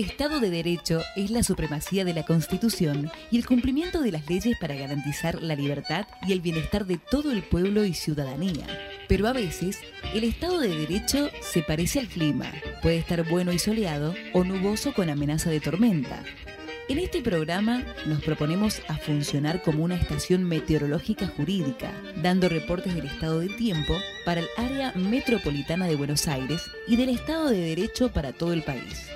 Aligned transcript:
Estado 0.00 0.40
de 0.40 0.48
Derecho 0.48 1.02
es 1.14 1.30
la 1.30 1.42
supremacía 1.42 2.06
de 2.06 2.14
la 2.14 2.22
Constitución 2.22 3.10
y 3.30 3.36
el 3.36 3.46
cumplimiento 3.46 4.00
de 4.00 4.10
las 4.10 4.26
leyes 4.30 4.56
para 4.58 4.74
garantizar 4.74 5.42
la 5.42 5.54
libertad 5.54 6.06
y 6.26 6.32
el 6.32 6.40
bienestar 6.40 6.86
de 6.86 6.96
todo 6.96 7.30
el 7.30 7.42
pueblo 7.42 7.84
y 7.84 7.92
ciudadanía. 7.92 8.66
Pero 9.08 9.28
a 9.28 9.34
veces, 9.34 9.78
el 10.14 10.24
Estado 10.24 10.58
de 10.58 10.74
Derecho 10.74 11.28
se 11.42 11.62
parece 11.62 12.00
al 12.00 12.06
clima. 12.06 12.50
Puede 12.80 12.96
estar 12.96 13.28
bueno 13.28 13.52
y 13.52 13.58
soleado 13.58 14.14
o 14.32 14.42
nuboso 14.42 14.94
con 14.94 15.10
amenaza 15.10 15.50
de 15.50 15.60
tormenta. 15.60 16.24
En 16.88 16.98
este 16.98 17.20
programa 17.20 17.84
nos 18.06 18.22
proponemos 18.22 18.80
a 18.88 18.96
funcionar 18.96 19.60
como 19.60 19.84
una 19.84 19.96
estación 19.96 20.44
meteorológica 20.44 21.26
jurídica, 21.26 21.92
dando 22.22 22.48
reportes 22.48 22.94
del 22.94 23.04
estado 23.04 23.40
del 23.40 23.54
tiempo 23.54 23.98
para 24.24 24.40
el 24.40 24.48
área 24.56 24.92
metropolitana 24.92 25.86
de 25.86 25.96
Buenos 25.96 26.26
Aires 26.26 26.62
y 26.88 26.96
del 26.96 27.10
Estado 27.10 27.50
de 27.50 27.58
Derecho 27.58 28.10
para 28.10 28.32
todo 28.32 28.54
el 28.54 28.62
país. 28.62 29.09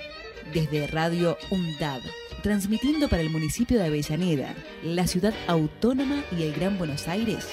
Desde 0.54 0.86
Radio 0.86 1.36
UNDAB, 1.50 2.00
transmitiendo 2.44 3.08
para 3.08 3.22
el 3.22 3.28
municipio 3.28 3.76
de 3.76 3.86
Avellaneda, 3.86 4.54
la 4.84 5.04
ciudad 5.08 5.34
autónoma 5.48 6.22
y 6.30 6.44
el 6.44 6.52
Gran 6.54 6.78
Buenos 6.78 7.08
Aires, 7.08 7.48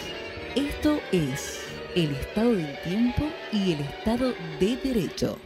esto 0.55 1.01
es 1.11 1.61
el 1.95 2.11
estado 2.11 2.53
del 2.53 2.79
tiempo 2.83 3.23
y 3.51 3.71
el 3.71 3.79
estado 3.79 4.35
de 4.59 4.77
derecho. 4.77 5.39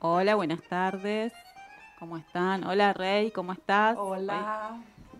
Hola, 0.00 0.34
buenas 0.34 0.60
tardes. 0.68 1.32
¿Cómo 2.04 2.18
están? 2.18 2.64
Hola, 2.64 2.92
Rey, 2.92 3.30
¿cómo 3.30 3.54
estás? 3.54 3.96
Hola. 3.98 4.76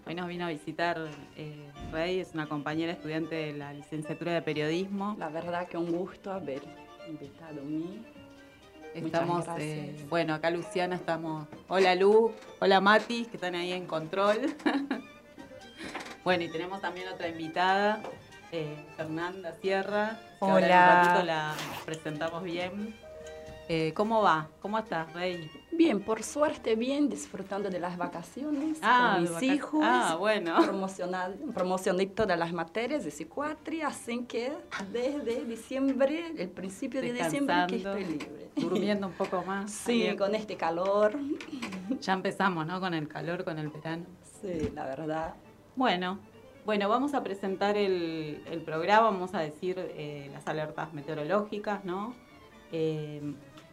Hoy, 0.06 0.14
nos 0.14 0.28
vino 0.28 0.44
a 0.44 0.50
visitar 0.50 0.98
eh, 1.34 1.70
Rey, 1.90 2.20
es 2.20 2.34
una 2.34 2.46
compañera 2.46 2.92
estudiante 2.92 3.34
de 3.36 3.52
la 3.54 3.72
licenciatura 3.72 4.34
de 4.34 4.42
periodismo. 4.42 5.16
La 5.18 5.30
verdad 5.30 5.66
que 5.66 5.78
un 5.78 5.90
gusto 5.90 6.30
haber 6.30 6.60
invitado 7.08 7.62
a 7.62 7.64
mí. 7.64 8.04
Estamos, 8.92 9.38
Muchas 9.38 9.60
eh, 9.60 9.96
bueno, 10.10 10.34
acá 10.34 10.50
Luciana 10.50 10.96
estamos. 10.96 11.48
Hola 11.68 11.94
Lu, 11.94 12.32
hola 12.60 12.82
Mati, 12.82 13.24
que 13.24 13.38
están 13.38 13.54
ahí 13.54 13.72
en 13.72 13.86
control. 13.86 14.54
bueno, 16.22 16.44
y 16.44 16.50
tenemos 16.50 16.82
también 16.82 17.08
otra 17.08 17.28
invitada, 17.28 18.02
eh, 18.52 18.76
Fernanda 18.98 19.54
Sierra. 19.54 20.20
que 20.38 20.44
ahora 20.44 20.58
en 20.58 20.64
Hola. 20.66 21.00
un 21.00 21.06
ratito 21.06 21.24
la 21.24 21.54
presentamos 21.86 22.42
bien. 22.42 22.94
Eh, 23.70 23.94
¿Cómo 23.94 24.20
va? 24.20 24.48
¿Cómo 24.60 24.78
estás, 24.78 25.10
Rey? 25.14 25.50
Bien, 25.76 26.00
por 26.00 26.22
suerte 26.22 26.76
bien, 26.76 27.08
disfrutando 27.08 27.68
de 27.68 27.80
las 27.80 27.96
vacaciones 27.96 28.78
Ah, 28.82 29.14
con 29.24 29.34
mis 29.34 29.42
hijos. 29.42 29.80
Ah, 29.82 30.16
bueno. 30.18 30.56
Promocioné 31.54 32.06
todas 32.06 32.38
las 32.38 32.52
materias 32.52 33.04
de 33.04 33.10
psiquiatría, 33.10 33.88
así 33.88 34.24
que 34.24 34.52
desde 34.92 35.44
diciembre, 35.44 36.32
el 36.38 36.48
principio 36.48 37.00
de 37.00 37.12
diciembre, 37.12 37.56
que 37.68 37.76
estoy 37.76 38.04
libre. 38.04 38.50
Durmiendo 38.56 39.08
un 39.08 39.12
poco 39.14 39.42
más. 39.42 39.70
Sí, 39.72 40.14
con 40.16 40.34
este 40.34 40.56
calor. 40.56 41.18
Ya 42.00 42.12
empezamos, 42.12 42.66
¿no? 42.66 42.78
Con 42.80 42.94
el 42.94 43.08
calor, 43.08 43.44
con 43.44 43.58
el 43.58 43.68
verano. 43.68 44.04
Sí, 44.40 44.70
la 44.74 44.84
verdad. 44.84 45.34
Bueno, 45.74 46.20
bueno, 46.64 46.88
vamos 46.88 47.14
a 47.14 47.22
presentar 47.24 47.76
el, 47.76 48.42
el 48.50 48.62
programa, 48.62 49.10
vamos 49.10 49.34
a 49.34 49.40
decir 49.40 49.76
eh, 49.78 50.30
las 50.32 50.46
alertas 50.46 50.92
meteorológicas, 50.94 51.84
¿no? 51.84 52.14
Eh, 52.72 53.20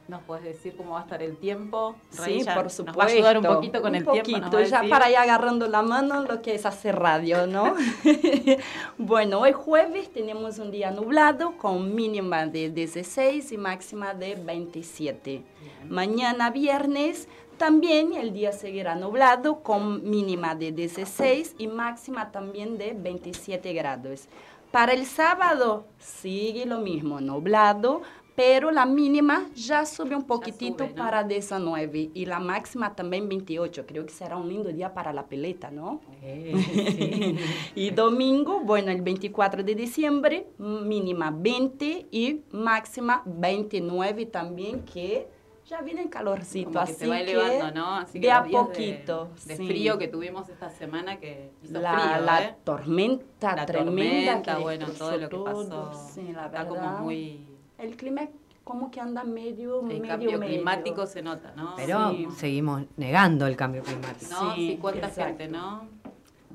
¿Nos 0.08 0.22
puedes 0.24 0.44
decir 0.44 0.76
cómo 0.76 0.92
va 0.92 1.00
a 1.00 1.04
estar 1.04 1.22
el 1.24 1.38
tiempo? 1.38 1.96
Rey, 2.18 2.42
Sí, 2.42 2.46
por 2.54 2.64
Nos 2.66 2.74
supuesto. 2.74 3.00
va 3.00 3.06
a 3.06 3.08
ayudar 3.08 3.38
un 3.38 3.46
poquito 3.46 3.82
con 3.82 3.92
Un 3.92 3.96
el 3.96 4.04
tiempo. 4.04 4.32
nos 4.32 4.40
poquito, 4.42 4.58
va 4.58 4.64
a 4.64 4.84
ya 4.84 4.90
para 4.90 5.10
ir 5.10 5.18
agarrando 5.18 5.68
la 5.68 5.82
mano 5.84 6.22
lo 6.24 6.42
que 6.42 6.56
es 6.56 6.66
hacer 6.66 6.98
radio, 6.98 7.48
¿no? 7.48 7.76
bueno, 8.98 9.40
hoy 9.40 9.54
jueves 9.54 10.12
tenemos 10.12 10.60
un 10.60 10.72
día 10.72 10.92
nublado 10.92 11.58
con 11.58 11.96
mínima 11.96 12.46
de 12.46 12.70
16 12.70 13.52
y 13.52 13.58
máxima 13.58 14.14
de 14.14 14.36
27. 14.36 15.44
Mañana 15.88 16.50
viernes 16.50 17.28
también 17.58 18.14
el 18.14 18.34
día 18.34 18.52
seguirá 18.52 18.96
nublado 18.96 19.60
con 19.62 20.10
mínima 20.10 20.56
de 20.56 20.72
16 20.72 21.56
y 21.58 21.68
máxima 21.68 22.32
también 22.32 22.78
de 22.78 22.94
27 22.94 23.72
grados. 23.74 24.28
Para 24.72 24.94
el 24.94 25.06
sábado 25.06 25.86
sigue 26.00 26.66
lo 26.66 26.80
mismo, 26.80 27.20
nublado, 27.20 28.02
pero 28.36 28.72
la 28.72 28.86
mínima 28.86 29.50
ya 29.56 29.86
sube 29.86 30.16
un 30.16 30.24
poquitito 30.24 30.86
sube, 30.86 30.96
¿no? 30.96 31.04
para 31.04 31.24
19 31.24 32.12
y 32.14 32.26
la 32.26 32.40
máxima 32.40 32.96
también 32.96 33.28
28. 33.28 33.86
Creo 33.86 34.06
que 34.06 34.12
será 34.12 34.38
un 34.38 34.48
lindo 34.48 34.70
día 34.70 34.94
para 34.94 35.12
la 35.12 35.26
peleta, 35.28 35.70
¿no? 35.70 36.02
Eh, 36.22 36.54
sí. 37.36 37.38
Y 37.76 37.90
domingo, 37.92 38.62
bueno, 38.62 38.92
el 38.92 39.02
24 39.02 39.64
de 39.64 39.76
diciembre, 39.76 40.48
mínima 40.58 41.32
20 41.36 42.08
y 42.12 42.42
máxima 42.52 43.22
29 43.26 44.26
también, 44.28 44.84
que 44.84 45.28
ya 45.72 45.82
viene 45.82 46.02
el 46.02 46.10
calorcito, 46.10 46.72
Como 46.72 46.86
que 46.86 46.92
así 46.92 47.00
se 47.00 47.08
va 47.08 47.18
que 47.18 47.32
elevando, 47.32 47.72
¿no? 47.72 47.96
Así 47.96 48.20
que 48.20 48.28
de 48.28 48.32
a 48.32 48.44
poquito. 48.44 49.30
De, 49.46 49.56
de 49.56 49.58
sí. 49.58 49.68
frío 49.68 49.98
que 49.98 50.08
tuvimos 50.08 50.50
esta 50.50 50.70
semana 50.70 51.20
que 51.20 51.52
hizo 51.64 51.80
la, 51.80 51.94
frío, 51.94 52.26
la 52.26 52.44
¿eh? 52.44 52.56
tormenta 52.64 53.56
La 53.56 53.66
tremenda 53.66 54.42
tormenta, 54.42 54.56
que 54.56 54.62
bueno, 54.62 54.88
todo 54.98 55.18
lo 55.18 55.30
que 55.30 55.38
pasó. 55.38 55.92
Sí, 56.14 56.24
la 56.34 56.46
Está 56.46 56.64
verdad. 56.64 56.68
como 56.68 57.00
muy... 57.04 57.51
El 57.82 57.96
clima 57.98 58.28
como 58.64 58.92
que 58.92 59.00
anda 59.02 59.24
medio, 59.24 59.80
El 59.82 59.88
medio, 60.00 60.08
cambio 60.08 60.38
medio. 60.40 60.56
climático 60.56 61.06
se 61.08 61.22
nota, 61.24 61.52
¿no? 61.56 61.74
Pero 61.76 62.12
Sí. 62.12 62.28
seguimos 62.38 62.84
negando 62.96 63.48
el 63.48 63.56
cambio 63.56 63.82
climático. 63.82 64.32
¿No? 64.32 64.54
Sí, 64.56 64.72
Sí, 64.74 64.78
cuánta 64.80 65.08
exacto. 65.08 65.24
gente, 65.40 65.48
¿no? 65.48 65.88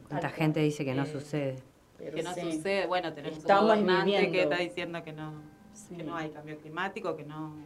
Cuánta 0.09 0.29
Tal 0.29 0.31
gente 0.31 0.61
dice 0.61 0.85
que 0.85 0.95
no 0.95 1.03
Eh, 1.03 1.07
sucede. 1.07 1.63
Que 1.99 2.23
no 2.23 2.33
sí. 2.33 2.53
sucede. 2.53 2.87
Bueno, 2.87 3.13
tenemos 3.13 3.39
Estamos 3.39 3.63
un 3.65 3.69
gobernante 3.87 4.31
que 4.31 4.43
está 4.43 4.57
diciendo 4.59 5.03
que 5.03 5.13
no, 5.13 5.33
Sí. 5.73 5.97
que 5.97 6.05
no 6.05 6.17
hay 6.17 6.31
cambio 6.31 6.59
climático, 6.59 7.17
que 7.17 7.25
no, 7.25 7.57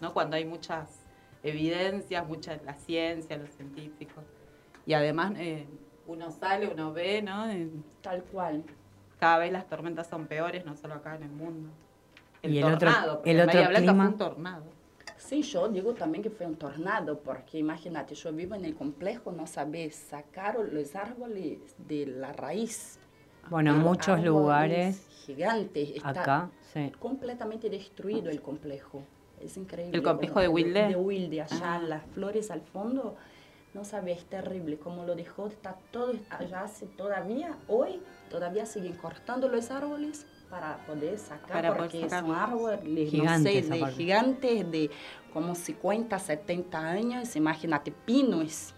no 0.00 0.12
cuando 0.12 0.36
hay 0.36 0.44
muchas 0.44 1.06
evidencias, 1.42 2.26
mucha 2.28 2.56
la 2.64 2.74
ciencia, 2.74 3.36
los 3.38 3.50
científicos. 3.50 4.22
Y 4.84 4.92
además 4.92 5.32
eh, 5.36 5.66
uno 6.06 6.30
sale, 6.30 6.68
uno 6.68 6.92
ve, 6.92 7.22
¿no? 7.22 7.48
Eh, 7.50 7.70
Tal 8.02 8.22
cual. 8.24 8.64
Cada 9.18 9.38
vez 9.38 9.50
las 9.52 9.66
tormentas 9.66 10.08
son 10.08 10.26
peores, 10.26 10.66
no 10.66 10.76
solo 10.76 10.94
acá 10.94 11.16
en 11.16 11.22
el 11.22 11.30
mundo. 11.30 11.70
Y 12.42 12.58
el 12.58 12.64
otro- 12.64 12.78
tornado, 12.90 13.14
porque 13.16 13.30
el 13.30 13.40
otro 13.40 13.54
Bahía 13.54 13.68
Blanca 13.68 13.86
clima. 13.92 14.04
fue 14.04 14.12
un 14.12 14.18
tornado. 14.18 14.64
Sí, 15.16 15.42
yo 15.42 15.68
digo 15.68 15.94
también 15.94 16.22
que 16.22 16.30
fue 16.30 16.46
un 16.46 16.56
tornado, 16.56 17.18
porque 17.20 17.58
imagínate, 17.58 18.14
yo 18.14 18.32
vivo 18.32 18.54
en 18.56 18.64
el 18.64 18.74
complejo, 18.74 19.30
no 19.30 19.46
sabes 19.46 19.94
sacar 19.94 20.58
los 20.58 20.96
árboles 20.96 21.58
de 21.78 22.06
la 22.06 22.32
raíz. 22.32 22.98
Bueno, 23.48 23.70
en 23.70 23.76
Pero 23.76 23.88
muchos 23.88 24.22
lugares, 24.24 25.06
Gigantes. 25.24 25.90
Está 25.90 26.08
acá, 26.10 26.50
sí. 26.72 26.90
completamente 26.98 27.70
destruido 27.70 28.30
el 28.30 28.42
complejo. 28.42 29.02
Es 29.40 29.56
increíble. 29.56 29.96
¿El 29.96 30.02
complejo 30.02 30.34
como- 30.34 30.42
de 30.42 30.48
Wilde? 30.48 30.88
De 30.88 30.96
Wilde, 30.96 31.40
allá, 31.42 31.74
Ah. 31.76 31.78
las 31.80 32.04
flores 32.06 32.50
al 32.50 32.60
fondo. 32.60 33.16
No 33.74 33.84
sabes, 33.84 34.18
es 34.18 34.24
terrible. 34.26 34.76
Como 34.78 35.04
lo 35.04 35.14
dejó, 35.14 35.46
está 35.46 35.76
todo 35.92 36.12
allá 36.30 36.66
todavía, 36.96 37.56
hoy, 37.68 38.00
todavía 38.30 38.66
siguen 38.66 38.94
cortando 38.96 39.48
los 39.48 39.70
árboles 39.70 40.26
para 40.52 40.76
poder 40.84 41.18
sacar, 41.18 41.50
Para 41.50 41.74
poder 41.74 41.90
porque 41.90 42.10
sacar. 42.10 42.20
son 42.20 42.34
árboles, 42.34 43.10
Gigantes, 43.10 43.68
no 43.70 43.76
sé, 43.76 43.84
de 43.84 43.92
gigantes 43.92 44.70
de 44.70 44.90
como 45.32 45.54
50, 45.54 46.18
70 46.18 46.78
años. 46.78 47.36
Imagínate, 47.36 47.90
pinos. 47.90 48.74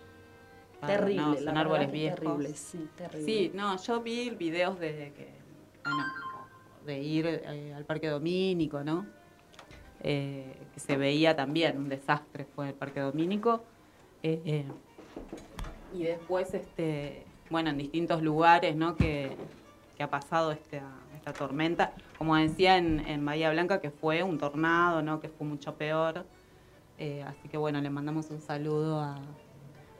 Ah, 0.80 0.86
terrible. 0.86 1.20
no, 1.20 1.36
son 1.36 1.56
árboles 1.56 1.90
viejos. 1.90 2.20
Terrible, 2.20 2.54
sí, 2.54 2.88
terrible. 2.94 3.26
Sí, 3.26 3.50
no, 3.54 3.76
yo 3.82 4.00
vi 4.02 4.30
videos 4.30 4.78
de 4.78 5.12
que, 5.16 5.34
bueno, 5.82 6.04
de 6.86 7.00
ir 7.00 7.26
eh, 7.26 7.74
al 7.74 7.84
Parque 7.84 8.06
Domínico, 8.06 8.84
¿no? 8.84 9.04
Eh, 10.04 10.54
que 10.74 10.78
se 10.78 10.96
veía 10.96 11.34
también 11.34 11.76
un 11.76 11.88
desastre 11.88 12.44
fue 12.54 12.68
el 12.68 12.74
Parque 12.74 13.00
Domínico. 13.00 13.64
Eh, 14.22 14.40
eh, 14.44 14.64
y 15.92 16.04
después, 16.04 16.54
este, 16.54 17.24
bueno, 17.50 17.70
en 17.70 17.78
distintos 17.78 18.22
lugares, 18.22 18.76
¿no? 18.76 18.94
Que, 18.94 19.36
que 19.96 20.02
ha 20.04 20.10
pasado 20.10 20.52
esta, 20.52 20.82
esta 21.24 21.32
tormenta. 21.32 21.92
Como 22.18 22.36
decía 22.36 22.76
en, 22.76 23.00
en 23.00 23.24
Bahía 23.24 23.50
Blanca, 23.50 23.80
que 23.80 23.90
fue 23.90 24.22
un 24.22 24.36
tornado, 24.38 25.00
¿no? 25.00 25.20
Que 25.20 25.30
fue 25.30 25.46
mucho 25.46 25.74
peor. 25.76 26.26
Eh, 26.98 27.24
así 27.26 27.48
que 27.48 27.56
bueno, 27.56 27.80
le 27.80 27.88
mandamos 27.88 28.30
un 28.30 28.42
saludo 28.42 29.00
a, 29.00 29.18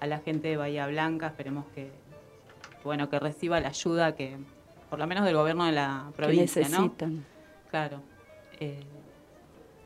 a 0.01 0.07
la 0.07 0.19
gente 0.19 0.49
de 0.49 0.59
Bahía 0.59 0.87
Blanca. 0.87 1.29
Esperemos 1.29 1.65
que, 1.75 1.85
que, 1.85 2.85
bueno, 2.85 3.09
que 3.09 3.19
reciba 3.19 3.59
la 3.61 3.69
ayuda 3.69 4.15
que, 4.15 4.37
por 4.91 4.99
lo 4.99 5.07
menos 5.07 5.25
del 5.25 5.35
gobierno 5.35 5.65
de 5.65 5.73
la 5.73 6.09
que 6.11 6.17
provincia, 6.17 6.69
¿no? 6.69 6.83
necesitan. 6.83 7.25
Claro. 7.71 8.03
Eh, 8.61 8.85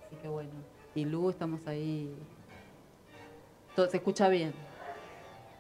así 0.06 0.16
que 0.16 0.26
bueno. 0.28 0.50
Y 0.96 1.04
Lu, 1.04 1.30
estamos 1.30 1.64
ahí. 1.68 2.12
Todo, 3.76 3.88
¿Se 3.88 3.98
escucha 3.98 4.28
bien? 4.28 4.52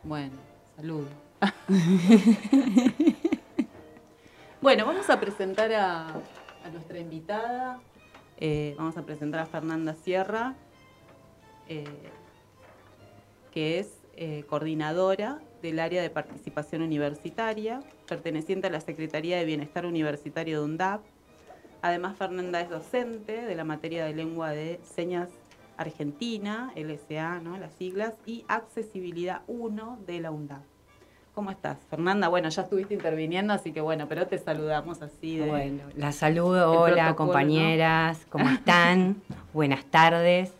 Bueno, 0.02 0.34
salud. 0.74 1.06
bueno, 4.60 4.86
vamos 4.86 5.08
a 5.08 5.20
presentar 5.20 5.72
a, 5.72 6.20
nuestra 6.72 6.98
invitada. 6.98 7.80
Eh, 8.38 8.74
vamos 8.76 8.96
a 8.96 9.02
presentar 9.02 9.40
a 9.40 9.46
Fernanda 9.46 9.94
Sierra, 9.94 10.54
eh, 11.68 11.84
que 13.52 13.78
es 13.78 14.02
eh, 14.16 14.44
coordinadora 14.48 15.40
del 15.62 15.78
área 15.78 16.02
de 16.02 16.10
participación 16.10 16.82
universitaria, 16.82 17.82
perteneciente 18.06 18.66
a 18.66 18.70
la 18.70 18.80
Secretaría 18.80 19.38
de 19.38 19.44
Bienestar 19.44 19.86
Universitario 19.86 20.60
de 20.60 20.64
UNDAP. 20.64 21.02
Además, 21.80 22.16
Fernanda 22.16 22.60
es 22.60 22.68
docente 22.68 23.42
de 23.42 23.54
la 23.54 23.64
materia 23.64 24.04
de 24.04 24.14
lengua 24.14 24.50
de 24.50 24.80
señas 24.82 25.30
argentina, 25.76 26.72
LSA, 26.74 27.40
las 27.58 27.72
siglas, 27.74 28.14
y 28.26 28.44
accesibilidad 28.48 29.42
1 29.46 30.00
de 30.04 30.20
la 30.20 30.32
UNDAP. 30.32 30.77
¿Cómo 31.38 31.52
estás, 31.52 31.78
Fernanda? 31.88 32.26
Bueno, 32.26 32.48
ya 32.48 32.62
estuviste 32.62 32.94
interviniendo, 32.94 33.52
así 33.52 33.70
que 33.70 33.80
bueno, 33.80 34.08
pero 34.08 34.26
te 34.26 34.38
saludamos 34.38 35.02
así 35.02 35.36
de... 35.36 35.46
Bueno, 35.46 35.84
la 35.94 36.10
saludo, 36.10 36.72
hola 36.72 37.14
compañeras, 37.14 38.26
¿cómo 38.28 38.48
están? 38.50 39.22
Buenas 39.52 39.84
tardes, 39.84 40.52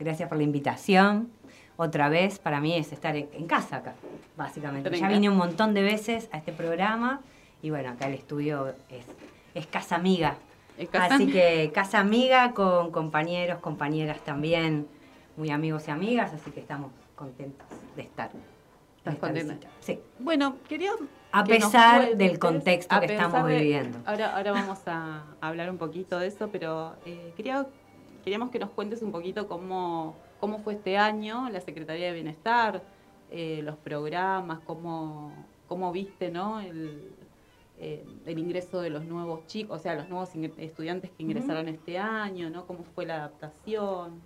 gracias 0.00 0.30
por 0.30 0.38
la 0.38 0.44
invitación. 0.44 1.30
Otra 1.76 2.08
vez, 2.08 2.38
para 2.38 2.62
mí 2.62 2.74
es 2.74 2.94
estar 2.94 3.14
en 3.14 3.46
casa 3.46 3.76
acá, 3.76 3.92
básicamente. 4.34 4.90
Ya 4.98 5.08
vine 5.08 5.28
un 5.28 5.36
montón 5.36 5.74
de 5.74 5.82
veces 5.82 6.30
a 6.32 6.38
este 6.38 6.54
programa 6.54 7.20
y 7.60 7.68
bueno, 7.68 7.90
acá 7.90 8.06
el 8.06 8.14
estudio 8.14 8.68
es, 8.88 9.04
es 9.54 9.66
casa 9.66 9.96
amiga. 9.96 10.36
Así 10.94 11.30
que 11.30 11.70
casa 11.74 12.00
amiga 12.00 12.54
con 12.54 12.90
compañeros, 12.90 13.58
compañeras 13.58 14.24
también, 14.24 14.86
muy 15.36 15.50
amigos 15.50 15.88
y 15.88 15.90
amigas, 15.90 16.32
así 16.32 16.50
que 16.52 16.60
estamos 16.60 16.90
contentos 17.16 17.66
de 17.96 18.02
estar. 18.04 18.30
¿Estás 19.04 19.16
contenta? 19.16 19.68
Sí. 19.80 19.98
Bueno, 20.20 20.58
quería... 20.68 20.92
A 21.32 21.42
pesar 21.42 22.16
del 22.16 22.38
contexto 22.38 23.00
que 23.00 23.06
estamos 23.06 23.48
viviendo. 23.48 23.98
Ahora, 24.04 24.36
ahora 24.36 24.52
vamos 24.52 24.78
a 24.86 25.24
hablar 25.40 25.70
un 25.70 25.78
poquito 25.78 26.20
de 26.20 26.28
eso, 26.28 26.50
pero 26.52 26.94
eh, 27.04 27.32
quería, 27.36 27.66
queríamos 28.22 28.50
que 28.50 28.60
nos 28.60 28.70
cuentes 28.70 29.02
un 29.02 29.10
poquito 29.10 29.48
cómo, 29.48 30.14
cómo 30.38 30.60
fue 30.60 30.74
este 30.74 30.98
año 30.98 31.48
la 31.50 31.60
Secretaría 31.60 32.06
de 32.06 32.12
Bienestar, 32.12 32.82
eh, 33.32 33.60
los 33.64 33.76
programas, 33.76 34.60
cómo, 34.60 35.32
cómo 35.66 35.90
viste 35.90 36.30
¿no? 36.30 36.60
el, 36.60 37.12
eh, 37.80 38.04
el 38.26 38.38
ingreso 38.38 38.80
de 38.80 38.90
los 38.90 39.04
nuevos 39.04 39.44
chicos, 39.48 39.80
o 39.80 39.82
sea, 39.82 39.96
los 39.96 40.08
nuevos 40.08 40.30
estudiantes 40.58 41.10
que 41.10 41.24
ingresaron 41.24 41.66
este 41.66 41.98
año, 41.98 42.50
¿no? 42.50 42.66
Cómo 42.66 42.84
fue 42.94 43.06
la 43.06 43.16
adaptación. 43.16 44.20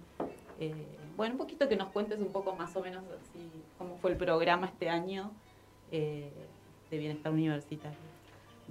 Eh, 0.61 0.75
bueno, 1.17 1.35
un 1.35 1.39
poquito 1.39 1.69
que 1.69 1.77
nos 1.77 1.89
cuentes 1.89 2.19
un 2.19 2.33
poco 2.33 2.55
más 2.55 2.75
o 2.77 2.81
menos 2.81 3.05
así, 3.05 3.51
cómo 3.79 3.97
fue 3.97 4.13
el 4.13 4.17
programa 4.17 4.67
este 4.67 4.89
año 4.89 5.31
eh, 5.91 6.33
de 6.91 6.99
bienestar 6.99 7.33
universitario. 7.33 7.99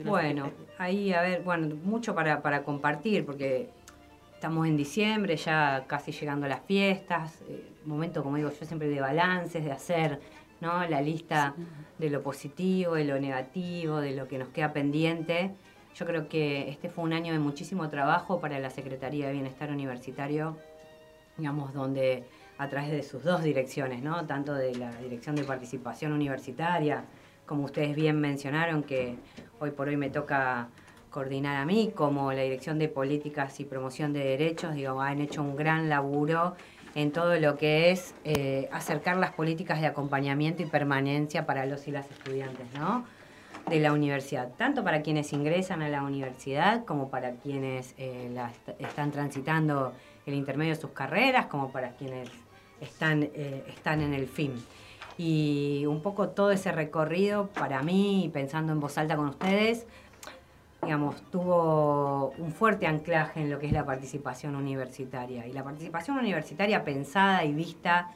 Bueno, 0.03 0.51
ahí, 0.77 1.13
a 1.13 1.21
ver, 1.21 1.41
bueno, 1.43 1.75
mucho 1.83 2.13
para, 2.13 2.41
para 2.41 2.63
compartir, 2.63 3.25
porque 3.25 3.69
estamos 4.33 4.67
en 4.67 4.75
diciembre, 4.75 5.37
ya 5.37 5.85
casi 5.87 6.11
llegando 6.11 6.45
a 6.45 6.49
las 6.49 6.61
fiestas, 6.61 7.41
momento, 7.85 8.21
como 8.21 8.35
digo 8.35 8.49
yo, 8.49 8.65
siempre 8.65 8.89
de 8.89 8.99
balances, 8.99 9.63
de 9.63 9.71
hacer 9.71 10.19
¿no? 10.61 10.85
La 10.87 11.01
lista 11.01 11.53
de 11.97 12.09
lo 12.09 12.21
positivo, 12.21 12.95
de 12.95 13.05
lo 13.05 13.19
negativo, 13.19 13.99
de 13.99 14.15
lo 14.15 14.27
que 14.27 14.37
nos 14.37 14.49
queda 14.49 14.73
pendiente. 14.73 15.51
Yo 15.95 16.05
creo 16.05 16.27
que 16.27 16.69
este 16.69 16.89
fue 16.89 17.03
un 17.03 17.13
año 17.13 17.33
de 17.33 17.39
muchísimo 17.39 17.89
trabajo 17.89 18.39
para 18.39 18.59
la 18.59 18.69
Secretaría 18.69 19.27
de 19.27 19.33
Bienestar 19.33 19.71
Universitario, 19.71 20.57
digamos, 21.37 21.73
donde 21.73 22.23
a 22.57 22.69
través 22.69 22.91
de 22.91 23.03
sus 23.03 23.23
dos 23.23 23.43
direcciones, 23.43 24.01
¿no? 24.01 24.25
Tanto 24.25 24.53
de 24.53 24.75
la 24.75 24.91
Dirección 24.95 25.35
de 25.35 25.43
Participación 25.43 26.13
Universitaria, 26.13 27.05
como 27.45 27.65
ustedes 27.65 27.95
bien 27.95 28.19
mencionaron, 28.19 28.83
que 28.83 29.17
hoy 29.59 29.71
por 29.71 29.89
hoy 29.89 29.97
me 29.97 30.09
toca 30.09 30.69
coordinar 31.09 31.57
a 31.57 31.65
mí, 31.65 31.91
como 31.93 32.31
la 32.31 32.41
Dirección 32.41 32.79
de 32.79 32.87
Políticas 32.87 33.59
y 33.59 33.65
Promoción 33.65 34.13
de 34.13 34.19
Derechos, 34.23 34.73
digo, 34.73 35.01
han 35.01 35.21
hecho 35.21 35.41
un 35.41 35.55
gran 35.55 35.89
laburo 35.89 36.55
en 36.93 37.11
todo 37.11 37.37
lo 37.39 37.57
que 37.57 37.91
es 37.91 38.15
eh, 38.23 38.69
acercar 38.71 39.17
las 39.17 39.33
políticas 39.33 39.81
de 39.81 39.87
acompañamiento 39.87 40.63
y 40.63 40.65
permanencia 40.65 41.45
para 41.45 41.65
los 41.65 41.87
y 41.87 41.91
las 41.91 42.09
estudiantes, 42.09 42.67
¿no? 42.73 43.05
de 43.69 43.79
la 43.79 43.93
universidad, 43.93 44.51
tanto 44.57 44.83
para 44.83 45.01
quienes 45.01 45.33
ingresan 45.33 45.81
a 45.81 45.89
la 45.89 46.03
universidad 46.03 46.85
como 46.85 47.09
para 47.09 47.31
quienes 47.35 47.95
eh, 47.97 48.29
están 48.79 49.11
transitando 49.11 49.93
el 50.25 50.33
intermedio 50.33 50.73
de 50.73 50.81
sus 50.81 50.91
carreras, 50.91 51.47
como 51.47 51.71
para 51.71 51.91
quienes 51.91 52.29
están, 52.81 53.23
eh, 53.23 53.63
están 53.67 54.01
en 54.01 54.13
el 54.13 54.27
fin. 54.27 54.53
Y 55.17 55.85
un 55.87 56.01
poco 56.01 56.29
todo 56.29 56.51
ese 56.51 56.71
recorrido 56.71 57.47
para 57.47 57.81
mí, 57.81 58.29
pensando 58.33 58.73
en 58.73 58.79
voz 58.79 58.97
alta 58.97 59.15
con 59.15 59.29
ustedes, 59.29 59.85
digamos, 60.85 61.21
tuvo 61.31 62.33
un 62.37 62.51
fuerte 62.51 62.85
anclaje 62.85 63.41
en 63.41 63.49
lo 63.49 63.59
que 63.59 63.67
es 63.67 63.71
la 63.71 63.85
participación 63.85 64.55
universitaria. 64.55 65.47
Y 65.47 65.53
la 65.53 65.63
participación 65.63 66.17
universitaria 66.17 66.83
pensada 66.83 67.43
y 67.43 67.53
vista 67.53 68.11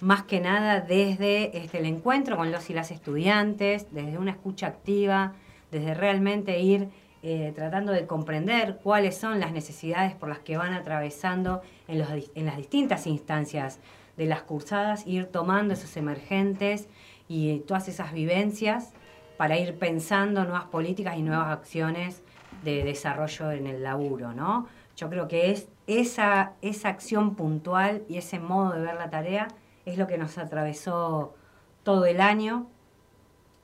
más 0.00 0.22
que 0.22 0.40
nada 0.40 0.80
desde 0.80 1.56
este, 1.56 1.78
el 1.78 1.86
encuentro 1.86 2.36
con 2.36 2.52
los 2.52 2.70
y 2.70 2.74
las 2.74 2.90
estudiantes, 2.90 3.92
desde 3.92 4.18
una 4.18 4.32
escucha 4.32 4.68
activa, 4.68 5.32
desde 5.70 5.94
realmente 5.94 6.60
ir 6.60 6.90
eh, 7.22 7.52
tratando 7.54 7.92
de 7.92 8.06
comprender 8.06 8.80
cuáles 8.82 9.16
son 9.16 9.38
las 9.38 9.52
necesidades 9.52 10.14
por 10.14 10.28
las 10.28 10.40
que 10.40 10.56
van 10.56 10.72
atravesando 10.72 11.62
en, 11.86 12.04
en 12.34 12.46
las 12.46 12.56
distintas 12.56 13.06
instancias 13.06 13.78
de 14.16 14.26
las 14.26 14.42
cursadas, 14.42 15.06
ir 15.06 15.26
tomando 15.26 15.74
esos 15.74 15.96
emergentes 15.96 16.88
y 17.28 17.60
todas 17.60 17.88
esas 17.88 18.12
vivencias 18.12 18.92
para 19.36 19.56
ir 19.56 19.78
pensando 19.78 20.44
nuevas 20.44 20.64
políticas 20.64 21.16
y 21.16 21.22
nuevas 21.22 21.48
acciones 21.48 22.22
de 22.62 22.84
desarrollo 22.84 23.52
en 23.52 23.66
el 23.66 23.82
laburo, 23.82 24.32
¿no? 24.32 24.66
Yo 24.96 25.08
creo 25.08 25.26
que 25.28 25.50
es 25.50 25.68
esa, 25.86 26.52
esa 26.60 26.88
acción 26.90 27.34
puntual 27.34 28.02
y 28.08 28.18
ese 28.18 28.38
modo 28.38 28.72
de 28.72 28.82
ver 28.82 28.94
la 28.94 29.10
tarea 29.10 29.48
es 29.86 29.96
lo 29.96 30.06
que 30.06 30.18
nos 30.18 30.38
atravesó 30.38 31.34
todo 31.82 32.04
el 32.04 32.20
año 32.20 32.68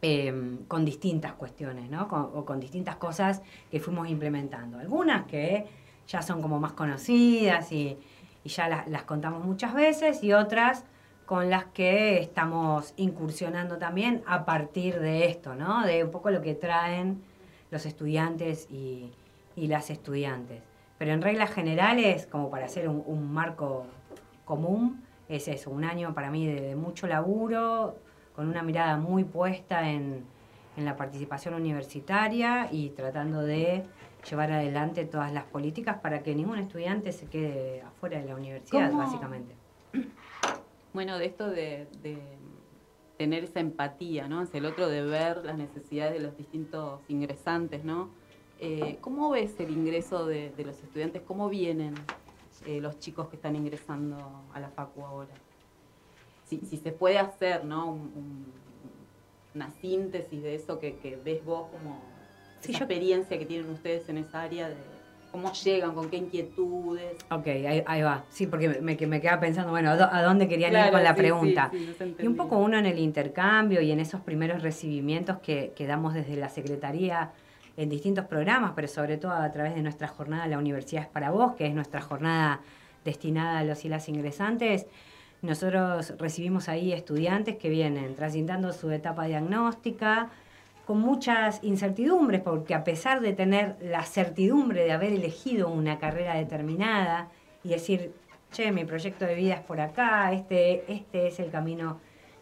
em, 0.02 0.64
con 0.66 0.84
distintas 0.84 1.32
cuestiones, 1.32 1.90
¿no? 1.90 2.08
o 2.10 2.44
con 2.44 2.60
distintas 2.60 2.96
cosas 2.96 3.42
que 3.70 3.80
fuimos 3.80 4.08
implementando. 4.08 4.78
Algunas 4.78 5.26
que 5.26 5.66
ya 6.08 6.22
son 6.22 6.42
como 6.42 6.58
más 6.58 6.72
conocidas 6.72 7.70
y, 7.70 7.98
ya 8.44 8.86
las 8.86 9.02
contamos 9.02 9.44
muchas 9.44 9.74
veces 9.74 10.24
y 10.24 10.32
otras 10.32 10.86
con 11.26 11.50
las 11.50 11.66
que 11.66 12.18
estamos 12.18 12.94
incursionando 12.96 13.76
también 13.76 14.22
a 14.26 14.46
partir 14.46 14.98
de 15.00 15.26
esto, 15.26 15.54
¿no? 15.54 15.84
De 15.84 16.02
un 16.02 16.10
poco 16.10 16.30
lo 16.30 16.40
que 16.40 16.54
traen 16.54 17.22
los 17.70 17.84
estudiantes 17.84 18.66
y, 18.70 19.12
las 19.54 19.90
estudiantes. 19.90 20.62
Pero 20.96 21.12
en 21.12 21.20
reglas 21.20 21.50
generales, 21.50 22.26
como 22.26 22.48
para 22.48 22.64
hacer 22.64 22.88
un, 22.88 23.32
marco 23.32 23.84
común, 24.46 25.02
es 25.28 25.46
eso, 25.48 25.70
un 25.70 25.84
año 25.84 26.14
para 26.14 26.30
mí 26.30 26.46
de, 26.46 26.74
mucho 26.74 27.06
laburo, 27.06 27.96
con 28.38 28.48
una 28.48 28.62
mirada 28.62 28.96
muy 28.98 29.24
puesta 29.24 29.90
en, 29.90 30.24
la 30.76 30.94
participación 30.94 31.54
universitaria 31.54 32.68
y 32.70 32.90
tratando 32.90 33.42
de 33.42 33.82
llevar 34.30 34.52
adelante 34.52 35.04
todas 35.06 35.32
las 35.32 35.42
políticas 35.42 35.98
para 35.98 36.22
que 36.22 36.36
ningún 36.36 36.60
estudiante 36.60 37.10
se 37.10 37.26
quede 37.26 37.82
afuera 37.82 38.20
de 38.20 38.26
la 38.26 38.36
universidad, 38.36 38.92
básicamente 38.92 39.56
bueno, 40.92 41.18
de 41.18 41.26
esto 41.26 41.50
de, 41.50 41.88
tener 43.16 43.42
esa 43.42 43.58
empatía, 43.58 44.28
¿no? 44.28 44.38
Hacia 44.38 44.58
el 44.58 44.66
otro, 44.66 44.88
de 44.88 45.02
ver 45.02 45.44
las 45.44 45.58
necesidades 45.58 46.12
de 46.12 46.20
los 46.20 46.36
distintos 46.36 47.00
ingresantes, 47.08 47.82
¿no? 47.84 48.10
Eh, 48.60 48.98
¿Cómo 49.00 49.30
ves 49.30 49.58
el 49.58 49.70
ingreso 49.70 50.26
de, 50.26 50.52
los 50.64 50.80
estudiantes? 50.80 51.22
¿Cómo 51.22 51.48
vienen 51.48 51.94
eh, 52.66 52.80
los 52.80 53.00
chicos 53.00 53.26
que 53.30 53.34
están 53.34 53.56
ingresando 53.56 54.16
a 54.54 54.60
la 54.60 54.68
FACU 54.70 55.04
ahora? 55.04 55.34
Si, 56.48 56.58
se 56.76 56.92
puede 56.92 57.18
hacer, 57.18 57.64
¿no? 57.64 57.98
una 59.54 59.70
síntesis 59.80 60.42
de 60.42 60.54
eso 60.54 60.78
que, 60.78 61.18
ves 61.24 61.44
vos 61.44 61.68
como 61.72 62.00
esa 62.62 62.78
experiencia 62.78 63.38
que 63.38 63.44
tienen 63.44 63.70
ustedes 63.70 64.08
en 64.08 64.18
esa 64.18 64.42
área 64.42 64.68
de 64.68 64.76
cómo 65.30 65.52
llegan, 65.52 65.94
con 65.94 66.08
qué 66.08 66.16
inquietudes. 66.16 67.16
Ok, 67.30 67.46
ahí, 67.46 68.02
va. 68.02 68.24
Sí, 68.30 68.46
porque 68.46 68.80
me, 68.80 68.96
me 68.96 69.20
quedaba 69.20 69.40
pensando, 69.40 69.70
bueno, 69.70 69.90
¿a 69.90 70.22
dónde 70.22 70.48
querían 70.48 70.72
ir 70.72 70.90
con 70.90 71.04
la 71.04 71.14
pregunta? 71.14 71.70
y 72.18 72.26
un 72.26 72.36
poco 72.36 72.58
uno 72.58 72.78
en 72.78 72.86
el 72.86 72.98
intercambio 72.98 73.80
y 73.80 73.90
en 73.90 74.00
esos 74.00 74.20
primeros 74.20 74.62
recibimientos 74.62 75.38
que, 75.38 75.72
que, 75.76 75.86
damos 75.86 76.14
desde 76.14 76.36
la 76.36 76.48
Secretaría 76.48 77.32
en 77.76 77.88
distintos 77.88 78.24
programas, 78.24 78.72
pero 78.74 78.88
sobre 78.88 79.18
todo 79.18 79.32
a 79.32 79.50
través 79.52 79.74
de 79.74 79.82
nuestra 79.82 80.08
jornada 80.08 80.46
La 80.46 80.58
Universidad 80.58 81.02
es 81.04 81.08
para 81.08 81.30
vos, 81.30 81.54
que 81.54 81.66
es 81.66 81.74
nuestra 81.74 82.00
jornada 82.00 82.60
destinada 83.04 83.60
a 83.60 83.64
los 83.64 83.84
y 83.84 83.88
las 83.88 84.08
ingresantes. 84.08 84.86
Nosotros 85.42 86.14
recibimos 86.18 86.68
ahí 86.68 86.92
estudiantes 86.92 87.56
que 87.56 87.68
vienen 87.68 88.16
transitando 88.16 88.72
su 88.72 88.90
etapa 88.90 89.26
diagnóstica, 89.26 90.30
con 90.84 91.00
muchas 91.00 91.62
incertidumbres, 91.62 92.40
porque 92.40 92.74
a 92.74 92.82
pesar 92.82 93.20
de 93.20 93.34
tener 93.34 93.76
la 93.82 94.02
certidumbre 94.04 94.84
de 94.84 94.92
haber 94.92 95.12
elegido 95.12 95.68
una 95.68 95.98
carrera 95.98 96.34
determinada 96.34 97.28
y 97.62 97.68
decir, 97.68 98.12
che, 98.50 98.72
mi 98.72 98.84
proyecto 98.84 99.26
de 99.26 99.34
vida 99.34 99.54
es 99.54 99.60
por 99.60 99.80
acá, 99.80 100.32
este, 100.32 100.90
este 100.90 101.26
es 101.28 101.38
el 101.40 101.50
camino 101.50 102.00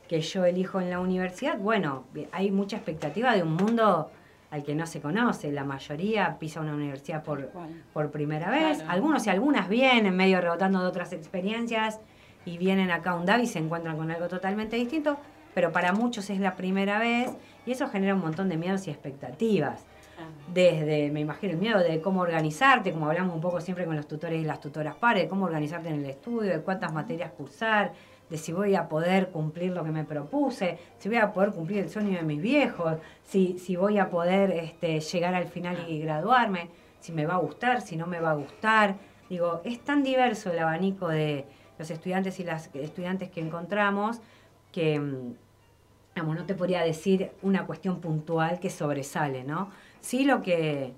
que 0.09 0.21
yo 0.21 0.45
elijo 0.45 0.81
en 0.81 0.91
la 0.91 1.01
universidad, 1.01 1.59
bueno, 1.59 2.05
hay 2.31 2.53
mucha 2.53 2.77
expectativa 2.77 3.35
de 3.35 3.43
un 3.43 3.55
mundo 3.55 4.11
al 4.51 4.63
que 4.63 4.77
no 4.77 4.87
se 4.87 5.01
conoce. 5.01 5.51
La 5.51 5.65
mayoría 5.65 6.39
pisa 6.39 6.61
una 6.61 6.75
universidad 6.75 7.25
por, 7.25 7.51
por 7.93 8.11
primera 8.13 8.49
vez. 8.49 8.83
Algunos 8.87 9.27
y 9.27 9.31
algunas 9.31 9.69
vienen 9.69 10.15
medio 10.15 10.41
rebotando 10.41 10.81
de 10.81 10.87
otras 10.87 11.13
experiencias 11.13 12.01
y 12.47 12.57
vienen 12.57 12.91
acá 12.91 13.11
a 13.11 13.15
un 13.17 13.27
DAV 13.27 13.41
y 13.41 13.47
se 13.47 13.59
encuentran 13.59 13.99
con 13.99 14.11
algo 14.11 14.29
totalmente 14.29 14.77
distinto. 14.77 15.19
pero 15.53 15.73
para 15.73 15.93
muchos 15.93 16.29
es 16.29 16.39
la 16.39 16.55
primera 16.55 16.99
vez 16.99 17.31
y 17.65 17.73
eso 17.73 17.89
genera 17.89 18.15
un 18.15 18.21
montón 18.21 18.49
de 18.51 18.59
miedos 18.59 18.87
y 18.87 18.91
expectativas. 18.91 19.87
Desde, 20.53 21.11
me 21.11 21.21
imagino, 21.21 21.53
el 21.55 21.59
miedo 21.59 21.79
de 21.79 22.01
cómo 22.01 22.21
organizarte, 22.21 22.93
como 22.93 23.07
hablamos 23.07 23.35
un 23.35 23.41
poco 23.41 23.61
siempre 23.61 23.85
con 23.85 23.97
los 23.97 24.07
tutores 24.07 24.41
y 24.41 24.45
las 24.45 24.61
tutoras 24.61 24.95
pares, 24.97 25.25
de 25.25 25.29
cómo 25.29 25.47
organizarte 25.47 25.89
en 25.89 25.97
el 25.97 26.07
estudio, 26.07 26.53
de 26.53 26.61
cuántas 26.61 26.93
materias 26.93 27.33
cursar, 27.33 27.93
de 28.29 28.37
si 28.37 28.53
voy 28.53 28.75
a 28.75 28.89
poder 28.89 29.29
cumplir 29.29 29.73
lo 29.73 29.85
que 29.85 29.91
me 29.91 30.05
propuse, 30.05 30.79
si 30.99 31.09
voy 31.09 31.19
a 31.19 31.33
poder 31.33 31.53
cumplir 31.53 31.79
el 31.79 31.91
sueño 31.91 32.19
de 32.19 32.23
mis 32.23 32.41
viejos, 32.41 32.99
si, 33.25 33.59
si 33.59 33.77
voy 33.77 33.99
a 33.99 34.11
poder 34.11 34.51
este, 34.51 35.01
llegar 35.01 35.35
al 35.35 35.47
final 35.47 35.87
y 35.89 36.01
graduarme, 36.01 36.71
si 37.01 37.13
me 37.13 37.27
va 37.27 37.35
a 37.35 37.39
gustar, 37.39 37.81
si 37.81 37.97
no 37.97 38.07
me 38.07 38.21
va 38.21 38.33
a 38.33 38.35
gustar. 38.35 38.97
Digo, 39.29 39.61
es 39.65 39.81
tan 39.85 40.03
diverso 40.03 40.51
el 40.51 40.59
abanico 40.59 41.09
de 41.09 41.45
los 41.79 41.91
estudiantes 41.91 42.41
y 42.41 42.45
las 42.45 42.71
estudiantes 42.75 43.31
que 43.31 43.41
encontramos 43.41 44.21
que 44.73 44.99
mm, 44.99 45.35
no 46.23 46.45
te 46.45 46.55
podría 46.55 46.83
decir 46.83 47.31
una 47.43 47.67
cuestión 47.67 48.01
puntual 48.01 48.59
que 48.61 48.71
sobresale, 48.71 49.45
¿no? 49.45 49.71
Sí 50.01 50.25
lo 50.25 50.43
que, 50.43 50.93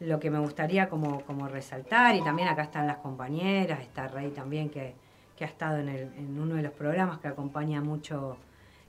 lo 0.00 0.18
que 0.18 0.30
me 0.30 0.38
gustaría 0.38 0.88
como, 0.88 1.22
como 1.22 1.48
resaltar, 1.48 2.14
y 2.16 2.22
también 2.22 2.48
acá 2.48 2.62
están 2.62 2.86
las 2.86 2.98
compañeras, 2.98 3.80
está 3.80 4.08
Rey 4.08 4.30
también 4.30 4.70
que, 4.70 4.94
ha 5.40 5.44
estado 5.44 5.78
en, 5.78 5.88
el, 5.88 6.02
en, 6.16 6.38
uno 6.40 6.54
de 6.54 6.62
los 6.62 6.70
programas 6.70 7.18
que 7.18 7.26
acompaña 7.26 7.80
mucho 7.80 8.36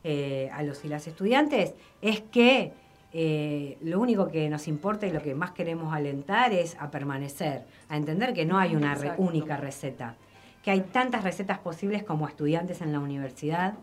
eh, 0.03 0.51
a 0.53 0.61
los 0.61 0.85
y 0.85 0.87
las 0.87 1.07
estudiantes, 1.07 1.73
es 1.99 2.21
que 2.21 2.73
eh, 3.11 3.77
lo 3.81 3.99
único 3.99 4.27
que 4.27 4.47
nos 4.49 4.67
importa 4.67 5.07
y 5.07 5.11
lo 5.11 5.21
que 5.21 5.33
más 5.33 5.49
queremos 5.49 5.93
alentar 5.95 6.53
es 6.53 6.77
a 6.79 6.91
permanecer, 6.91 7.63
a 7.89 7.97
entender 7.97 8.33
que 8.33 8.45
no 8.45 8.59
hay 8.59 8.75
una 8.75 8.95
única 9.17 9.57
receta, 9.57 10.15
que 10.63 10.71
hay 10.71 10.81
tantas 10.81 11.23
recetas 11.23 11.59
posibles 11.59 12.03
como 12.03 12.27
estudiantes 12.27 12.81
en 12.81 12.93
la 12.93 12.99
universidad 12.99 13.73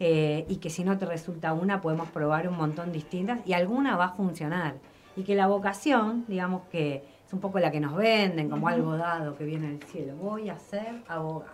eh, 0.00 0.46
y 0.48 0.56
que 0.56 0.70
si 0.70 0.82
no 0.82 0.96
te 0.98 1.04
resulta 1.04 1.52
una 1.52 1.82
podemos 1.82 2.08
probar 2.08 2.48
un 2.48 2.56
montón 2.56 2.90
distintas 2.90 3.38
y 3.46 3.52
alguna 3.52 3.96
va 3.96 4.06
a 4.06 4.12
funcionar. 4.12 4.76
Y 5.14 5.22
que 5.22 5.34
la 5.34 5.46
vocación, 5.46 6.24
digamos 6.26 6.62
que 6.70 7.04
es 7.26 7.32
un 7.32 7.40
poco 7.40 7.58
la 7.58 7.70
que 7.70 7.80
nos 7.80 7.94
venden 7.94 8.48
como 8.48 8.68
algo 8.68 8.96
dado 8.96 9.36
que 9.36 9.44
viene 9.44 9.68
del 9.68 9.82
cielo. 9.82 10.16
Voy 10.16 10.48
a 10.48 10.58
ser 10.58 11.02
abogado. 11.06 11.52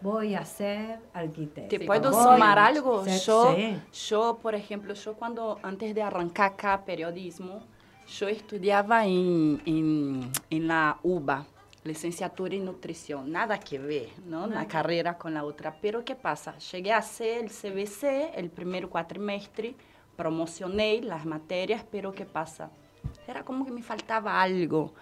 Voy 0.00 0.34
a 0.34 0.44
ser 0.44 0.98
arquitecto. 1.12 1.78
¿Te 1.78 1.86
puedo 1.86 2.12
sumar 2.12 2.58
algo? 2.58 3.04
yo, 3.06 3.54
yo, 3.92 4.38
por 4.42 4.54
ejemplo, 4.54 4.94
yo 4.94 5.14
cuando 5.14 5.60
antes 5.62 5.94
de 5.94 6.02
arrancar 6.02 6.52
acá 6.52 6.84
periodismo, 6.84 7.60
yo 8.08 8.26
estudiaba 8.26 9.06
en, 9.06 9.62
en, 9.64 10.30
en 10.50 10.66
la 10.66 10.98
UBA, 11.02 11.46
licenciatura 11.84 12.54
en 12.54 12.64
nutrición, 12.64 13.32
nada 13.32 13.58
que 13.58 13.78
ver, 13.78 14.08
¿no? 14.26 14.46
La 14.46 14.66
carrera 14.68 15.18
con 15.18 15.34
la 15.34 15.44
otra. 15.44 15.76
Pero 15.80 16.04
¿qué 16.04 16.14
pasa? 16.14 16.56
Llegué 16.58 16.92
a 16.92 16.98
hacer 16.98 17.44
el 17.44 17.50
CBC 17.50 18.32
el 18.34 18.50
primer 18.50 18.88
cuatrimestre, 18.88 19.74
promocioné 20.16 21.00
las 21.02 21.26
materias, 21.26 21.84
pero 21.90 22.12
¿qué 22.12 22.24
pasa? 22.24 22.70
Era 23.26 23.44
como 23.44 23.64
que 23.64 23.72
me 23.72 23.82
faltaba 23.82 24.40
algo, 24.40 24.92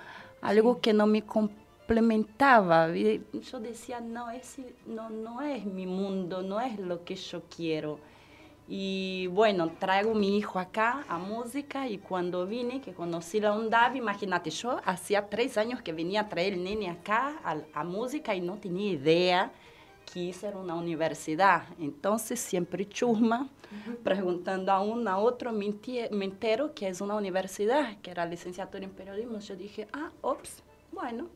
algo 0.41 0.81
que 0.81 0.93
no 0.93 1.07
me 1.07 1.23
complementaba. 1.23 2.89
Yo 2.89 3.61
decía, 3.61 4.01
no, 4.01 4.31
ese 4.31 4.75
no, 4.87 5.11
no 5.11 5.43
es 5.43 5.67
mi 5.67 5.87
mundo, 5.87 6.43
no 6.43 6.61
es 6.61 6.79
lo 6.79 7.05
que 7.05 7.17
yo 7.17 7.43
quiero. 7.55 8.01
Y 8.73 9.27
bueno, 9.27 9.73
traigo 9.81 10.15
mi 10.15 10.39
hijo 10.39 10.61
acá 10.61 11.05
a 11.09 11.19
música 11.19 11.89
y 11.89 11.99
cuando 11.99 12.47
vine, 12.47 12.81
que 12.81 12.95
conocí 12.95 13.41
la 13.41 13.53
UNDAV, 13.53 13.97
imagínate, 13.97 14.51
yo 14.51 14.81
hacía 14.85 15.29
tres 15.29 15.59
años 15.59 15.83
que 15.83 15.93
venía 15.93 16.21
a 16.21 16.29
traer 16.29 16.53
el 16.53 16.63
nene 16.63 16.89
acá 16.89 17.41
a, 17.43 17.57
a 17.75 17.83
música 17.83 18.33
y 18.33 18.41
no 18.41 18.59
tenía 18.59 18.93
idea 18.93 19.53
que 20.13 20.35
era 20.43 20.57
una 20.57 20.75
universidad. 20.75 21.65
Entonces, 21.79 22.41
siempre 22.41 22.89
chusma, 22.89 23.49
preguntando 24.03 24.73
a 24.73 24.81
uno, 24.81 25.11
a 25.11 25.19
otro, 25.19 25.53
me, 25.53 25.67
entero 25.67 26.75
que 26.75 26.89
es 26.89 27.01
una 27.01 27.15
universidad, 27.15 27.99
que 28.01 28.11
era 28.11 28.27
licenciatura 28.27 28.85
en 28.85 28.91
periodismo. 28.91 29.39
Yo 29.39 29.57
dije, 29.57 29.89
ah, 29.93 30.11
ops, 30.21 30.63
bueno, 30.93 31.29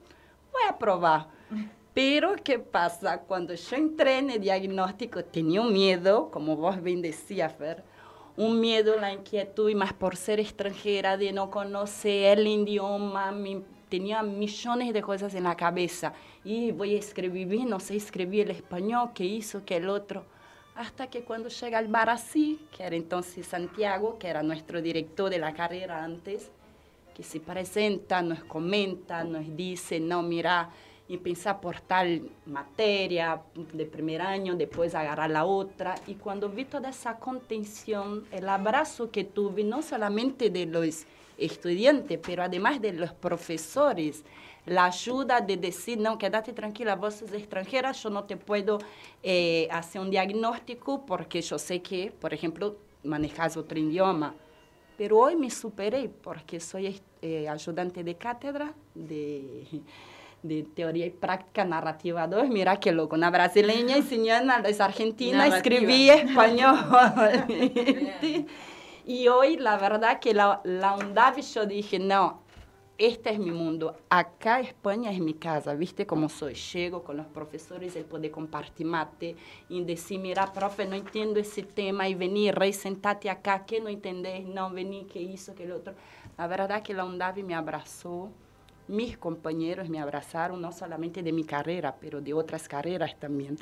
voy 0.52 0.62
a 0.68 0.78
probar. 0.78 1.28
Pero, 1.94 2.34
¿qué 2.42 2.58
pasa? 2.58 3.20
Cuando 3.20 3.54
yo 3.54 3.76
entré 3.76 4.18
en 4.18 4.30
el 4.30 4.40
diagnóstico, 4.40 5.24
tenía 5.24 5.60
un 5.60 5.72
miedo, 5.72 6.28
como 6.32 6.56
vos 6.56 6.82
bien 6.82 7.00
decías, 7.00 7.54
Fer, 7.54 7.84
un 8.36 8.58
miedo, 8.58 8.98
la 8.98 9.12
inquietud, 9.12 9.70
y 9.70 9.76
más 9.76 9.92
por 9.92 10.16
ser 10.16 10.40
extranjera, 10.40 11.16
de 11.16 11.32
no 11.32 11.52
conocer 11.52 12.40
el 12.40 12.48
idioma, 12.48 13.32
tenía 13.88 14.24
millones 14.24 14.92
de 14.92 15.02
cosas 15.02 15.36
en 15.36 15.44
la 15.44 15.56
cabeza. 15.56 16.12
Y 16.42 16.72
voy 16.72 16.96
a 16.96 16.98
escribir, 16.98 17.64
no 17.64 17.78
sé 17.78 17.94
escribir 17.94 18.50
el 18.50 18.56
español, 18.56 19.10
qué 19.14 19.24
hizo, 19.24 19.64
qué 19.64 19.76
el 19.76 19.88
otro. 19.88 20.24
Hasta 20.74 21.06
que 21.06 21.22
cuando 21.22 21.48
llega 21.48 21.78
al 21.78 21.86
Barasí, 21.86 22.58
que 22.76 22.82
era 22.82 22.96
entonces 22.96 23.46
Santiago, 23.46 24.18
que 24.18 24.26
era 24.26 24.42
nuestro 24.42 24.82
director 24.82 25.30
de 25.30 25.38
la 25.38 25.54
carrera 25.54 26.02
antes, 26.02 26.50
que 27.14 27.22
se 27.22 27.38
presenta, 27.38 28.20
nos 28.20 28.42
comenta, 28.42 29.22
nos 29.22 29.56
dice, 29.56 30.00
no, 30.00 30.24
mira, 30.24 30.70
y 31.06 31.18
pensar 31.18 31.60
por 31.60 31.80
tal 31.80 32.30
materia 32.46 33.42
de 33.72 33.84
primer 33.84 34.22
año, 34.22 34.54
después 34.54 34.94
agarrar 34.94 35.30
la 35.30 35.44
otra. 35.44 35.94
Y 36.06 36.14
cuando 36.14 36.48
vi 36.48 36.64
toda 36.64 36.88
esa 36.88 37.18
contención, 37.18 38.24
el 38.32 38.48
abrazo 38.48 39.10
que 39.10 39.24
tuve, 39.24 39.64
no 39.64 39.82
solamente 39.82 40.48
de 40.48 40.66
los 40.66 41.04
estudiantes, 41.36 42.18
pero 42.24 42.42
además 42.42 42.80
de 42.80 42.92
los 42.92 43.12
profesores, 43.12 44.24
la 44.66 44.86
ayuda 44.86 45.42
de 45.42 45.58
decir, 45.58 45.98
no, 45.98 46.16
quédate 46.16 46.54
tranquila, 46.54 46.96
vos 46.96 47.16
sos 47.16 47.32
extranjera, 47.32 47.92
yo 47.92 48.08
no 48.08 48.24
te 48.24 48.38
puedo 48.38 48.78
eh, 49.22 49.68
hacer 49.70 50.00
un 50.00 50.10
diagnóstico 50.10 51.04
porque 51.04 51.42
yo 51.42 51.58
sé 51.58 51.82
que, 51.82 52.12
por 52.18 52.32
ejemplo, 52.32 52.76
manejas 53.02 53.58
otro 53.58 53.78
idioma. 53.78 54.34
Pero 54.96 55.18
hoy 55.18 55.36
me 55.36 55.50
superé 55.50 56.08
porque 56.08 56.60
soy 56.60 56.98
eh, 57.20 57.48
ayudante 57.48 58.02
de 58.02 58.14
cátedra 58.14 58.72
de 58.94 59.66
de 60.44 60.62
teoría 60.62 61.06
y 61.06 61.10
práctica 61.10 61.64
narrativa 61.64 62.26
2. 62.26 62.48
Mira 62.48 62.76
qué 62.76 62.92
loco, 62.92 63.16
una 63.16 63.30
brasileña 63.30 63.96
enseñando 63.96 64.52
a 64.52 64.58
los 64.58 64.78
argentinos 64.78 65.40
a 65.40 65.56
escribir 65.56 66.12
español. 66.12 66.76
y 69.06 69.28
hoy 69.28 69.56
la 69.56 69.78
verdad 69.78 70.20
que 70.20 70.34
la, 70.34 70.60
la 70.64 70.96
UNDAV 70.96 71.40
yo 71.40 71.64
dije, 71.64 71.98
no, 71.98 72.42
este 72.98 73.30
es 73.30 73.38
mi 73.38 73.52
mundo. 73.52 73.96
Acá 74.10 74.60
España 74.60 75.10
es 75.10 75.18
mi 75.18 75.32
casa, 75.32 75.74
¿viste 75.74 76.06
cómo 76.06 76.28
soy? 76.28 76.54
Llego 76.54 77.02
con 77.02 77.16
los 77.16 77.26
profesores, 77.26 77.96
el 77.96 78.04
poder 78.04 78.30
compartir 78.30 78.86
mate 78.86 79.36
y 79.70 79.82
decir, 79.82 80.20
mira, 80.20 80.52
profe, 80.52 80.84
no 80.84 80.94
entiendo 80.94 81.40
ese 81.40 81.62
tema 81.62 82.06
y 82.06 82.14
venir, 82.14 82.54
rey, 82.54 82.74
sentate 82.74 83.30
acá, 83.30 83.64
que 83.64 83.80
no 83.80 83.88
entendés, 83.88 84.44
no, 84.44 84.70
vení, 84.70 85.06
que 85.06 85.22
hizo, 85.22 85.54
que 85.54 85.64
el 85.64 85.72
otro. 85.72 85.94
La 86.36 86.46
verdad 86.46 86.82
que 86.82 86.92
la 86.92 87.06
UNDAV 87.06 87.42
me 87.42 87.54
abrazó 87.54 88.30
mis 88.88 89.16
compañeros 89.16 89.88
me 89.88 90.00
abrazaron, 90.00 90.60
no 90.60 90.72
solamente 90.72 91.22
de 91.22 91.32
mi 91.32 91.44
carrera, 91.44 91.96
pero 92.00 92.20
de 92.20 92.34
otras 92.34 92.68
carreras 92.68 93.18
también. 93.18 93.56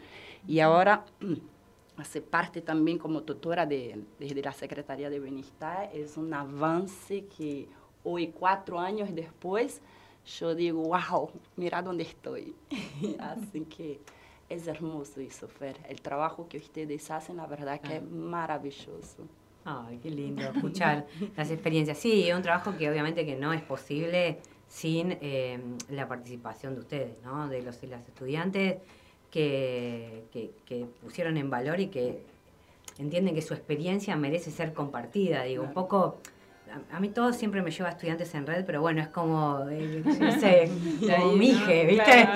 Y 0.47 0.61
ahora 0.61 1.05
hace 1.97 2.21
parte 2.21 2.61
también 2.61 2.99
como 2.99 3.23
tutora 3.23 3.67
de, 3.67 4.03
desde 4.19 4.43
la 4.43 4.53
Secretaría 4.53 5.11
de 5.11 5.21
Bienestar. 5.21 5.91
Es 5.93 6.17
un 6.17 6.33
avance 6.35 7.27
que 7.37 7.69
hoy, 8.05 8.29
cuatro 8.29 8.79
años 8.79 9.15
después, 9.15 9.81
yo 10.39 10.55
digo, 10.55 10.83
wow, 10.83 11.31
mira 11.57 11.83
dónde 11.83 12.05
estoy. 12.05 12.55
Así 13.21 13.61
que 13.63 14.01
es 14.49 14.67
hermoso 14.67 15.21
eso, 15.21 15.49
Fer. 15.49 15.77
El 15.89 16.01
trabajo 16.01 16.49
que 16.49 16.59
ustedes 16.59 17.11
hacen, 17.11 17.37
la 17.37 17.47
verdad 17.47 17.81
que 17.81 17.97
es 17.97 18.03
maravilloso. 18.03 19.27
Ay, 19.65 19.99
qué 20.03 20.11
lindo 20.11 20.43
escuchar 20.43 21.07
las 21.37 21.51
experiencias. 21.51 21.97
Sí, 21.99 22.29
es 22.29 22.35
un 22.35 22.43
trabajo 22.43 22.77
que 22.77 22.91
obviamente 22.91 23.25
que 23.25 23.37
no 23.37 23.53
es 23.53 23.63
posible 23.63 24.41
sin 24.73 25.19
eh, 25.21 25.61
la 25.91 26.09
participación 26.09 26.75
de 26.75 26.81
ustedes, 26.81 27.23
¿no? 27.23 27.47
de 27.47 27.61
los 27.61 27.83
y 27.83 27.87
las 27.89 28.09
estudiantes 28.09 28.79
que, 29.31 30.25
que, 30.33 30.87
pusieron 31.03 31.37
en 31.37 31.51
valor 31.51 31.79
y 31.79 31.89
que 31.89 32.23
entienden 32.99 33.35
que 33.35 33.43
su 33.43 33.53
experiencia 33.53 34.17
merece 34.17 34.51
ser 34.51 34.73
compartida. 34.73 35.43
Digo, 35.43 35.63
un 35.63 35.75
poco, 35.75 36.17
a, 36.91 37.01
mí 37.01 37.11
todo 37.11 37.35
siempre 37.35 37.61
me 37.61 37.71
lleva 37.71 37.91
a 37.91 37.93
estudiantes 37.93 38.35
en 38.35 38.47
red, 38.47 38.65
pero 38.65 38.81
bueno, 38.81 39.03
es 39.03 39.09
como, 39.09 39.67
eh, 39.71 40.03
no 40.21 40.33
sé, 40.41 40.71
como 41.01 41.33
mije, 41.33 41.85
¿viste? 41.85 42.29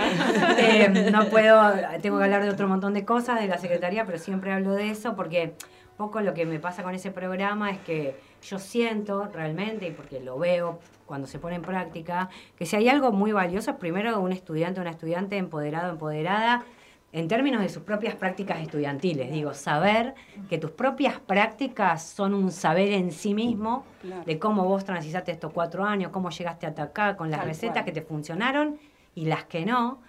Eh, 0.58 1.10
no 1.10 1.30
puedo, 1.30 1.58
tengo 2.02 2.18
que 2.18 2.24
hablar 2.24 2.42
de 2.42 2.50
otro 2.50 2.68
montón 2.68 2.92
de 2.92 3.06
cosas 3.06 3.40
de 3.40 3.46
la 3.48 3.56
secretaría, 3.56 4.04
pero 4.04 4.18
siempre 4.18 4.52
hablo 4.52 4.74
de 4.74 4.90
eso 4.90 5.16
porque 5.16 5.54
un 5.92 5.96
poco 5.96 6.20
lo 6.20 6.34
que 6.34 6.44
me 6.44 6.60
pasa 6.60 6.82
con 6.82 6.94
ese 6.94 7.10
programa 7.10 7.70
es 7.70 7.78
que 7.78 8.14
yo 8.48 8.58
siento 8.58 9.26
realmente, 9.32 9.88
y 9.88 9.90
porque 9.90 10.20
lo 10.20 10.38
veo 10.38 10.78
cuando 11.04 11.26
se 11.26 11.38
pone 11.38 11.56
en 11.56 11.62
práctica, 11.62 12.28
que 12.56 12.66
si 12.66 12.76
hay 12.76 12.88
algo 12.88 13.12
muy 13.12 13.32
valioso 13.32 13.70
es 13.70 13.76
primero 13.76 14.18
un 14.20 14.32
estudiante 14.32 14.80
o 14.80 14.82
una 14.82 14.90
estudiante 14.90 15.36
empoderado, 15.36 15.90
empoderada, 15.92 16.64
en 17.12 17.28
términos 17.28 17.62
de 17.62 17.68
sus 17.68 17.82
propias 17.82 18.14
prácticas 18.14 18.60
estudiantiles. 18.60 19.30
Digo, 19.32 19.54
saber 19.54 20.14
que 20.50 20.58
tus 20.58 20.72
propias 20.72 21.18
prácticas 21.18 22.04
son 22.04 22.34
un 22.34 22.52
saber 22.52 22.92
en 22.92 23.10
sí 23.10 23.32
mismo 23.32 23.84
de 24.26 24.38
cómo 24.38 24.64
vos 24.64 24.84
transitaste 24.84 25.32
estos 25.32 25.52
cuatro 25.52 25.84
años, 25.84 26.10
cómo 26.10 26.28
llegaste 26.30 26.66
hasta 26.66 26.82
acá, 26.82 27.16
con 27.16 27.30
las 27.30 27.44
recetas 27.44 27.84
que 27.84 27.92
te 27.92 28.02
funcionaron 28.02 28.78
y 29.14 29.24
las 29.24 29.44
que 29.44 29.64
no. 29.64 30.00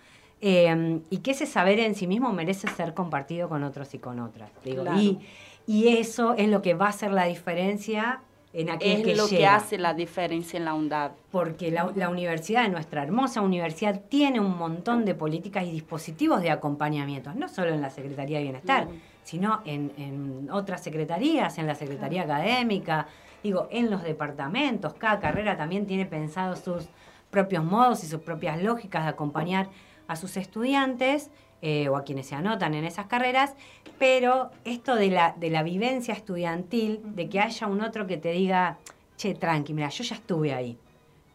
eh, 0.42 1.00
y 1.10 1.20
que 1.20 1.32
ese 1.32 1.46
saber 1.46 1.80
en 1.80 1.96
sí 1.96 2.08
mismo 2.08 2.34
merece 2.34 2.68
ser 2.68 2.94
compartido 2.94 3.48
con 3.48 3.64
otros 3.64 3.94
y 3.94 4.00
con 4.00 4.20
otras. 4.20 4.52
y, 4.66 5.20
y, 5.66 5.88
eso 6.00 6.34
es 6.34 6.50
lo 6.50 6.62
que 6.62 6.74
va 6.74 6.88
a 6.88 6.90
hacer 6.90 7.12
la 7.12 7.26
diferencia 7.26 8.22
en 8.54 8.70
es 8.80 9.18
lo 9.18 9.28
que 9.28 9.46
hace 9.46 9.78
la 9.78 9.94
diferencia 9.94 10.58
en 10.58 10.66
la 10.66 10.74
UNDAD. 10.74 11.12
Porque 11.32 11.72
la, 11.72 11.92
la, 11.96 12.10
universidad, 12.10 12.68
nuestra 12.70 13.04
hermosa 13.04 13.42
universidad, 13.42 14.02
tiene 14.10 14.40
un 14.40 14.58
montón 14.58 15.06
de 15.06 15.14
políticas 15.14 15.66
y 15.66 15.72
dispositivos 15.72 16.42
de 16.42 16.50
acompañamiento, 16.50 17.34
no 17.34 17.50
solo 17.50 17.74
en 17.74 17.82
la 17.82 17.90
Secretaría 17.90 18.38
de 18.38 18.44
Bienestar, 18.44 18.88
sino 19.24 19.62
en, 19.66 19.92
en, 19.98 20.50
otras 20.52 20.82
secretarías, 20.82 21.58
en 21.58 21.68
la 21.68 21.76
Secretaría 21.76 22.24
Académica, 22.24 23.08
digo, 23.44 23.68
en 23.70 23.92
los 23.92 24.04
departamentos. 24.04 24.94
Cada 24.94 25.20
carrera 25.20 25.58
también 25.58 25.86
tiene 25.86 26.06
pensado 26.06 26.56
sus 26.56 26.88
propios 27.30 27.64
modos 27.64 28.04
y 28.04 28.08
sus 28.08 28.22
propias 28.22 28.62
lógicas 28.62 29.04
de 29.04 29.10
acompañar 29.10 29.70
a 30.08 30.16
sus 30.16 30.38
estudiantes 30.38 31.30
eh, 31.62 31.90
o 31.90 31.98
a 31.98 32.04
quienes 32.04 32.28
se 32.28 32.36
anotan 32.36 32.74
en 32.74 32.86
esas 32.86 33.08
carreras, 33.08 33.56
pero 33.98 34.52
esto 34.64 34.96
de 34.96 35.10
la, 35.10 35.36
de 35.38 35.50
la 35.50 35.64
vivencia 35.64 36.14
estudiantil, 36.14 37.02
de 37.04 37.30
que 37.30 37.40
haya 37.40 37.68
un 37.68 37.82
otro 37.82 38.06
que 38.06 38.18
te 38.18 38.32
diga, 38.32 38.78
che, 39.16 39.34
tranqui, 39.34 39.74
mira, 39.74 39.90
yo 39.90 40.04
ya 40.04 40.16
estuve 40.16 40.54
ahí, 40.54 40.78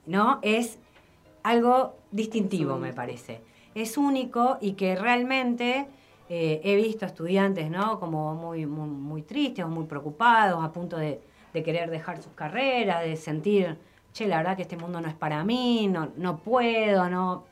¿no? 0.06 0.38
Es 0.42 0.78
algo 1.42 1.96
distintivo, 2.12 2.76
me 2.76 2.92
parece. 2.92 3.40
Es 3.74 3.96
único 3.96 4.58
y 4.60 4.72
que 4.72 4.94
realmente 4.94 5.88
eh, 6.28 6.60
he 6.62 6.76
visto 6.76 7.04
estudiantes, 7.04 7.68
¿no? 7.68 7.98
Como 7.98 8.34
muy, 8.34 8.64
muy, 8.66 9.22
tristes 9.22 9.64
o 9.64 9.68
muy 9.68 9.86
preocupados, 9.86 10.62
a 10.62 10.72
punto 10.72 10.96
de, 10.96 11.20
de 11.52 11.62
querer 11.62 11.90
dejar 11.90 12.22
sus 12.22 12.32
carreras, 12.34 13.02
de 13.02 13.16
sentir, 13.16 13.76
che, 14.12 14.26
la 14.28 14.36
verdad 14.36 14.56
que 14.56 14.62
este 14.62 14.76
mundo 14.76 15.00
no 15.00 15.08
es 15.08 15.14
para 15.14 15.42
mí, 15.42 15.88
no, 15.88 16.10
no 16.16 16.36
puedo, 16.38 17.08
no 17.10 17.44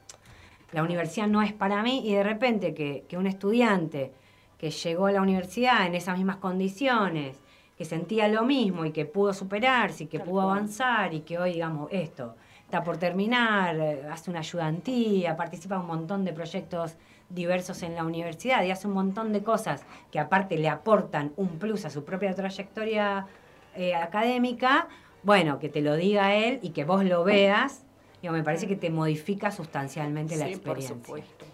la 0.73 0.83
universidad 0.83 1.27
no 1.27 1.43
es 1.43 1.53
para 1.53 1.83
mí 1.83 2.03
y 2.05 2.15
de 2.15 2.23
repente 2.23 2.75
que, 2.75 3.17
un 3.17 3.27
estudiante 3.27 4.13
que 4.59 4.71
llegó 4.71 5.07
a 5.07 5.13
la 5.13 5.23
universidad 5.23 5.87
en 5.87 5.95
esas 5.95 6.17
mismas 6.17 6.37
condiciones, 6.37 7.39
que 7.77 7.85
sentía 7.85 8.29
lo 8.29 8.45
mismo 8.45 8.85
y 8.85 8.93
que 8.93 9.07
pudo 9.07 9.33
superarse 9.33 10.05
y 10.05 10.07
que 10.07 10.21
pudo 10.21 10.43
avanzar 10.43 11.15
y 11.15 11.21
que 11.21 11.39
hoy, 11.39 11.55
digamos, 11.55 11.89
esto 11.91 12.37
está 12.65 12.85
por 12.85 12.99
terminar, 12.99 13.77
eh, 13.77 14.03
hace 14.11 14.31
una 14.31 14.41
ayudantía, 14.41 15.37
participa 15.37 15.77
en 15.77 15.81
un 15.81 15.87
montón 15.87 16.25
de 16.25 16.33
proyectos 16.33 16.97
diversos 17.31 17.83
en 17.83 17.95
la 17.95 18.05
universidad 18.05 18.63
y 18.65 18.71
hace 18.71 18.87
un 18.87 18.95
montón 18.95 19.33
de 19.33 19.43
cosas 19.43 19.85
que 20.11 20.19
aparte 20.19 20.59
le 20.59 20.69
aportan 20.69 21.33
un 21.37 21.59
plus 21.59 21.85
a 21.85 21.91
su 21.91 22.05
propia 22.05 22.35
trayectoria 22.35 23.27
eh, 23.75 23.95
académica, 23.95 24.89
bueno, 25.23 25.59
que 25.59 25.69
te 25.69 25.81
lo 25.81 25.97
diga 25.97 26.35
él 26.35 26.59
y 26.63 26.71
que 26.71 26.85
vos 26.85 27.05
lo 27.05 27.25
veas 27.25 27.87
me 28.23 28.43
parece 28.43 28.67
que 28.67 28.77
te 28.77 28.91
modifica 28.91 29.51
sustancialmente 29.51 30.37
la 30.37 30.49
experiencia. 30.49 30.95
Por 30.95 31.05
supuesto. 31.05 31.47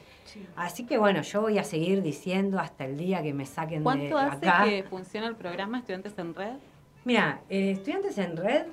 Así 0.57 0.85
que 0.85 0.99
bueno, 0.99 1.23
yo 1.23 1.41
voy 1.41 1.59
a 1.59 1.65
seguir 1.65 2.03
diciendo 2.03 2.59
hasta 2.59 2.85
el 2.85 2.97
día 2.97 3.23
que 3.23 3.33
me 3.33 3.47
saquen 3.47 3.85
de 3.85 3.91
acá. 3.91 4.09
¿Cuánto 4.09 4.19
hace 4.19 4.71
que 4.71 4.83
funciona 4.83 5.29
el 5.29 5.37
programa 5.37 5.79
Estudiantes 5.79 6.19
en 6.19 6.35
Red? 6.35 6.57
Mira, 7.05 7.41
eh, 7.49 7.71
Estudiantes 7.71 8.19
en 8.19 8.37
Red 8.37 8.67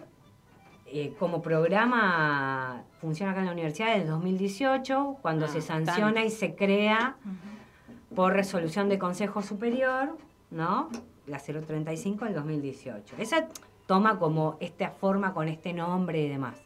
eh, 0.87 1.13
como 1.17 1.41
programa 1.41 2.83
funciona 2.99 3.31
acá 3.31 3.41
en 3.41 3.47
la 3.47 3.51
universidad 3.51 3.87
desde 3.87 4.01
el 4.01 4.07
2018, 4.09 5.17
cuando 5.21 5.47
se 5.47 5.59
ah, 5.59 5.61
sanciona 5.61 6.23
y 6.23 6.29
se 6.29 6.55
crea 6.55 7.15
por 8.15 8.33
resolución 8.33 8.89
de 8.89 8.99
Consejo 8.99 9.41
Superior, 9.41 10.17
¿no? 10.51 10.89
La 11.25 11.39
035 11.39 12.25
del 12.25 12.35
2018. 12.35 13.15
Esa 13.17 13.47
toma 13.87 14.19
como 14.19 14.57
esta 14.59 14.91
forma 14.91 15.33
con 15.33 15.47
este 15.47 15.73
nombre 15.73 16.21
y 16.21 16.29
demás. 16.29 16.62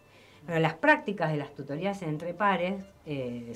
Pero 0.48 0.60
las 0.60 0.74
prácticas 0.76 1.30
de 1.30 1.38
las 1.38 1.54
tutorías 1.54 2.02
entre 2.02 2.34
pares 2.34 2.84
eh, 3.06 3.54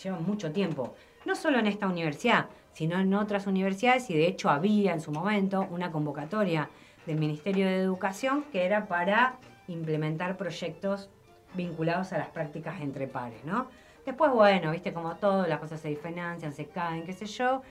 llevan 0.00 0.24
mucho 0.24 0.52
tiempo, 0.52 0.94
no 1.24 1.34
solo 1.34 1.58
en 1.58 1.66
esta 1.66 1.88
universidad, 1.88 2.46
sino 2.72 3.00
en 3.00 3.12
otras 3.14 3.46
universidades 3.46 4.08
y 4.10 4.14
de 4.14 4.28
hecho 4.28 4.50
había 4.50 4.92
en 4.92 5.00
su 5.00 5.10
momento 5.10 5.66
una 5.70 5.90
convocatoria 5.90 6.68
del 7.06 7.18
Ministerio 7.18 7.66
de 7.66 7.78
Educación 7.78 8.44
que 8.52 8.64
era 8.64 8.86
para 8.86 9.36
implementar 9.66 10.36
proyectos 10.36 11.08
vinculados 11.54 12.12
a 12.12 12.18
las 12.18 12.28
prácticas 12.28 12.80
entre 12.82 13.08
pares, 13.08 13.42
¿no? 13.44 13.66
Después, 14.04 14.30
bueno, 14.32 14.70
viste 14.70 14.92
como 14.92 15.16
todo, 15.16 15.46
las 15.46 15.58
cosas 15.58 15.80
se 15.80 15.88
diferencian, 15.88 16.52
se 16.52 16.66
caen, 16.66 17.04
qué 17.04 17.12
sé 17.12 17.26
yo, 17.26 17.62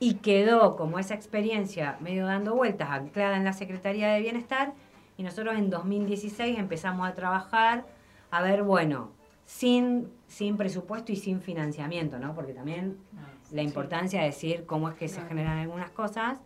y 0.00 0.14
quedó 0.14 0.76
como 0.76 0.98
esa 0.98 1.14
experiencia 1.14 1.96
medio 2.00 2.26
dando 2.26 2.54
vueltas, 2.54 2.90
anclada 2.90 3.36
en 3.36 3.44
la 3.44 3.52
Secretaría 3.52 4.08
de 4.08 4.20
Bienestar, 4.20 4.72
y 5.16 5.24
nosotros 5.24 5.56
en 5.56 5.68
2016 5.68 6.58
empezamos 6.58 7.08
a 7.08 7.14
trabajar, 7.14 7.84
a 8.30 8.42
ver, 8.42 8.62
bueno, 8.62 9.12
sin, 9.44 10.10
sin 10.26 10.56
presupuesto 10.56 11.12
y 11.12 11.16
sin 11.16 11.40
financiamiento, 11.40 12.18
¿no? 12.18 12.34
Porque 12.34 12.52
también 12.52 12.98
ah, 13.16 13.28
la 13.50 13.62
importancia 13.62 14.20
de 14.20 14.26
decir 14.26 14.64
cómo 14.66 14.90
es 14.90 14.94
que 14.94 15.08
se 15.08 15.22
generan 15.22 15.58
algunas 15.58 15.90
cosas. 15.90 16.38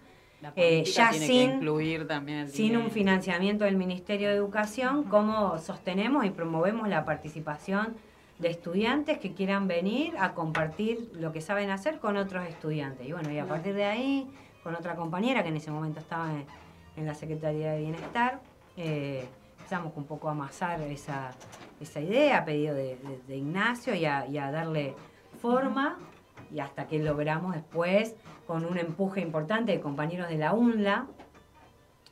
Eh, 0.56 0.82
ya 0.84 1.12
sin, 1.12 1.60
también 2.08 2.48
sin 2.48 2.76
un 2.76 2.90
financiamiento 2.90 3.64
del 3.64 3.76
Ministerio 3.76 4.28
de 4.28 4.34
Educación, 4.34 5.04
cómo 5.04 5.56
sostenemos 5.58 6.24
y 6.24 6.30
promovemos 6.30 6.88
la 6.88 7.04
participación 7.04 7.94
de 8.40 8.48
estudiantes 8.50 9.18
que 9.18 9.34
quieran 9.34 9.68
venir 9.68 10.14
a 10.18 10.34
compartir 10.34 11.10
lo 11.14 11.32
que 11.32 11.40
saben 11.40 11.70
hacer 11.70 12.00
con 12.00 12.16
otros 12.16 12.44
estudiantes. 12.48 13.06
Y 13.06 13.12
bueno, 13.12 13.30
y 13.30 13.38
a 13.38 13.46
partir 13.46 13.74
de 13.74 13.84
ahí, 13.84 14.28
con 14.64 14.74
otra 14.74 14.96
compañera 14.96 15.44
que 15.44 15.50
en 15.50 15.56
ese 15.56 15.70
momento 15.70 16.00
estaba 16.00 16.28
en 16.96 17.06
la 17.06 17.14
Secretaría 17.14 17.72
de 17.72 17.80
Bienestar, 17.82 18.40
eh, 18.76 19.24
empezamos 19.72 19.96
un 19.96 20.04
poco 20.04 20.28
a 20.28 20.32
amasar 20.32 20.82
esa, 20.82 21.30
esa 21.80 21.98
idea 21.98 22.38
a 22.38 22.44
pedido 22.44 22.74
de, 22.74 22.98
Ignacio 23.28 23.94
y 23.94 24.04
a, 24.04 24.50
darle 24.50 24.94
forma 25.40 25.98
y 26.52 26.60
hasta 26.60 26.86
que 26.86 26.98
logramos 26.98 27.54
después 27.54 28.14
con 28.46 28.66
un 28.66 28.76
empuje 28.76 29.22
importante 29.22 29.72
de 29.72 29.80
compañeros 29.80 30.28
de 30.28 30.36
la 30.36 30.52
UNLA 30.52 31.06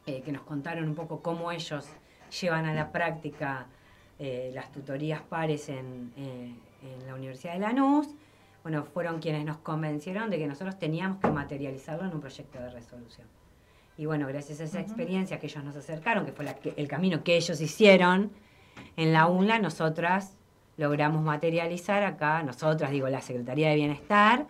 eh, 0.07 0.23
que 0.23 0.33
nos 0.33 0.41
contaron 0.43 0.89
un 0.89 0.95
poco 0.95 1.21
cómo 1.21 1.53
ellos 1.53 1.87
llevan 2.41 2.65
a 2.65 2.73
la 2.73 2.91
práctica 2.93 3.67
eh, 4.19 4.51
las 4.55 4.73
tutorías 4.73 5.21
pares 5.21 5.69
en, 5.69 6.15
en 6.17 7.07
la 7.07 7.15
Universidad 7.15 7.53
de 7.53 7.59
Lanús. 7.59 8.09
Bueno, 8.63 8.85
fueron 8.85 9.21
quienes 9.21 9.45
nos 9.45 9.59
convencieron 9.59 10.31
de 10.31 10.39
que 10.39 10.47
nosotros 10.47 10.79
teníamos 10.79 11.19
que 11.19 11.31
materializarlo 11.31 12.07
en 12.07 12.15
un 12.15 12.21
proyecto 12.21 12.59
de 12.59 12.71
resolución. 12.71 13.40
Y 14.01 14.07
bueno, 14.07 14.27
gracias 14.27 14.63
a 14.63 14.65
esa 14.65 14.81
experiencia 14.81 15.39
que 15.39 15.47
ellos 15.47 15.63
nos 15.63 15.77
acercaron, 15.77 16.25
que 16.25 16.33
fue 16.33 16.47
el 16.75 16.89
camino 16.89 17.23
que 17.23 17.37
ellos 17.37 17.61
hicieron 17.61 18.31
en 18.97 19.13
la 19.13 19.27
UNLA, 19.27 19.59
nosotras 19.59 20.39
logramos 20.79 21.23
materializar 21.23 22.03
acá, 22.05 22.43
nosotras, 22.43 22.93
digo, 22.93 23.11
la 23.11 23.21
Secretaría 23.21 23.69
de 23.69 23.75
Bienestar, 23.75 24.47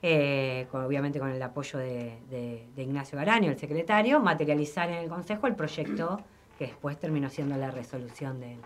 eh, 0.00 0.68
obviamente 0.70 1.18
con 1.18 1.28
el 1.28 1.42
apoyo 1.42 1.80
de, 1.80 2.68
Ignacio 2.76 3.18
Garaño, 3.18 3.50
el 3.50 3.58
secretario, 3.58 4.20
materializar 4.20 4.88
en 4.88 4.98
el 4.98 5.08
Consejo 5.08 5.48
el 5.48 5.56
proyecto 5.56 6.20
que 6.56 6.68
después 6.68 6.96
terminó 6.96 7.28
siendo 7.30 7.56
la 7.56 7.72
resolución 7.72 8.38
de, 8.38 8.58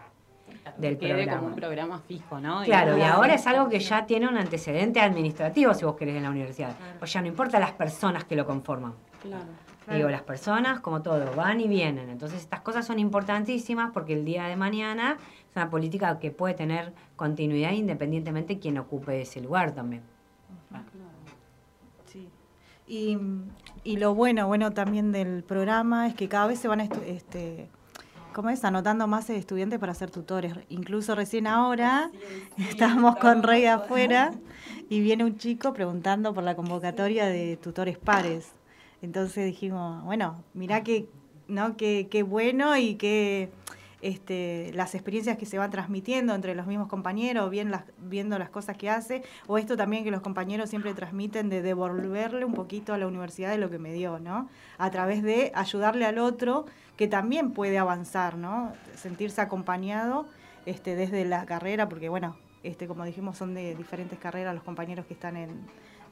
del 0.77 0.99
programa. 0.99 1.37
como 1.38 1.49
un 1.49 1.55
programa 1.55 2.01
fijo, 2.01 2.38
¿no? 2.38 2.64
Claro, 2.64 2.99
y, 2.99 3.01
ahora 3.01 3.33
es 3.33 3.47
algo 3.47 3.71
que 3.71 3.81
ya 3.81 4.05
tiene 4.05 4.29
un 4.29 4.37
antecedente 4.37 5.01
administrativo, 5.01 5.73
si 5.73 5.87
vos 5.87 5.97
querés, 5.97 6.17
en 6.17 6.25
la 6.25 6.31
universidad. 6.31 6.77
Pues 6.99 7.14
ya 7.14 7.23
no 7.23 7.29
importa 7.29 7.59
las 7.59 7.73
personas 7.73 8.25
que 8.25 8.37
lo 8.37 8.45
conforman. 8.45 8.93
Claro. 9.23 9.67
Digo, 9.94 10.11
las 10.11 10.22
personas, 10.22 10.81
como 10.81 11.03
todo, 11.03 11.35
van 11.35 11.61
y 11.61 11.68
vienen. 11.68 12.11
Entonces, 12.11 12.40
estas 12.40 12.61
cosas 12.61 12.87
son 12.87 12.98
importantísimas 12.98 13.90
porque 13.92 14.12
el 14.12 14.24
día 14.24 14.44
de 14.46 14.57
mañana 14.57 15.16
es 15.51 15.57
una 15.57 15.70
política 15.70 16.18
que 16.18 16.31
puede 16.31 16.55
tener 16.55 16.92
continuidad 17.16 17.72
independientemente 17.72 18.55
de 18.55 18.61
quien 18.61 18.79
ocupe 18.79 19.22
ese 19.22 19.40
lugar 19.40 19.72
también. 19.72 20.03
Sí. 22.07 22.29
Y, 22.87 23.18
y, 23.85 23.96
lo 23.96 24.14
bueno, 24.14 24.46
bueno 24.46 24.72
también 24.72 25.11
del 25.11 25.42
programa 25.42 26.07
es 26.07 26.14
que 26.14 26.29
cada 26.29 26.46
vez 26.46 26.59
se 26.59 26.68
van 26.68 26.81
este, 26.81 27.68
¿cómo 28.35 28.51
es? 28.51 28.64
anotando 28.64 29.07
más 29.07 29.31
estudiantes 29.31 29.79
para 29.79 29.94
ser 29.94 30.11
tutores. 30.11 30.55
Incluso 30.68 31.14
recién 31.14 31.46
ahora 31.46 32.11
estamos 32.59 33.16
con 33.16 33.42
Rey 33.42 33.64
afuera 33.64 34.33
y 34.90 35.01
viene 35.01 35.24
un 35.24 35.38
chico 35.38 35.72
preguntando 35.72 36.35
por 36.35 36.44
la 36.44 36.55
convocatoria 36.55 37.27
de 37.27 37.57
tutores 37.57 37.96
pares. 37.96 38.53
Entonces 39.03 39.47
dijimos, 39.47 40.05
bueno, 40.05 40.43
mirá 40.55 40.83
qué, 40.83 41.09
¿no? 41.47 41.77
qué 41.77 42.25
bueno 42.27 42.77
y 42.77 42.97
qué 42.97 43.51
este, 44.01 44.71
las 44.75 44.95
experiencias 44.95 45.37
que 45.37 45.47
se 45.47 45.59
van 45.59 45.71
transmitiendo 45.71 46.35
entre 46.35 46.55
los 46.55 46.67
mismos 46.67 46.89
compañeros, 46.89 47.51
bien 47.51 47.71
las, 47.71 47.85
viendo 47.99 48.39
las 48.39 48.51
cosas 48.51 48.77
que 48.77 48.89
hace, 48.89 49.23
o 49.47 49.59
esto 49.59 49.77
también 49.77 50.05
que 50.05 50.11
los 50.11 50.21
compañeros 50.21 50.71
siempre 50.71 50.95
transmiten 50.95 51.49
de 51.49 51.63
devolverle 51.63 52.45
un 52.45 52.55
poquito 52.55 52.95
a 52.95 52.99
la 52.99 53.07
universidad 53.07 53.51
de 53.51 53.59
lo 53.59 53.71
que 53.71 53.79
me 53.79 53.93
dio, 53.93 54.19
¿no? 54.21 54.49
A 54.79 54.91
través 54.91 55.23
de 55.23 55.51
ayudarle 55.55 56.05
al 56.05 56.19
otro 56.19 56.67
que 56.97 57.09
también 57.09 57.53
puede 57.53 57.79
avanzar, 57.79 58.37
¿no? 58.37 58.73
Sentirse 58.95 59.41
acompañado 59.41 60.27
este, 60.67 60.95
desde 60.95 61.25
la 61.25 61.45
carrera, 61.45 61.89
porque 61.89 62.09
bueno, 62.09 62.37
este, 62.63 62.87
como 62.87 63.05
dijimos, 63.05 63.37
son 63.37 63.55
de 63.55 63.75
diferentes 63.75 64.19
carreras 64.19 64.55
los 64.55 64.65
compañeros 64.65 65.07
que 65.07 65.15
están 65.15 65.37
en 65.37 65.51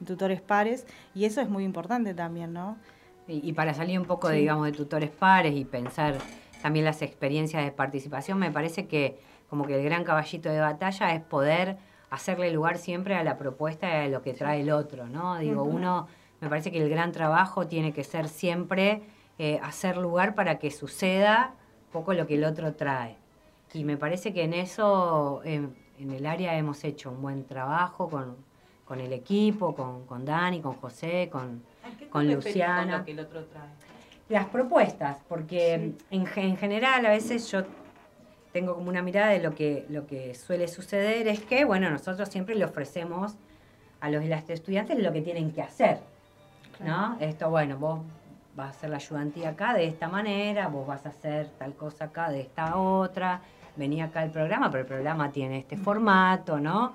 tutores 0.05 0.41
pares, 0.41 0.85
y 1.13 1.25
eso 1.25 1.41
es 1.41 1.49
muy 1.49 1.63
importante 1.63 2.13
también, 2.13 2.53
¿no? 2.53 2.77
Y, 3.29 3.51
para 3.53 3.73
salir 3.73 3.99
un 3.99 4.05
poco, 4.05 4.29
de, 4.29 4.37
digamos, 4.37 4.65
de 4.65 4.71
tutores 4.71 5.09
pares 5.09 5.53
y 5.53 5.65
pensar 5.65 6.15
también 6.61 6.85
las 6.85 7.01
experiencias 7.01 7.63
de 7.65 7.71
participación, 7.71 8.39
me 8.39 8.51
parece 8.51 8.87
que 8.87 9.19
como 9.49 9.65
que 9.65 9.75
el 9.75 9.83
gran 9.83 10.05
caballito 10.05 10.49
de 10.49 10.61
batalla 10.61 11.13
es 11.13 11.21
poder 11.21 11.77
hacerle 12.09 12.51
lugar 12.51 12.77
siempre 12.77 13.15
a 13.15 13.23
la 13.23 13.37
propuesta 13.37 13.87
de 13.99 14.09
lo 14.09 14.21
que 14.21 14.33
trae 14.33 14.61
el 14.61 14.71
otro, 14.71 15.07
¿no? 15.07 15.37
Digo, 15.39 15.63
uno, 15.63 16.07
me 16.39 16.47
parece 16.47 16.71
que 16.71 16.81
el 16.81 16.89
gran 16.89 17.11
trabajo 17.11 17.67
tiene 17.67 17.91
que 17.91 18.05
ser 18.05 18.29
siempre 18.29 19.01
eh, 19.39 19.59
hacer 19.61 19.97
lugar 19.97 20.33
para 20.33 20.57
que 20.57 20.71
suceda 20.71 21.53
poco 21.91 22.13
lo 22.13 22.27
que 22.27 22.35
el 22.35 22.45
otro 22.45 22.75
trae. 22.75 23.17
Y 23.73 23.83
me 23.83 23.97
parece 23.97 24.33
que 24.33 24.43
en 24.43 24.53
eso, 24.53 25.41
en 25.43 25.75
el 25.99 26.25
área 26.25 26.57
hemos 26.57 26.85
hecho 26.85 27.11
un 27.11 27.21
buen 27.21 27.45
trabajo 27.45 28.09
con, 28.09 28.37
con 28.87 28.99
el 29.01 29.11
equipo, 29.13 29.75
con, 29.75 30.05
con 30.05 30.23
Dani, 30.23 30.61
con 30.61 30.75
José, 30.75 31.29
con, 31.31 31.63
con 32.09 32.31
Luciana. 32.31 32.99
Lo 32.99 33.05
que 33.05 33.11
el 33.11 33.19
otro 33.19 33.43
trae? 33.45 33.69
Las 34.29 34.45
propuestas, 34.45 35.17
porque 35.27 35.73
en, 35.73 35.97
en 36.09 36.57
general 36.57 37.05
a 37.05 37.09
veces 37.09 37.49
yo 37.51 37.63
tengo 38.51 38.75
como 38.75 38.89
una 38.89 39.01
mirada 39.01 39.29
de 39.29 39.39
lo 39.39 39.53
que, 39.53 39.85
lo 39.89 40.07
que 40.07 40.33
suele 40.35 40.67
suceder 40.67 41.27
es 41.27 41.41
que, 41.41 41.65
bueno, 41.65 41.89
nosotros 41.89 42.27
siempre 42.29 42.55
le 42.55 42.65
ofrecemos 42.65 43.35
a 43.99 44.09
los 44.09 44.23
estudiantes 44.23 44.97
lo 44.99 45.11
que 45.11 45.21
tienen 45.21 45.51
que 45.51 45.61
hacer, 45.61 45.99
¿no? 46.83 47.17
Esto, 47.19 47.49
bueno, 47.49 47.77
vos 47.77 47.99
vas 48.55 48.67
a 48.67 48.69
hacer 48.71 48.89
la 48.89 48.97
ayudantía 48.97 49.49
acá 49.49 49.73
de 49.73 49.85
esta 49.85 50.07
manera, 50.07 50.67
vos 50.67 50.87
vas 50.87 51.05
a 51.05 51.09
hacer 51.09 51.49
tal 51.57 51.73
cosa 51.73 52.05
acá 52.05 52.29
de 52.29 52.41
esta 52.41 52.77
otra, 52.77 53.41
venía 53.75 54.05
acá 54.05 54.23
el 54.23 54.31
programa, 54.31 54.71
pero 54.71 54.81
el 54.81 54.87
programa 54.87 55.31
tiene 55.31 55.59
este 55.59 55.77
formato, 55.77 56.59
¿no? 56.59 56.93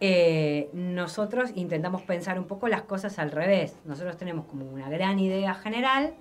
Eh, 0.00 0.70
nosotros 0.72 1.52
intentamos 1.54 2.02
pensar 2.02 2.38
un 2.38 2.46
poco 2.46 2.68
las 2.68 2.82
cosas 2.82 3.18
al 3.18 3.30
revés. 3.30 3.76
Nosotros 3.84 4.16
tenemos 4.16 4.46
como 4.46 4.64
una 4.64 4.88
gran 4.88 5.18
idea 5.18 5.54
general, 5.54 6.14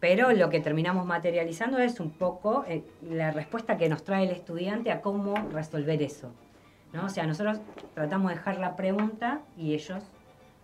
pero 0.00 0.32
lo 0.32 0.50
que 0.50 0.60
terminamos 0.60 1.06
materializando 1.06 1.78
es 1.78 2.00
un 2.00 2.10
poco 2.10 2.64
eh, 2.66 2.82
la 3.08 3.30
respuesta 3.30 3.76
que 3.76 3.88
nos 3.88 4.02
trae 4.02 4.24
el 4.24 4.30
estudiante 4.30 4.90
a 4.90 5.00
cómo 5.00 5.34
resolver 5.52 6.02
eso. 6.02 6.32
¿no? 6.92 7.06
O 7.06 7.08
sea, 7.08 7.24
nosotros 7.26 7.60
tratamos 7.94 8.30
de 8.30 8.36
dejar 8.36 8.58
la 8.58 8.74
pregunta 8.74 9.42
y 9.56 9.74
ellos 9.74 10.02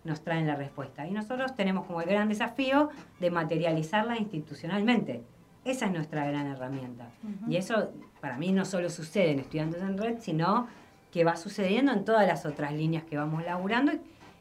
nos 0.02 0.22
traen 0.22 0.46
la 0.46 0.57
respuesta. 0.57 1.07
Y 1.07 1.12
nosotros 1.12 1.55
tenemos 1.55 1.87
como 1.87 2.00
el 2.00 2.09
gran 2.09 2.29
desafío 2.29 2.90
de 3.20 3.31
materializarla 3.31 4.18
institucionalmente. 4.18 5.22
Esa 5.64 5.87
es 5.87 5.92
nuestra 5.92 6.26
gran 6.26 6.46
herramienta. 6.46 7.11
Y 7.48 7.57
eso 7.57 7.90
para 8.20 8.38
mí 8.38 8.52
no 8.52 8.64
solo 8.64 8.88
sucede 8.88 9.33
en 9.33 9.40
Estudiantes 9.40 9.83
en 9.83 9.98
Red, 9.98 10.18
sino 10.20 10.68
que 11.16 11.24
va 11.24 11.35
sucediendo 11.35 11.92
en 11.92 12.05
todas 12.05 12.26
las 12.26 12.44
otras 12.44 12.74
líneas 12.74 13.02
que 13.05 13.16
vamos 13.16 13.42
laburando 13.42 13.90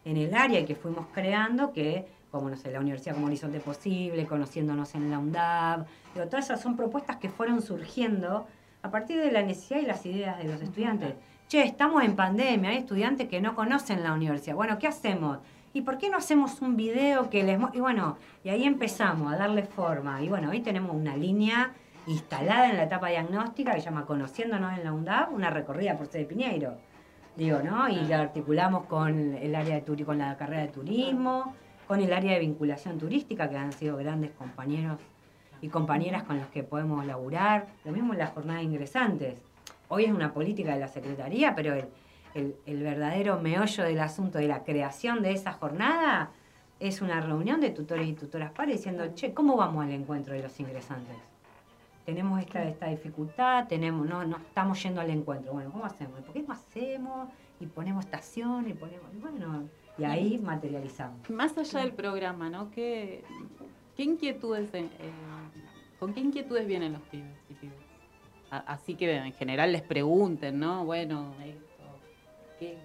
en 0.04 0.18
el 0.18 0.36
área 0.36 0.66
que 0.66 0.76
fuimos 0.76 1.06
creando, 1.14 1.72
que 1.72 2.06
como 2.30 2.50
no 2.50 2.58
sé, 2.58 2.70
la 2.70 2.82
Universidad 2.82 3.14
como 3.14 3.28
Horizonte 3.28 3.62
Posible, 3.62 4.26
conociéndonos 4.26 4.94
en 4.94 5.10
la 5.10 5.18
UNDAB, 5.18 5.86
pero 6.14 6.28
todas 6.28 6.44
esas 6.44 6.60
son 6.60 6.76
propuestas 6.76 7.16
que 7.16 7.30
fueron 7.30 7.62
surgiendo 7.62 8.46
a 8.82 8.92
partir 8.92 9.22
de 9.22 9.32
la 9.32 9.42
necesidad 9.42 9.80
y 9.80 9.86
las 9.86 10.06
ideas 10.06 10.38
de 10.38 10.44
los 10.44 10.62
estudiantes. 10.62 11.14
Che, 11.48 11.64
estamos 11.64 12.04
en 12.04 12.18
pandemia, 12.18 12.72
hay 12.72 12.80
estudiantes 12.80 13.30
que 13.30 13.40
no 13.40 13.56
conocen 13.56 14.04
la 14.04 14.12
universidad. 14.12 14.58
Bueno, 14.58 14.78
¿qué 14.78 14.88
hacemos? 14.88 15.38
¿Y 15.72 15.80
por 15.80 15.98
qué 15.98 16.10
no 16.10 16.18
hacemos 16.18 16.62
un 16.62 16.76
video 16.76 17.30
que 17.30 17.44
les... 17.44 17.58
Y 17.72 17.80
bueno, 17.80 18.18
y 18.44 18.50
ahí 18.50 18.66
empezamos 18.66 19.32
a 19.32 19.38
darle 19.38 19.64
forma. 19.64 20.22
Y 20.22 20.28
bueno, 20.28 20.50
hoy 20.50 20.60
tenemos 20.60 20.94
una 20.94 21.16
línea 21.16 21.72
instalada 22.08 22.70
en 22.70 22.78
la 22.78 22.84
etapa 22.84 23.10
diagnóstica 23.10 23.74
que 23.74 23.80
se 23.80 23.86
llama 23.86 24.06
Conociéndonos 24.06 24.78
en 24.78 24.84
la 24.84 24.94
UNDAP, 24.94 25.34
una 25.34 25.50
recorrida 25.50 25.98
por 25.98 26.10
de 26.10 26.26
Piñeiro. 26.26 26.78
Digo, 27.36 27.60
¿no? 27.60 27.90
Y 27.90 28.00
la 28.06 28.22
articulamos 28.22 28.86
con 28.86 29.36
el 29.36 29.56
área 29.56 29.80
de 29.82 30.06
con 30.06 30.18
la 30.18 30.38
carrera 30.38 30.62
de 30.62 30.68
turismo, 30.70 31.54
con 31.88 32.00
el 32.00 32.14
área 32.14 32.34
de 32.34 32.40
vinculación 32.40 32.98
turística, 32.98 33.50
que 33.50 33.58
han 33.58 33.74
sido 33.74 33.98
grandes 33.98 34.32
compañeros 34.32 35.00
y 35.62 35.68
compañeras 35.68 36.24
con 36.24 36.38
los 36.38 36.48
que 36.48 36.64
podemos 36.64 37.06
laburar. 37.06 37.68
Lo 37.84 37.92
mismo 37.92 38.14
en 38.14 38.20
la 38.20 38.28
jornada 38.28 38.60
de 38.60 38.66
ingresantes. 38.66 39.42
Hoy 39.90 40.06
es 40.06 40.12
una 40.12 40.34
política 40.34 40.74
de 40.74 40.80
la 40.80 40.88
Secretaría, 40.88 41.56
pero 41.56 41.74
el, 42.34 42.56
el 42.66 42.84
verdadero 42.84 43.40
meollo 43.40 43.84
del 43.84 44.00
asunto 44.00 44.38
de 44.38 44.48
la 44.48 44.64
creación 44.64 45.22
de 45.22 45.32
esa 45.32 45.54
jornada 45.54 46.32
es 46.80 47.02
una 47.02 47.20
reunión 47.22 47.62
de 47.62 47.70
tutores 47.70 48.08
y 48.08 48.14
tutoras 48.14 48.52
pares 48.52 48.78
diciendo, 48.78 49.06
che, 49.14 49.34
¿cómo 49.34 49.58
vamos 49.58 49.84
al 49.84 49.92
encuentro 49.92 50.34
de 50.34 50.44
los 50.44 50.60
ingresantes? 50.60 51.35
Tenemos 52.06 52.40
esta, 52.40 52.64
esta 52.64 52.88
dificultad, 52.88 53.68
tenemos, 53.68 54.08
no, 54.08 54.24
no 54.26 54.38
estamos 54.38 54.82
yendo 54.82 55.02
al 55.02 55.10
encuentro. 55.10 55.54
Bueno, 55.54 55.72
¿cómo 55.72 55.86
hacemos? 55.86 56.22
¿Por 56.22 56.34
qué 56.34 56.44
no 56.44 56.54
hacemos? 56.54 57.30
Y 57.60 57.66
ponemos 57.66 58.06
estación 58.06 58.70
y 58.70 58.74
ponemos, 58.74 59.08
bueno, 59.20 59.68
y 59.98 60.04
ahí 60.04 60.38
materializamos. 60.38 61.30
Más 61.30 61.58
allá 61.58 61.80
del 61.80 61.94
programa, 61.94 62.50
¿no? 62.50 62.70
¿Qué, 62.70 63.24
qué 63.96 64.04
inquietudes, 64.04 64.74
eh, 64.74 64.90
con 66.00 66.14
qué 66.14 66.20
inquietudes 66.20 66.68
vienen 66.68 66.94
los 66.94 67.02
pibes 67.04 67.38
y 67.50 67.54
pibes? 67.54 67.78
Así 68.50 68.96
que 68.96 69.16
en 69.16 69.34
general 69.34 69.72
les 69.72 69.82
pregunten, 69.82 70.60
¿no? 70.60 70.86
Bueno, 70.86 71.34
esto, 71.44 71.84
¿qué, 72.60 72.78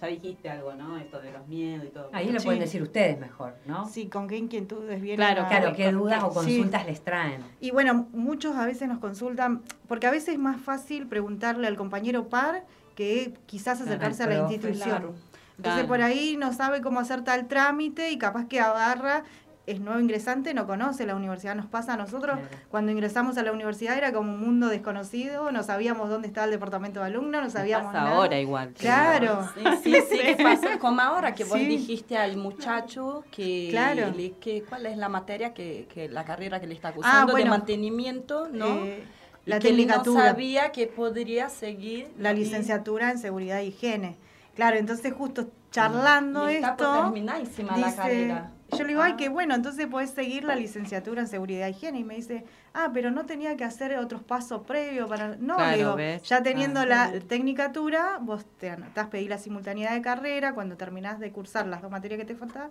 ya 0.00 0.06
dijiste 0.06 0.48
algo, 0.48 0.74
¿no? 0.74 0.96
Esto 0.96 1.20
de 1.20 1.32
los 1.32 1.46
miedos 1.46 1.84
y 1.86 1.88
todo. 1.88 2.08
Ahí 2.12 2.30
lo 2.30 2.40
pueden 2.40 2.60
decir 2.60 2.82
ustedes 2.82 3.18
mejor, 3.18 3.54
¿no? 3.66 3.88
Sí, 3.88 4.06
con 4.06 4.28
qué 4.28 4.36
inquietudes 4.36 5.00
vienen. 5.00 5.16
Claro, 5.16 5.46
claro, 5.48 5.74
qué 5.74 5.92
dudas 5.92 6.22
o 6.22 6.30
consultas 6.30 6.86
les 6.86 7.02
traen. 7.02 7.42
Y 7.60 7.70
bueno, 7.70 8.08
muchos 8.12 8.56
a 8.56 8.66
veces 8.66 8.88
nos 8.88 8.98
consultan, 8.98 9.62
porque 9.88 10.06
a 10.06 10.10
veces 10.10 10.30
es 10.30 10.38
más 10.38 10.60
fácil 10.60 11.06
preguntarle 11.06 11.66
al 11.66 11.76
compañero 11.76 12.28
par 12.28 12.64
que 12.94 13.34
quizás 13.46 13.80
acercarse 13.80 14.22
a 14.22 14.26
la 14.26 14.36
institución. 14.50 15.12
Entonces 15.56 15.84
por 15.84 16.00
ahí 16.00 16.36
no 16.38 16.52
sabe 16.54 16.80
cómo 16.80 17.00
hacer 17.00 17.22
tal 17.22 17.46
trámite 17.46 18.10
y 18.10 18.18
capaz 18.18 18.46
que 18.46 18.60
agarra 18.60 19.24
es 19.66 19.80
nuevo 19.80 20.00
ingresante, 20.00 20.54
no 20.54 20.66
conoce 20.66 21.06
la 21.06 21.14
universidad. 21.14 21.54
Nos 21.54 21.66
pasa 21.66 21.94
a 21.94 21.96
nosotros, 21.96 22.38
cuando 22.70 22.90
ingresamos 22.92 23.38
a 23.38 23.42
la 23.42 23.52
universidad 23.52 23.96
era 23.96 24.12
como 24.12 24.32
un 24.32 24.40
mundo 24.40 24.68
desconocido, 24.68 25.52
no 25.52 25.62
sabíamos 25.62 26.08
dónde 26.08 26.28
estaba 26.28 26.46
el 26.46 26.50
departamento 26.50 27.00
de 27.00 27.06
alumnos, 27.06 27.42
no 27.42 27.50
sabíamos 27.50 27.92
pasa 27.92 28.10
ahora 28.10 28.38
igual. 28.38 28.72
Claro. 28.78 29.48
Sí, 29.54 29.62
sí, 29.82 29.98
sí, 30.10 30.18
pasó 30.42 30.78
como 30.78 31.00
ahora 31.00 31.34
que 31.34 31.44
vos 31.44 31.58
dijiste 31.58 32.16
al 32.16 32.36
muchacho 32.36 33.24
que, 33.30 33.68
claro. 33.70 34.12
que 34.40 34.64
cuál 34.68 34.86
es 34.86 34.96
la 34.96 35.08
materia, 35.08 35.54
que, 35.54 35.86
que, 35.92 36.08
la 36.08 36.24
carrera 36.24 36.60
que 36.60 36.66
le 36.66 36.74
está 36.74 36.88
ah, 36.88 36.92
acusando 36.92 37.34
de 37.34 37.44
mantenimiento, 37.44 38.48
¿no? 38.48 38.84
Eh, 38.84 39.04
la 39.46 39.58
y 39.66 39.86
no 39.86 40.04
sabía 40.04 40.70
que 40.70 40.86
podría 40.86 41.48
seguir 41.48 42.08
la 42.18 42.32
licenciatura 42.32 43.10
en 43.10 43.18
seguridad 43.18 43.60
e 43.60 43.66
higiene. 43.66 44.16
Claro, 44.54 44.76
entonces 44.76 45.12
justo 45.12 45.48
charlando 45.70 46.50
y 46.50 46.56
está 46.56 46.72
esto. 46.72 47.12
Dice, 47.12 47.62
la 47.62 47.94
carrera. 47.94 48.50
Yo 48.72 48.84
le 48.84 48.88
digo, 48.88 49.02
ay, 49.02 49.14
qué 49.16 49.26
ah. 49.26 49.30
bueno, 49.30 49.54
entonces 49.54 49.86
puedes 49.86 50.10
seguir 50.10 50.44
la 50.44 50.54
licenciatura 50.54 51.22
en 51.22 51.28
seguridad 51.28 51.66
e 51.66 51.70
higiene. 51.70 52.00
Y 52.00 52.04
me 52.04 52.14
dice, 52.16 52.44
ah, 52.72 52.90
pero 52.92 53.10
no 53.10 53.26
tenía 53.26 53.56
que 53.56 53.64
hacer 53.64 53.96
otros 53.98 54.22
pasos 54.22 54.62
previos 54.66 55.08
para. 55.08 55.36
No, 55.36 55.56
digo, 55.72 55.96
ya 56.22 56.42
teniendo 56.42 56.80
ah, 56.80 56.86
la 56.86 57.12
tecnicatura, 57.28 58.18
vos 58.20 58.44
te 58.58 58.70
anotás, 58.70 59.08
pedís 59.08 59.28
la 59.28 59.38
simultaneidad 59.38 59.92
de 59.92 60.02
carrera 60.02 60.54
cuando 60.54 60.76
terminás 60.76 61.18
de 61.18 61.30
cursar 61.32 61.66
las 61.66 61.82
dos 61.82 61.90
materias 61.90 62.18
que 62.18 62.26
te 62.26 62.34
faltan 62.34 62.70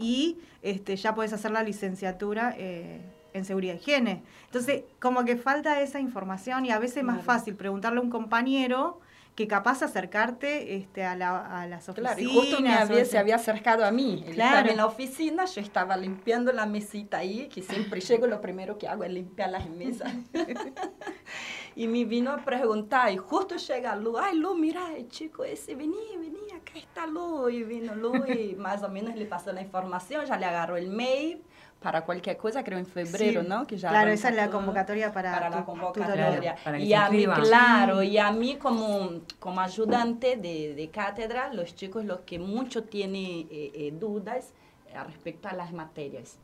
y 0.00 0.38
este, 0.62 0.96
ya 0.96 1.14
puedes 1.14 1.32
hacer 1.34 1.50
la 1.50 1.62
licenciatura 1.62 2.54
eh, 2.56 3.02
en 3.34 3.44
seguridad 3.44 3.74
e 3.74 3.78
higiene. 3.78 4.22
Entonces, 4.46 4.84
como 4.98 5.24
que 5.26 5.36
falta 5.36 5.80
esa 5.82 6.00
información 6.00 6.64
y 6.64 6.70
a 6.70 6.78
veces 6.78 6.98
es 6.98 7.04
más 7.04 7.22
fácil 7.22 7.54
preguntarle 7.54 7.98
a 7.98 8.02
un 8.02 8.10
compañero 8.10 8.98
que 9.34 9.46
capaz 9.48 9.82
acercarte 9.82 10.76
este, 10.76 11.04
a, 11.04 11.16
la, 11.16 11.62
a 11.62 11.66
las 11.66 11.88
oficinas. 11.88 12.16
Claro, 12.16 12.30
y 12.30 12.34
justo 12.34 12.60
me 12.60 12.74
había, 12.74 13.04
se 13.04 13.18
había 13.18 13.36
acercado 13.36 13.84
a 13.84 13.90
mí. 13.90 14.24
estaba 14.26 14.60
en 14.60 14.76
la 14.76 14.86
oficina, 14.86 15.44
yo 15.46 15.60
estaba 15.60 15.96
limpiando 15.96 16.52
la 16.52 16.66
mesita 16.66 17.18
ahí, 17.18 17.48
que 17.48 17.62
siempre 17.62 18.00
llego, 18.00 18.26
lo 18.26 18.40
primero 18.40 18.76
que 18.76 18.88
hago 18.88 19.04
es 19.04 19.12
limpiar 19.12 19.50
las 19.50 19.68
mesas. 19.68 20.12
y 21.76 21.86
me 21.86 22.04
vino 22.04 22.32
a 22.32 22.38
preguntar, 22.38 23.12
y 23.12 23.16
justo 23.16 23.56
llega 23.56 23.96
Lu, 23.96 24.18
ay 24.18 24.36
Lu, 24.36 24.54
mira, 24.54 24.94
el 24.96 25.08
chico 25.08 25.44
ese, 25.44 25.74
vení, 25.74 25.96
vení, 26.18 26.52
acá 26.54 26.78
está 26.78 27.06
Lu. 27.06 27.48
Y 27.48 27.62
vino 27.62 27.94
Lu 27.94 28.26
y 28.26 28.54
más 28.56 28.82
o 28.82 28.88
menos 28.88 29.16
le 29.16 29.26
pasó 29.26 29.52
la 29.52 29.62
información, 29.62 30.26
ya 30.26 30.36
le 30.36 30.46
agarró 30.46 30.76
el 30.76 30.90
mail 30.90 31.42
para 31.80 32.04
cualquier 32.04 32.36
cosa, 32.36 32.62
creo 32.62 32.78
en 32.78 32.86
febrero, 32.86 33.42
¿no? 33.42 33.66
Que 33.66 33.76
ya 33.78 33.88
claro, 33.88 34.10
esa 34.10 34.28
es 34.28 34.36
la 34.36 34.50
convocatoria 34.50 35.12
para, 35.12 35.32
para 35.32 35.50
la 35.50 35.64
convocatoria. 35.64 36.56
y 36.78 36.92
a 36.92 37.08
mí, 37.08 37.26
claro, 37.26 38.02
y 38.02 38.18
a 38.18 38.30
mí 38.32 38.56
como, 38.56 39.22
como 39.38 39.60
ayudante 39.60 40.36
de, 40.36 40.74
de 40.74 40.90
cátedra, 40.90 41.52
los 41.52 41.74
chicos 41.74 42.04
los 42.04 42.20
que 42.20 42.38
mucho 42.38 42.84
tienen 42.84 43.48
eh, 43.50 43.72
eh, 43.74 43.94
dudas 43.98 44.52
eh, 44.88 45.02
respecto 45.04 45.48
a 45.48 45.54
las 45.54 45.72
materias. 45.72 46.38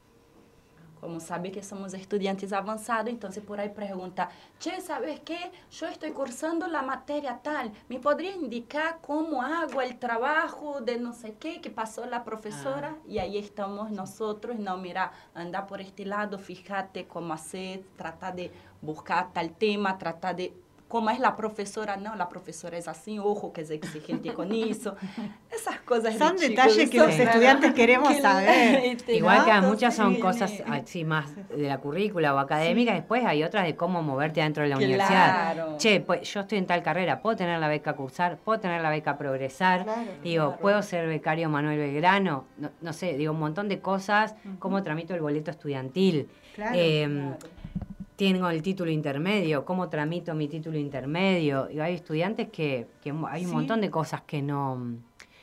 Como 1.07 1.21
sabe 1.21 1.53
que 1.53 1.63
somos 1.63 1.95
estudiantes 1.95 2.53
avanzados, 2.53 3.11
entonces 3.11 3.41
por 3.41 3.61
ahí 3.61 3.69
pregunta, 3.69 4.29
che, 4.59 4.81
¿sabes 4.81 5.21
qué? 5.21 5.53
Yo 5.71 5.87
estoy 5.87 6.11
cursando 6.11 6.67
la 6.67 6.83
materia 6.83 7.39
tal, 7.41 7.71
¿me 7.89 8.01
podría 8.01 8.35
indicar 8.35 8.99
cómo 9.03 9.41
hago 9.41 9.83
el 9.83 10.01
trabajo 10.01 10.81
de 10.81 10.99
no 10.99 11.13
sé 11.13 11.35
qué 11.39 11.61
que 11.61 11.71
pasó 11.71 12.07
la 12.07 12.25
profesora? 12.25 12.97
Ah. 12.97 13.03
Y 13.07 13.19
ahí 13.21 13.39
estamos 13.39 13.93
nosotros, 13.93 14.59
no, 14.59 14.79
mira, 14.79 15.13
anda 15.33 15.69
por 15.69 15.81
este 15.81 16.05
lado, 16.05 16.41
fíjate 16.41 17.07
cómo 17.07 17.35
hacer, 17.35 17.85
trata 17.97 18.33
de 18.33 18.51
buscar 18.83 19.33
tal 19.33 19.53
tema, 19.53 19.99
trata 19.99 20.35
de 20.35 20.55
como 20.89 21.11
es 21.11 21.19
la 21.19 21.35
profesora, 21.35 21.97
no, 21.97 22.15
la 22.15 22.29
profesora 22.29 22.79
es 22.79 22.87
así, 22.87 23.19
ojo 23.19 23.53
que 23.53 23.63
es 23.63 23.71
exigente 23.71 24.33
con 24.33 24.53
eso. 24.53 24.95
Esas 25.51 25.81
cosas 25.81 26.13
de 26.13 26.19
Son 26.19 26.37
chicos, 26.37 26.49
detalles 26.49 26.91
que 26.91 26.99
los 26.99 27.09
estudiantes 27.19 27.73
queremos 27.75 28.09
que- 28.13 28.21
saber. 28.23 28.97
Igual 29.09 29.45
que 29.45 29.53
muchas 29.63 29.95
son 29.97 30.15
cosas 30.17 30.53
eh, 30.53 30.65
así 30.69 31.05
más 31.05 31.35
de 31.49 31.63
la 31.69 31.79
currícula 31.79 32.35
o 32.35 32.39
académica, 32.39 32.95
después 32.95 33.25
hay 33.25 33.43
otras 33.43 33.65
de 33.67 33.75
cómo 33.75 34.01
moverte 34.03 34.41
dentro 34.41 34.63
de 34.63 34.69
la 34.69 34.77
Claro. 34.77 34.87
universidad. 34.93 35.77
Che, 35.79 36.01
pues 36.01 36.33
yo 36.33 36.41
estoy 36.41 36.59
en 36.59 36.67
tal 36.67 36.83
carrera, 36.83 37.21
puedo 37.21 37.37
tener 37.37 37.59
la 37.59 37.69
beca 37.69 37.95
cursar, 37.95 38.37
puedo 38.39 38.61
tener 38.61 38.81
la 38.81 38.91
beca 38.91 39.19
progresar, 39.19 39.83
Claro, 39.85 40.01
digo, 40.23 40.45
claro. 40.47 40.61
puedo 40.61 40.83
ser 40.83 41.09
becario 41.09 41.49
Manuel 41.49 41.79
Belgrano, 41.79 42.45
no, 42.59 42.71
no 42.81 42.93
sé, 42.93 43.15
digo, 43.17 43.33
un 43.33 43.41
montón 43.41 43.69
de 43.69 43.81
cosas, 43.81 44.37
cómo 44.61 44.83
tramito 44.85 45.15
el 45.15 45.21
boleto 45.21 45.51
estudiantil. 45.51 46.29
Claro, 46.55 46.77
Em, 46.79 47.35
Tengo 48.17 48.49
el 48.49 48.63
título 48.63 48.91
intermedio, 48.91 49.65
cómo 49.65 49.89
tramito 49.91 50.35
mi 50.35 50.49
título 50.49 50.79
intermedio. 50.79 51.71
Y 51.71 51.81
hay 51.81 51.95
estudiantes 51.95 52.49
que, 52.49 52.87
que 53.03 53.11
hay 53.29 53.45
un 53.45 53.49
Sí. 53.51 53.55
montón 53.55 53.81
de 53.83 53.91
cosas 53.91 54.23
que 54.23 54.41
no... 54.41 54.97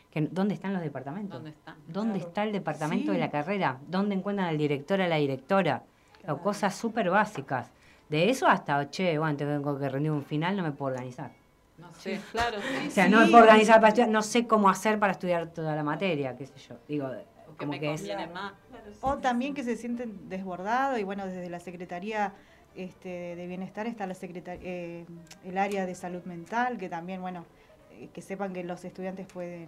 Que, 0.09 0.21
¿Dónde 0.21 0.53
están 0.55 0.73
los 0.73 0.81
departamentos? 0.81 1.35
¿Dónde 1.37 1.51
está? 1.51 1.75
¿Dónde 1.87 2.13
Claro. 2.19 2.27
está 2.29 2.43
el 2.43 2.51
departamento 2.51 3.07
Sí. 3.07 3.11
de 3.13 3.19
la 3.19 3.29
carrera? 3.31 3.79
¿Dónde 3.87 4.15
encuentran 4.15 4.47
al 4.47 4.57
director 4.57 4.99
o 4.99 5.03
a 5.03 5.07
la 5.07 5.15
directora? 5.17 5.83
O 6.27 6.37
cosas 6.37 6.73
súper 6.75 7.09
básicas. 7.09 7.71
De 8.09 8.29
eso 8.29 8.47
hasta, 8.47 8.89
che, 8.89 9.17
bueno, 9.17 9.35
tengo 9.37 9.77
que 9.79 9.89
rendir 9.89 10.11
un 10.11 10.23
final, 10.23 10.55
no 10.57 10.63
me 10.63 10.71
puedo 10.71 10.93
organizar. 10.93 11.31
No 11.77 11.91
sé, 11.95 12.19
claro, 12.31 12.57
sí. 12.61 12.87
O 12.87 12.91
sea, 12.91 13.05
Sí. 13.05 13.11
no 13.11 13.19
me 13.21 13.27
puedo 13.27 13.43
organizar 13.43 13.75
para 13.77 13.89
estudiar, 13.89 14.09
no 14.09 14.21
sé 14.21 14.45
cómo 14.47 14.69
hacer 14.69 14.99
para 14.99 15.13
estudiar 15.13 15.47
toda 15.47 15.75
la 15.75 15.83
materia, 15.83 16.35
qué 16.35 16.45
sé 16.45 16.53
yo. 16.69 16.75
Digo, 16.87 17.07
O 17.07 17.51
que 17.53 17.57
como 17.65 17.71
me 17.71 17.79
que 17.79 17.93
es... 17.93 18.03
más. 18.33 18.53
O 19.01 19.17
también 19.17 19.53
que 19.55 19.63
se 19.63 19.75
sienten 19.75 20.29
desbordados 20.29 20.99
y 20.99 21.03
bueno, 21.03 21.25
desde 21.25 21.49
la 21.49 21.59
Secretaría 21.59 22.33
este, 22.75 23.35
de 23.35 23.47
Bienestar 23.47 23.87
está 23.87 24.07
la 24.07 24.15
eh, 24.21 25.05
el 25.43 25.57
área 25.57 25.85
de 25.85 25.95
salud 25.95 26.23
mental, 26.23 26.77
que 26.77 26.89
también, 26.89 27.21
bueno, 27.21 27.45
eh, 27.91 28.09
que 28.13 28.21
sepan 28.21 28.53
que 28.53 28.63
los 28.63 28.83
estudiantes 28.83 29.27
pueden 29.27 29.67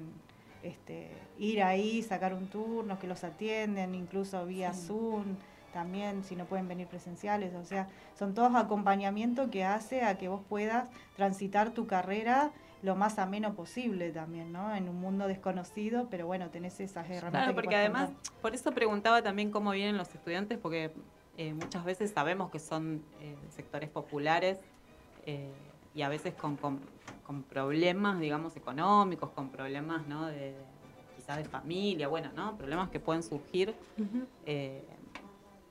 este, 0.64 1.10
ir 1.38 1.62
ahí, 1.62 2.02
sacar 2.02 2.34
un 2.34 2.48
turno, 2.48 2.98
que 3.00 3.08
los 3.08 3.24
atienden, 3.24 3.94
incluso 3.96 4.46
vía 4.46 4.74
Zoom, 4.74 5.36
también 5.74 6.24
si 6.24 6.36
no 6.36 6.46
pueden 6.46 6.68
venir 6.68 6.88
presenciales, 6.88 7.54
o 7.54 7.66
sea, 7.66 7.90
son 8.18 8.34
todos 8.34 8.56
acompañamientos 8.56 9.50
que 9.50 9.66
hace 9.66 10.04
a 10.04 10.18
que 10.18 10.28
vos 10.28 10.42
puedas 10.48 10.90
transitar 11.16 11.72
tu 11.72 11.86
carrera 11.86 12.52
lo 12.82 12.96
más 12.96 13.20
ameno 13.20 13.56
posible 13.56 14.12
también, 14.12 14.52
¿no? 14.52 14.74
En 14.76 14.88
un 14.88 15.02
mundo 15.02 15.28
desconocido, 15.28 16.08
pero 16.10 16.28
bueno, 16.28 16.50
tenés 16.50 16.80
esas 16.80 17.06
herramientas. 17.06 17.32
Claro, 17.32 17.48
que 17.52 17.56
porque 17.56 17.76
además, 17.76 18.12
contar. 18.12 18.42
por 18.42 18.56
eso 18.56 18.72
preguntaba 18.72 19.22
también 19.22 19.52
cómo 19.52 19.72
vienen 19.72 19.98
los 19.98 20.14
estudiantes, 20.14 20.60
porque 20.60 20.92
eh, 21.38 21.54
muchas 21.54 21.84
veces 21.86 22.12
sabemos 22.12 22.50
que 22.52 22.60
son 22.60 23.02
eh, 23.22 23.36
sectores 23.50 23.90
populares 23.90 24.60
eh, 25.26 25.52
y 25.94 26.02
a 26.02 26.10
veces 26.10 26.34
con, 26.34 26.56
con- 26.58 26.80
con 27.26 27.42
problemas, 27.44 28.20
digamos, 28.20 28.56
económicos, 28.56 29.32
con 29.32 29.50
problemas, 29.50 30.06
¿no? 30.08 30.28
De, 30.28 30.54
quizás 31.16 31.38
de 31.38 31.46
familia, 31.46 32.08
bueno, 32.08 32.30
¿no? 32.36 32.56
Problemas 32.58 32.90
que 32.90 33.00
pueden 33.00 33.24
surgir. 33.24 33.74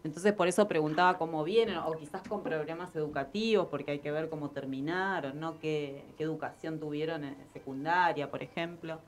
Entonces, 0.03 0.33
por 0.35 0.49
eso 0.49 0.67
preguntaba 0.69 1.17
cómo 1.17 1.45
vienen, 1.45 1.79
o 1.79 1.93
quizás 1.97 2.27
con 2.29 2.43
problemas 2.43 2.95
educativos, 2.95 3.69
porque 3.71 3.93
hay 3.93 3.99
que 4.01 4.11
ver 4.11 4.29
cómo 4.29 4.51
terminaron, 4.51 5.39
¿no? 5.41 5.59
Qué, 5.61 6.05
qué 6.19 6.25
educación 6.25 6.79
tuvieron 6.79 7.25
en 7.25 7.37
secundaria, 7.53 8.31
por 8.31 8.43
ejemplo, 8.43 8.99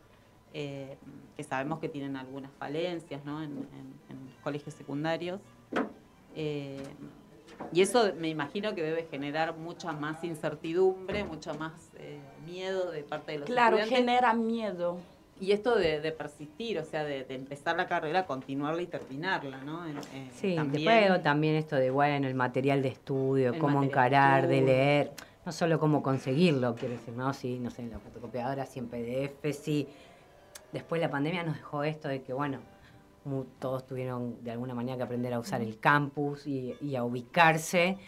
que 0.53 1.45
sabemos 1.47 1.81
que 1.81 1.89
tienen 1.91 2.17
algunas 2.17 2.51
falencias, 2.53 3.23
¿no? 3.27 3.43
En, 3.43 3.51
en- 3.51 3.95
en 4.09 4.25
los 4.27 4.35
colegios 4.43 4.75
secundarios. 4.75 5.41
Eh, 6.37 6.79
y 7.73 7.81
eso 7.81 8.13
me 8.19 8.29
imagino 8.29 8.75
que 8.75 8.83
debe 8.83 9.05
generar 9.11 9.57
mucha 9.57 9.91
más 9.93 10.23
incertidumbre, 10.23 11.25
mucho 11.25 11.55
más 11.55 11.73
eh, 11.99 12.19
miedo 12.45 12.91
de 12.91 13.03
parte 13.03 13.33
de 13.33 13.39
los 13.39 13.47
Claro, 13.49 13.79
estudiantes. 13.79 13.99
genera 13.99 14.33
miedo. 14.35 14.99
Y 15.41 15.53
esto 15.53 15.77
de, 15.77 16.01
de 16.01 16.13
persistir, 16.13 16.79
o 16.79 16.85
sea, 16.85 17.05
de, 17.05 17.25
de 17.25 17.35
empezar 17.35 17.77
la 17.77 17.87
carrera, 17.87 18.25
continuarla 18.27 18.81
y 18.83 18.87
terminarla, 18.87 19.59
¿no? 19.65 19.87
Eh, 19.87 19.95
Sí, 20.35 20.55
también- 20.55 20.85
después 20.85 21.23
también 21.23 21.55
esto 21.57 21.77
de, 21.77 21.91
bueno, 21.91 22.27
el 22.29 22.35
material 22.35 22.81
de 22.83 22.89
estudio, 22.89 23.53
El 23.53 23.59
cómo 23.59 23.81
de 23.81 23.87
encarar, 23.87 24.47
de 24.49 24.63
leer, 24.63 25.13
no 25.45 25.53
solo 25.53 25.79
cómo 25.79 26.03
conseguirlo, 26.03 26.75
quiero 26.75 26.95
decir, 26.95 27.13
¿no? 27.15 27.33
Sí, 27.35 27.59
no 27.59 27.71
sé, 27.71 27.83
en 27.83 27.91
la 27.91 27.99
fotocopiadora, 27.99 28.65
sí 28.65 28.79
en 28.79 28.89
PDF, 28.89 29.53
sí. 29.53 29.87
Después 30.73 31.01
la 31.03 31.11
pandemia 31.11 31.43
nos 31.43 31.57
dejó 31.57 31.85
esto 31.85 32.09
de 32.09 32.23
que, 32.23 32.33
bueno, 32.33 32.59
todos 33.59 33.87
tuvieron 33.87 34.43
de 34.43 34.51
alguna 34.51 34.75
manera 34.75 34.97
que 34.97 35.03
aprender 35.03 35.33
a 35.35 35.39
usar 35.39 35.61
el 35.61 35.79
campus 35.79 36.47
y, 36.47 36.75
y 36.81 36.97
a 36.97 37.05
ubicarse, 37.05 37.99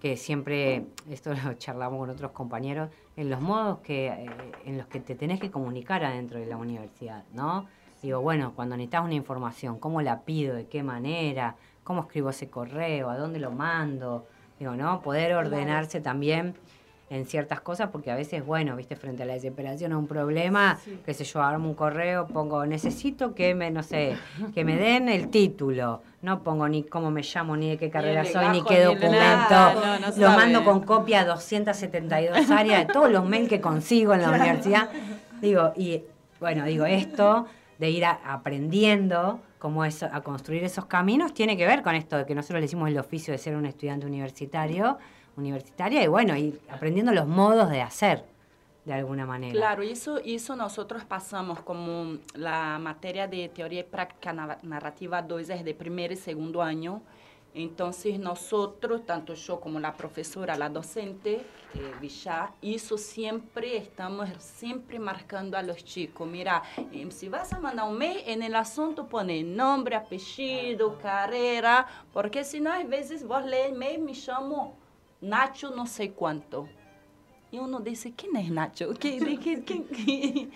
que 0.00 0.16
siempre, 0.16 0.86
esto 1.10 1.32
lo 1.44 1.54
charlamos 1.54 1.98
con 1.98 2.10
otros 2.10 2.32
compañeros, 2.32 2.90
en 3.16 3.30
los 3.30 3.40
modos 3.40 3.78
que, 3.78 4.08
eh, 4.08 4.26
en 4.64 4.78
los 4.78 4.86
que 4.86 5.00
te 5.00 5.14
tenés 5.14 5.40
que 5.40 5.50
comunicar 5.50 6.04
adentro 6.04 6.38
de 6.38 6.46
la 6.46 6.56
universidad, 6.56 7.24
¿no? 7.32 7.66
Digo, 8.02 8.20
bueno, 8.20 8.52
cuando 8.54 8.76
necesitas 8.76 9.04
una 9.04 9.14
información, 9.14 9.78
¿cómo 9.78 10.02
la 10.02 10.20
pido? 10.20 10.54
¿De 10.54 10.66
qué 10.66 10.82
manera? 10.82 11.56
¿Cómo 11.82 12.02
escribo 12.02 12.30
ese 12.30 12.50
correo? 12.50 13.08
¿A 13.08 13.16
dónde 13.16 13.40
lo 13.40 13.50
mando? 13.50 14.26
Digo, 14.58 14.76
¿no? 14.76 15.00
Poder 15.00 15.34
ordenarse 15.34 16.00
también 16.00 16.54
en 17.08 17.24
ciertas 17.24 17.60
cosas, 17.60 17.90
porque 17.92 18.10
a 18.10 18.16
veces, 18.16 18.44
bueno, 18.44 18.74
viste, 18.74 18.96
frente 18.96 19.22
a 19.22 19.26
la 19.26 19.34
desesperación 19.34 19.92
a 19.92 19.98
un 19.98 20.08
problema, 20.08 20.78
qué 21.04 21.14
sé 21.14 21.22
yo, 21.24 21.40
armo 21.40 21.68
un 21.68 21.74
correo, 21.76 22.26
pongo, 22.26 22.66
necesito 22.66 23.32
que 23.34 23.54
me, 23.54 23.70
no 23.70 23.84
sé, 23.84 24.16
que 24.54 24.64
me 24.64 24.76
den 24.76 25.08
el 25.08 25.28
título. 25.28 26.02
No 26.22 26.42
pongo 26.42 26.68
ni 26.68 26.82
cómo 26.82 27.12
me 27.12 27.22
llamo, 27.22 27.56
ni 27.56 27.70
de 27.70 27.78
qué 27.78 27.90
carrera 27.90 28.24
soy, 28.24 28.48
ni 28.48 28.62
qué 28.64 28.78
ni 28.78 28.84
documento. 28.86 29.18
nada, 29.20 29.74
no, 29.74 29.80
no 30.00 30.06
lo 30.06 30.12
sabe. 30.12 30.36
mando 30.36 30.64
con 30.64 30.80
copia 30.80 31.20
a 31.20 31.24
272 31.26 32.50
áreas 32.50 32.86
de 32.88 32.92
todos 32.92 33.10
los 33.10 33.24
mails 33.28 33.48
que 33.48 33.60
consigo 33.60 34.12
en 34.12 34.22
la 34.22 34.30
universidad. 34.30 34.88
Digo, 35.40 35.72
y 35.76 36.02
bueno, 36.40 36.64
digo, 36.64 36.86
esto 36.86 37.46
de 37.78 37.90
ir 37.90 38.04
a- 38.04 38.18
aprendiendo 38.24 39.40
cómo 39.58 39.84
es 39.84 40.02
a 40.02 40.20
construir 40.22 40.64
esos 40.64 40.86
caminos 40.86 41.32
tiene 41.34 41.56
que 41.56 41.66
ver 41.66 41.82
con 41.82 41.94
esto 41.94 42.16
de 42.18 42.26
que 42.26 42.34
nosotros 42.34 42.60
le 42.60 42.66
hicimos 42.66 42.88
el 42.88 42.98
oficio 42.98 43.32
de 43.32 43.38
ser 43.38 43.54
un 43.56 43.66
estudiante 43.66 44.06
universitario, 44.06 44.98
universitaria, 45.36 46.02
y 46.02 46.06
bueno, 46.06 46.36
ir 46.36 46.60
aprendiendo 46.70 47.12
los 47.12 47.26
modos 47.26 47.70
de 47.70 47.82
hacer 47.82 48.24
de 48.84 48.92
alguna 48.94 49.26
manera. 49.26 49.52
Claro, 49.52 49.82
eso, 49.82 50.18
eso 50.24 50.54
nosotros 50.54 51.04
pasamos 51.04 51.60
como 51.60 52.18
la 52.34 52.78
materia 52.80 53.26
de 53.26 53.48
teoría 53.48 53.80
y 53.80 53.84
práctica 53.84 54.32
na- 54.32 54.58
narrativa 54.62 55.22
2 55.22 55.48
es 55.50 55.64
de 55.64 55.74
primer 55.74 56.12
y 56.12 56.16
segundo 56.16 56.62
año. 56.62 57.02
Entonces 57.52 58.18
nosotros, 58.18 59.06
tanto 59.06 59.32
yo 59.32 59.58
como 59.60 59.80
la 59.80 59.96
profesora, 59.96 60.56
la 60.56 60.68
docente, 60.68 61.36
eh, 61.74 61.92
Villar, 62.00 62.50
eso 62.60 62.98
siempre 62.98 63.78
estamos 63.78 64.28
siempre 64.38 64.98
marcando 64.98 65.56
a 65.56 65.62
los 65.62 65.82
chicos. 65.82 66.28
Mira, 66.28 66.62
eh, 66.92 67.08
si 67.10 67.30
vas 67.30 67.52
a 67.54 67.58
mandar 67.58 67.88
un 67.88 67.96
mail, 67.96 68.20
en 68.26 68.42
el 68.42 68.54
asunto 68.54 69.06
pone 69.08 69.42
nombre, 69.42 69.96
apellido, 69.96 70.98
carrera, 70.98 71.86
porque 72.12 72.44
si 72.44 72.60
no, 72.60 72.70
a 72.70 72.82
veces 72.84 73.26
vos 73.26 73.44
lees 73.46 73.74
mail, 73.74 74.00
me 74.02 74.12
llamo 74.12 74.76
Nacho 75.20 75.70
no 75.70 75.86
sé 75.86 76.10
cuánto. 76.12 76.68
Y 77.52 77.58
uno 77.58 77.78
dice, 77.78 78.12
¿quién 78.14 78.34
es 78.36 78.50
Nacho? 78.50 78.92
¿Qué, 79.00 79.20
de 79.20 79.38
qué- 79.38 79.62
qué- 79.62 80.48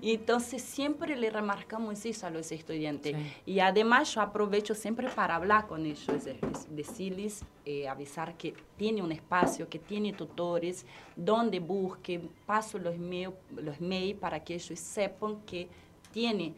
Y 0.00 0.14
Entonces 0.14 0.62
siempre 0.62 1.16
le 1.16 1.28
remarcamos 1.28 2.06
eso 2.06 2.26
a 2.26 2.30
los 2.30 2.50
estudiantes. 2.52 3.16
Sí. 3.16 3.52
Y 3.54 3.60
además 3.60 4.14
yo 4.14 4.20
aprovecho 4.20 4.72
siempre 4.74 5.08
para 5.10 5.34
hablar 5.34 5.66
con 5.66 5.84
ellos, 5.84 6.08
es 6.08 6.26
es 6.28 6.74
decirles, 6.74 7.44
eh, 7.64 7.88
avisar 7.88 8.36
que 8.36 8.54
tiene 8.76 9.02
un 9.02 9.10
espacio, 9.10 9.68
que 9.68 9.80
tiene 9.80 10.12
tutores, 10.12 10.86
donde 11.16 11.58
busque, 11.58 12.20
paso 12.46 12.78
los 12.78 12.96
mails 12.96 13.34
los 13.56 13.80
mail 13.80 14.14
para 14.14 14.42
que 14.42 14.54
ellos 14.54 14.78
sepan 14.78 15.40
que 15.42 15.68
tiene 16.12 16.54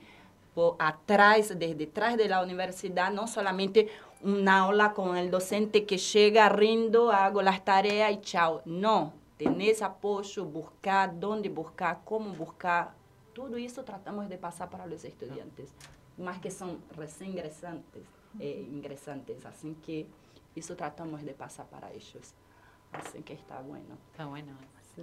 por 0.54 0.76
atrás, 0.80 1.48
desde 1.58 1.74
detrás 1.74 2.16
de 2.16 2.28
la 2.28 2.42
universidad, 2.42 3.10
no 3.12 3.26
solamente 3.26 3.88
una 4.22 4.60
aula 4.60 4.92
con 4.94 5.16
el 5.16 5.30
docente 5.30 5.86
que 5.86 5.98
llega, 5.98 6.48
rindo, 6.48 7.10
hago 7.12 7.42
las 7.42 7.64
tareas 7.64 8.12
y 8.12 8.20
chao. 8.20 8.62
No, 8.64 9.12
tenés 9.36 9.82
apoyo, 9.82 10.44
buscar 10.44 11.18
dónde 11.18 11.48
buscar, 11.48 12.00
cómo 12.04 12.32
buscar. 12.32 12.94
Todo 13.34 13.56
eso 13.56 13.84
tratamos 13.84 14.28
de 14.28 14.38
pasar 14.38 14.68
para 14.68 14.86
los 14.86 15.04
estudiantes, 15.04 15.72
más 16.16 16.40
que 16.40 16.50
son 16.50 16.82
recién 16.96 17.30
ingresantes, 17.30 18.02
eh, 18.40 18.66
ingresantes, 18.68 19.46
así 19.46 19.76
que 19.84 20.06
eso 20.56 20.74
tratamos 20.74 21.22
de 21.22 21.34
pasar 21.34 21.66
para 21.66 21.92
ellos. 21.92 22.34
Así 22.92 23.22
que 23.22 23.34
está 23.34 23.60
bueno. 23.60 23.96
Está 24.12 24.26
bueno. 24.26 24.52
Sí. 24.94 25.02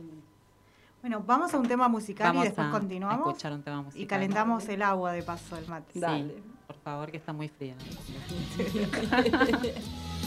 Bueno, 1.05 1.21
vamos 1.23 1.53
a 1.53 1.59
un 1.59 1.67
tema 1.67 1.87
musical 1.87 2.29
Vamos 2.29 2.45
y 2.45 2.47
después 2.47 2.67
a- 2.67 2.71
continuamos. 2.71 3.27
a 3.27 3.29
escuchar 3.29 3.53
un 3.53 3.61
tema 3.61 3.83
musical. 3.83 4.01
Y 4.01 4.07
calentamos 4.07 4.67
el 4.69 4.81
agua 4.81 5.11
de 5.11 5.21
paso 5.21 5.55
del 5.55 5.67
mate. 5.67 5.93
Sí, 5.93 5.99
Dale. 5.99 6.33
por 6.65 6.77
favor, 6.77 7.11
que 7.11 7.17
está 7.17 7.31
muy 7.31 7.47
fría. 7.47 7.75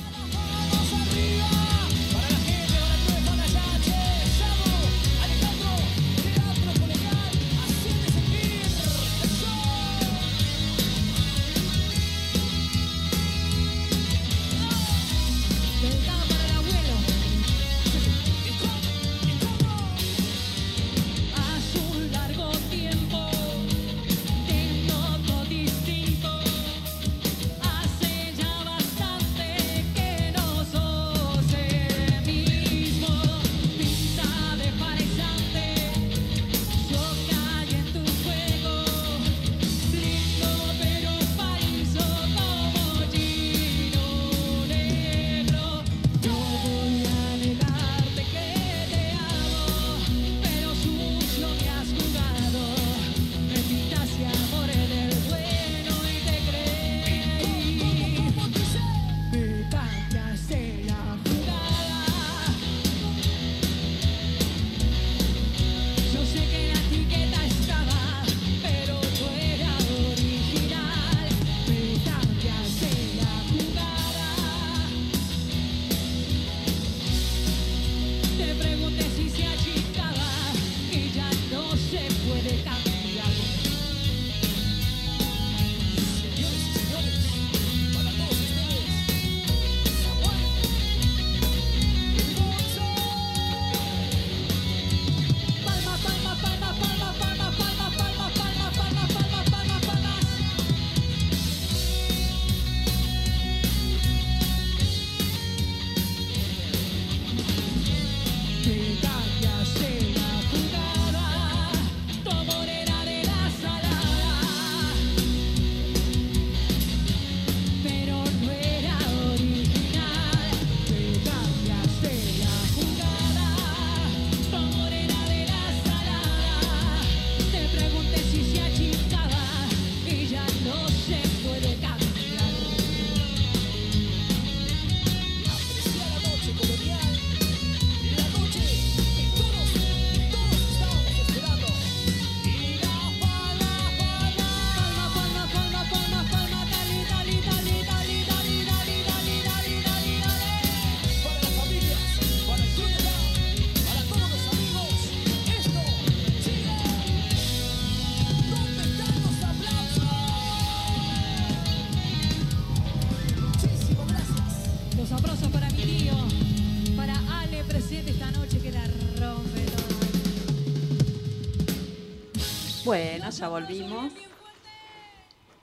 Bueno, 172.89 173.29
ya 173.29 173.49
volvimos. 173.51 174.13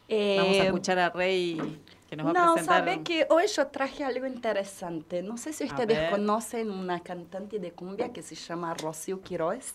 Eh, 0.08 0.36
Vamos 0.38 0.58
a 0.58 0.64
escuchar 0.66 1.00
a 1.00 1.10
Rey 1.10 1.60
que 2.08 2.16
nos 2.16 2.28
va 2.28 2.30
a 2.30 2.34
no, 2.34 2.54
presentar. 2.54 2.80
sabe 2.86 3.02
que 3.02 3.26
hoy 3.32 3.48
yo 3.48 3.66
traje 3.66 4.04
algo 4.04 4.28
interesante. 4.28 5.24
No 5.24 5.36
sé 5.36 5.52
si 5.52 5.64
A 5.64 5.68
ustedes 5.68 6.12
conocen 6.12 6.70
una 6.70 7.00
cantante 7.00 7.58
de 7.58 7.72
cumbia 7.72 8.14
que 8.14 8.22
se 8.22 8.36
llama 8.36 8.76
Rocío 8.76 9.22
Quiroz. 9.22 9.74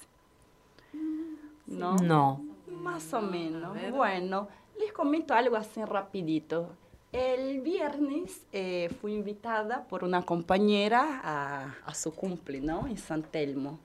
¿No? 1.66 1.96
No. 1.96 2.40
Más 2.68 3.12
o 3.14 3.20
menos. 3.20 3.76
Bueno, 3.90 4.46
les 4.78 4.92
comento 4.92 5.34
algo 5.34 5.56
así 5.56 5.84
rapidito. 5.84 6.68
El 7.10 7.62
viernes 7.62 8.42
eh, 8.52 8.94
fui 9.00 9.14
invitada 9.14 9.82
por 9.88 10.04
una 10.04 10.22
compañera 10.22 11.20
a, 11.24 11.74
a 11.84 11.94
su 11.94 12.14
cumple, 12.14 12.60
¿no? 12.60 12.86
En 12.86 12.96
San 12.96 13.24
Telmo. 13.24 13.80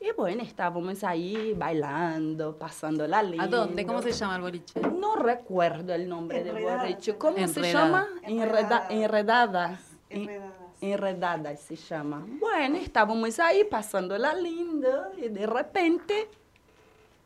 Y 0.00 0.12
bueno, 0.16 0.42
estábamos 0.42 1.02
ahí 1.02 1.54
bailando, 1.56 2.56
pasando 2.56 3.06
la 3.08 3.22
linda. 3.22 3.44
¿A 3.44 3.48
dónde? 3.48 3.84
¿Cómo 3.84 4.00
se 4.00 4.12
llama 4.12 4.36
el 4.36 4.42
boliche? 4.42 4.80
No 4.80 5.16
recuerdo 5.16 5.92
el 5.94 6.08
nombre 6.08 6.44
del 6.44 6.62
boliche. 6.62 7.16
¿Cómo 7.16 7.36
se 7.36 7.42
Enredada. 7.44 7.84
llama? 7.84 8.08
Enreda- 8.22 8.86
enredadas. 8.90 9.80
En- 10.08 10.58
Enredadas 10.80 11.60
se 11.60 11.74
llama. 11.74 12.24
Bueno, 12.38 12.76
estábamos 12.76 13.40
ahí 13.40 13.64
pasando 13.64 14.16
la 14.16 14.32
linda 14.34 15.10
y 15.16 15.28
de 15.28 15.44
repente, 15.44 16.28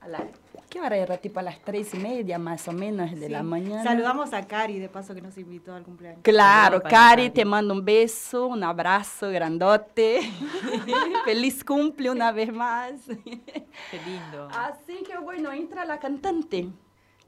a 0.00 0.08
la, 0.08 0.26
¿qué 0.72 0.80
hora 0.80 0.96
era? 0.96 1.18
Tipo 1.18 1.38
a 1.38 1.42
las 1.42 1.60
tres 1.60 1.92
y 1.92 1.98
media 1.98 2.38
más 2.38 2.66
o 2.66 2.72
menos 2.72 3.10
de 3.12 3.28
la 3.28 3.42
mañana. 3.42 3.84
Saludamos 3.84 4.32
a 4.32 4.46
Cari, 4.46 4.78
de 4.78 4.88
paso 4.88 5.14
que 5.14 5.20
nos 5.20 5.36
invitó 5.36 5.74
al 5.74 5.82
cumpleaños. 5.82 6.22
Claro, 6.22 6.80
Cari, 6.80 6.94
Cari. 6.94 7.30
te 7.30 7.44
mando 7.44 7.74
un 7.74 7.84
beso, 7.84 8.46
un 8.46 8.64
abrazo 8.64 9.28
grandote. 9.28 10.20
Feliz 11.26 11.62
cumple 11.62 12.10
una 12.10 12.32
vez 12.32 12.50
más. 12.54 12.92
Qué 13.04 14.00
lindo. 14.06 14.48
Así 14.56 15.02
que 15.06 15.18
bueno, 15.18 15.52
entra 15.52 15.84
la 15.84 15.98
cantante, 15.98 16.70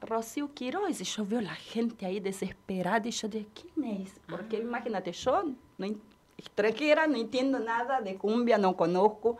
Rocío 0.01 0.55
Quiroz, 0.55 0.99
y 0.99 1.05
yo 1.05 1.27
veo 1.27 1.43
la 1.43 1.55
gente 1.55 2.07
ahí 2.07 2.21
desesperada 2.21 3.07
y 3.07 3.11
yo 3.11 3.29
digo, 3.29 3.51
¿quién 3.53 4.01
es? 4.01 4.13
Porque 4.27 4.57
imagínate, 4.57 5.13
yo, 5.13 5.45
no, 5.77 5.87
extranjera, 6.39 7.07
no 7.07 7.17
entiendo 7.17 7.59
nada 7.59 8.01
de 8.01 8.17
cumbia, 8.17 8.57
no 8.57 8.75
conozco. 8.75 9.37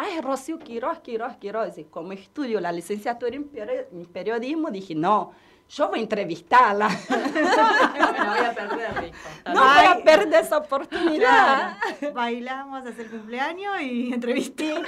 Ay, 0.00 0.20
Rocío 0.20 0.58
Quiroz, 0.60 1.00
Quiroz, 1.00 1.36
Quiroz. 1.38 1.76
Y 1.76 1.84
como 1.84 2.12
estudio 2.12 2.60
la 2.60 2.70
licenciatura 2.70 3.34
en, 3.34 3.50
peri- 3.50 3.86
en 3.92 4.06
periodismo, 4.06 4.70
dije, 4.70 4.94
no, 4.94 5.32
yo 5.68 5.88
voy 5.88 5.98
a 5.98 6.02
entrevistarla. 6.02 6.88
bueno, 7.08 8.30
voy 8.30 8.38
a 8.38 8.54
perder, 8.54 9.00
dijo. 9.02 9.18
no 9.54 9.60
voy 9.60 9.84
a 9.86 10.04
perder 10.04 10.40
esa 10.44 10.58
oportunidad. 10.58 11.76
Claro. 11.98 12.14
Bailamos, 12.14 12.86
hacer 12.86 13.10
cumpleaños 13.10 13.80
y 13.82 14.12
entrevistamos. 14.14 14.84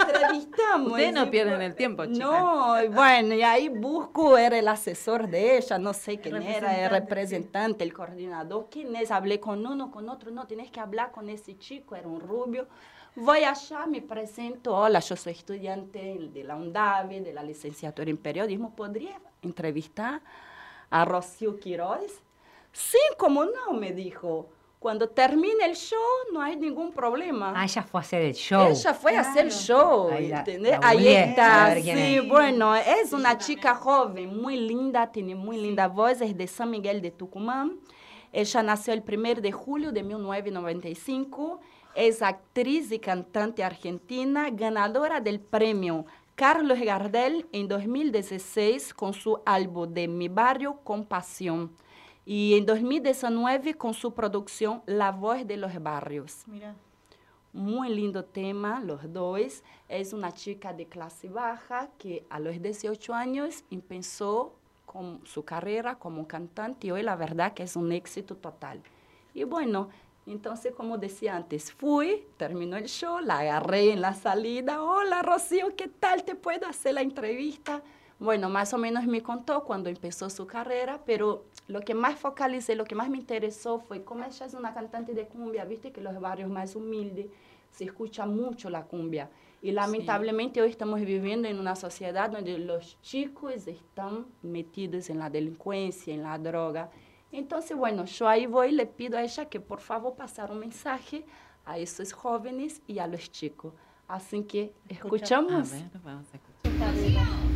Ustedes 0.93 1.13
no 1.13 1.29
pierden 1.29 1.61
el 1.63 1.75
tiempo, 1.75 2.05
chicas. 2.07 2.19
No, 2.21 2.77
bueno, 2.93 3.35
y 3.35 3.43
ahí 3.43 3.69
busco, 3.69 4.39
era 4.39 4.57
el 4.59 4.69
asesor 4.69 5.29
de 5.29 5.59
ella, 5.59 5.77
no 5.79 5.93
sé 5.93 6.19
quién 6.21 6.37
era, 6.37 6.73
el 6.85 6.89
Representante, 6.91 7.01
representante, 7.01 7.85
el 7.85 7.93
coordinador, 7.93 8.69
quién 8.71 8.95
es, 8.95 9.11
hablé 9.11 9.41
con 9.41 9.67
uno, 9.67 9.91
con 9.91 10.09
otro, 10.09 10.31
no, 10.31 10.47
tienes 10.47 10.71
que 10.71 10.81
hablar 10.81 11.11
con 11.11 11.29
ese 11.29 11.59
chico, 11.59 11.97
era 11.97 12.07
un 12.09 12.21
rubio. 12.21 12.69
Voy 13.17 13.43
allá, 13.45 13.87
me 13.87 14.01
presento, 14.01 14.75
hola, 14.75 15.01
yo 15.01 15.17
soy 15.17 15.33
estudiante 15.33 16.17
de 16.33 16.45
la 16.45 16.55
UNDAVI, 16.57 17.21
de 17.21 17.33
la 17.33 17.43
licenciatura 17.43 18.09
en 18.09 18.17
periodismo, 18.17 18.75
¿podría 18.75 19.21
entrevistar 19.43 20.21
a 20.91 21.05
Rocío 21.05 21.59
Quiroz? 21.59 22.23
Sí, 22.73 22.99
como 23.19 23.45
no, 23.45 23.73
me 23.75 23.93
dijo. 23.93 24.49
Cuando 24.79 25.09
termine 25.11 25.67
el 25.67 25.75
show, 25.75 25.99
no 26.33 26.41
hay 26.41 26.57
ningún 26.57 26.93
problema. 26.93 27.53
Ah, 27.55 27.65
ella 27.65 27.83
fue 27.83 28.01
a 28.01 28.03
hacer 28.03 28.23
el 28.23 28.33
show. 28.35 28.69
Ella 28.71 28.95
fue 28.95 29.15
a 29.17 29.21
hacer 29.21 29.51
show, 29.53 30.09
Ahí 30.11 30.29
la- 30.29 30.39
¿entendés? 30.39 30.79
la 30.81 30.89
Ahí 30.89 31.07
está, 31.09 31.75
sí, 31.75 31.91
es. 32.17 32.29
bueno, 32.29 32.75
es 32.75 33.13
una 33.13 33.37
chica 33.37 33.75
joven, 33.75 34.41
muy 34.41 34.57
linda, 34.57 35.11
tiene 35.13 35.35
muy 35.35 35.59
linda 35.61 35.89
voz, 35.89 36.23
es 36.23 36.35
de 36.35 36.47
San 36.47 36.71
Miguel 36.71 37.03
de 37.03 37.11
Tucumán. 37.11 37.79
Ella 38.33 38.63
nació 38.63 38.95
el 38.95 39.03
1 39.03 39.43
de 39.43 39.53
julio 39.53 39.93
de 39.93 40.03
1995, 40.05 41.61
es 41.95 42.23
actriz 42.23 42.93
y 42.93 42.99
cantante 42.99 43.65
argentina, 43.65 44.51
ganadora 44.51 45.21
del 45.21 45.41
premio 45.41 46.07
Carlos 46.41 46.81
Gardel 46.81 47.47
en 47.53 47.69
2016 47.69 48.95
con 48.95 49.13
su 49.13 49.41
álbum 49.45 49.93
de 49.93 50.09
Mi 50.09 50.29
Barrio 50.29 50.79
con 50.85 51.05
Pasión 51.05 51.71
y 52.25 52.55
en 52.57 52.65
2019 52.65 53.75
con 53.75 53.93
su 53.93 54.15
producción 54.15 54.83
La 54.87 55.11
Voz 55.13 55.47
de 55.47 55.57
los 55.57 55.83
Barrios. 55.83 56.45
Mira. 56.47 56.75
Muy 57.53 57.89
lindo 57.89 58.25
tema, 58.25 58.81
los 58.81 59.13
dos. 59.13 59.63
Es 59.89 60.13
una 60.13 60.33
chica 60.33 60.73
de 60.73 60.87
clase 60.87 61.29
baja 61.29 61.91
que 61.99 62.25
a 62.31 62.39
los 62.39 62.63
18 62.63 63.13
años 63.13 63.65
empezó 63.71 64.55
con 64.87 65.21
su 65.27 65.45
carrera 65.45 65.97
como 65.97 66.27
cantante 66.27 66.87
y 66.87 66.91
hoy 66.93 67.03
la 67.03 67.17
verdad 67.17 67.53
que 67.53 67.65
es 67.65 67.77
un 67.77 67.93
éxito 67.93 68.37
total. 68.37 68.81
Y 69.35 69.45
bueno, 69.45 69.89
entonces 70.33 70.73
como 70.75 70.99
decía 70.99 71.37
antes, 71.37 71.73
fui, 71.73 72.25
terminó 72.37 72.77
el 72.77 72.87
show, 72.87 73.19
la 73.19 73.41
agarré 73.41 73.93
en 73.93 74.01
la 74.01 74.15
salida. 74.15 74.83
Hola 74.83 75.23
Rocío, 75.23 75.75
¿qué 75.77 75.89
tal? 75.89 76.25
¿Te 76.25 76.35
puedo 76.35 76.67
hacer 76.67 76.95
la 76.95 77.03
entrevista? 77.03 77.83
Bueno, 78.19 78.49
más 78.49 78.73
o 78.75 78.79
menos 78.79 79.07
me 79.07 79.23
contó 79.23 79.65
cuando 79.65 79.89
empezó 79.89 80.29
su 80.31 80.47
carrera, 80.47 81.01
pero 81.07 81.45
lo 81.69 81.81
que 81.81 81.95
más 81.95 82.19
focalicé, 82.19 82.77
lo 82.77 82.85
que 82.85 82.95
más 82.95 83.09
me 83.09 83.17
interesó 83.19 83.81
fue 83.81 84.05
cómo 84.05 84.25
ella 84.25 84.47
es 84.47 84.55
una 84.55 84.75
cantante 84.75 85.15
de 85.15 85.27
cumbia, 85.27 85.65
viste 85.65 85.91
que 85.91 86.01
los 86.01 86.21
barrios 86.21 86.51
más 86.51 86.77
humildes 86.77 87.27
se 87.71 87.85
escucha 87.85 88.27
mucho 88.27 88.69
la 88.71 88.85
cumbia. 88.85 89.31
Y 89.63 89.73
lamentablemente 89.73 90.63
hoy 90.63 90.71
estamos 90.71 91.01
viviendo 91.01 91.49
en 91.49 91.59
una 91.59 91.77
sociedad 91.77 92.31
donde 92.31 92.59
los 92.59 93.01
chicos 93.03 93.67
están 93.67 94.27
metidos 94.43 95.11
en 95.11 95.19
la 95.19 95.29
delincuencia, 95.29 96.15
en 96.15 96.23
la 96.23 96.39
droga. 96.39 96.91
Entonces, 97.33 97.77
bueno, 97.77 98.05
yo 98.07 98.29
ahí 98.29 98.47
voy 98.47 98.69
y 98.69 98.73
le 98.73 98.87
pido 98.87 99.17
a 99.19 99.23
ella 99.23 99.47
que 99.49 99.61
por 99.61 99.81
favor 99.81 100.15
pasar 100.17 100.51
un 100.51 100.59
mensaje 100.59 101.25
a 101.65 101.79
esos 101.79 102.13
jóvenes 102.13 102.83
y 102.87 102.99
a 102.99 103.07
los 103.07 103.31
chicos. 103.31 103.73
Así 104.09 104.43
que 104.43 104.73
A 104.89 104.95
escuchamos. 104.95 105.71
ver, 105.71 105.85
vamos 106.03 106.27
a 106.33 106.37
escuchar. 106.37 106.51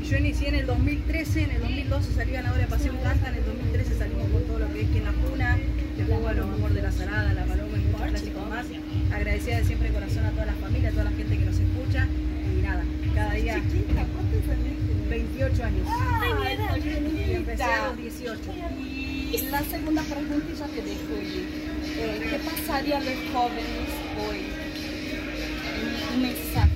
Yo 0.05 0.17
inicié 0.19 0.49
en 0.49 0.55
el 0.57 0.67
2013, 0.67 1.43
en 1.45 1.51
el 1.51 1.61
2012 1.63 2.13
salí 2.13 2.33
ganadora 2.33 2.61
de 2.63 2.67
Pasión 2.69 2.97
Canta, 3.03 3.29
en 3.31 3.35
el 3.37 3.45
2013 3.47 3.99
salimos 3.99 4.29
con 4.31 4.43
todo 4.45 4.59
lo 4.61 4.73
que 4.73 4.83
es 4.83 4.89
que 4.91 4.99
en 4.99 5.05
la 5.05 5.13
cuna, 5.13 5.59
después 5.97 6.21
bueno, 6.21 6.43
Amor 6.45 6.73
de 6.73 6.83
la 6.83 6.93
Salada, 6.93 7.33
La 7.33 7.45
Paloma 7.45 7.77
y 7.77 7.81
muchos 7.81 8.03
clásicos 8.09 8.49
más. 8.49 8.67
Agradecida 9.13 9.57
de 9.59 9.65
siempre 9.65 9.89
de 9.89 9.95
corazón 9.95 10.25
a 10.27 10.31
toda 10.31 10.47
la 10.47 10.53
familia, 10.55 10.89
a 10.91 10.93
toda 10.93 11.05
la 11.05 11.11
gente 11.11 11.39
que 11.39 11.45
nos 11.45 11.59
escucha 11.59 12.07
y 12.07 12.63
nada, 12.63 12.85
cada 13.15 13.33
día 13.33 13.61
28 15.09 15.65
años. 15.65 15.89
Y 16.85 17.33
empecé 17.35 17.63
a 17.65 17.89
los 17.89 17.97
18. 17.97 18.41
Y 19.35 19.39
la 19.49 19.65
segunda 19.65 20.01
pregunta 20.03 20.47
ya 20.57 20.67
te 20.67 20.81
dejo 20.81 21.13
ir. 21.21 21.49
Eh, 21.99 22.27
¿Qué 22.31 22.39
pasaría 22.39 22.99
a 22.99 23.01
los 23.01 23.15
jóvenes 23.33 23.91
hoy? 24.29 24.47
Un, 26.15 26.23
mensaje 26.23 26.71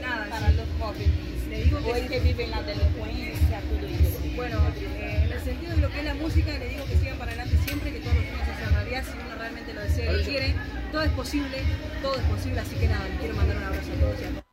Nada, 0.00 0.26
para 0.30 0.48
sí. 0.48 0.56
los 0.56 0.66
jóvenes. 0.80 1.46
Le 1.50 1.64
digo 1.64 1.78
que 1.84 1.92
hoy 1.92 2.00
sí. 2.00 2.08
que 2.08 2.20
viven 2.20 2.50
la 2.52 2.62
delincuencia, 2.62 3.60
todo 3.60 3.86
eso. 3.86 4.18
Bueno, 4.34 4.60
eh, 4.78 5.24
en 5.26 5.32
el 5.32 5.40
sentido 5.42 5.74
de 5.74 5.80
lo 5.82 5.90
que 5.90 5.98
es 5.98 6.04
la 6.06 6.14
música, 6.14 6.58
le 6.58 6.68
digo 6.70 6.84
que 6.86 6.96
sigan 6.96 7.18
para 7.18 7.32
adelante 7.32 7.58
siempre, 7.66 7.92
que 7.92 8.00
todos 8.00 8.14
los 8.14 8.24
sueños 8.24 8.46
se 8.46 8.52
hacen 8.52 8.74
realidad, 8.74 9.04
si 9.04 9.18
uno 9.18 9.34
realmente 9.36 9.74
lo 9.74 9.80
desea 9.82 10.12
y 10.12 10.16
lo 10.16 10.24
quiere, 10.24 10.54
todo 10.92 11.02
es 11.02 11.12
posible, 11.12 11.56
todo 12.00 12.14
es 12.14 12.22
posible, 12.22 12.60
así 12.60 12.76
que 12.76 12.88
nada, 12.88 13.08
les 13.08 13.18
quiero 13.18 13.34
mandar 13.34 13.56
un 13.58 13.62
abrazo 13.64 13.92
a 13.92 14.00
todos 14.00 14.20
y 14.20 14.24
a 14.24 14.28
todas. 14.30 14.44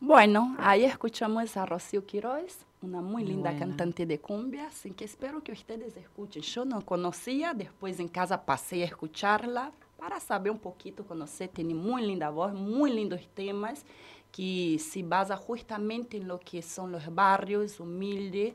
Bueno, 0.00 0.56
ahí 0.60 0.84
escuchamos 0.84 1.56
a 1.56 1.64
Rocío 1.64 2.04
Quiroz, 2.04 2.66
una 2.82 3.00
muy 3.00 3.24
linda 3.24 3.50
buena. 3.50 3.66
cantante 3.66 4.06
de 4.06 4.18
cumbia, 4.20 4.66
así 4.68 4.90
que 4.92 5.04
espero 5.04 5.42
que 5.42 5.52
ustedes 5.52 5.96
escuchen. 5.96 6.42
Yo 6.42 6.64
no 6.64 6.80
conocía, 6.84 7.52
después 7.54 8.00
en 8.00 8.08
casa 8.08 8.44
pasé 8.44 8.82
a 8.82 8.86
escucharla 8.86 9.72
para 9.98 10.18
saber 10.18 10.50
un 10.50 10.58
poquito, 10.58 11.04
conocer, 11.04 11.48
tiene 11.48 11.74
muy 11.74 12.02
linda 12.06 12.30
voz, 12.30 12.54
muy 12.54 12.90
lindos 12.92 13.20
temas, 13.34 13.84
que 14.32 14.78
se 14.78 15.02
basa 15.02 15.36
justamente 15.36 16.16
en 16.16 16.26
lo 16.28 16.38
que 16.40 16.62
son 16.62 16.90
los 16.92 17.14
barrios 17.14 17.80
humildes, 17.80 18.54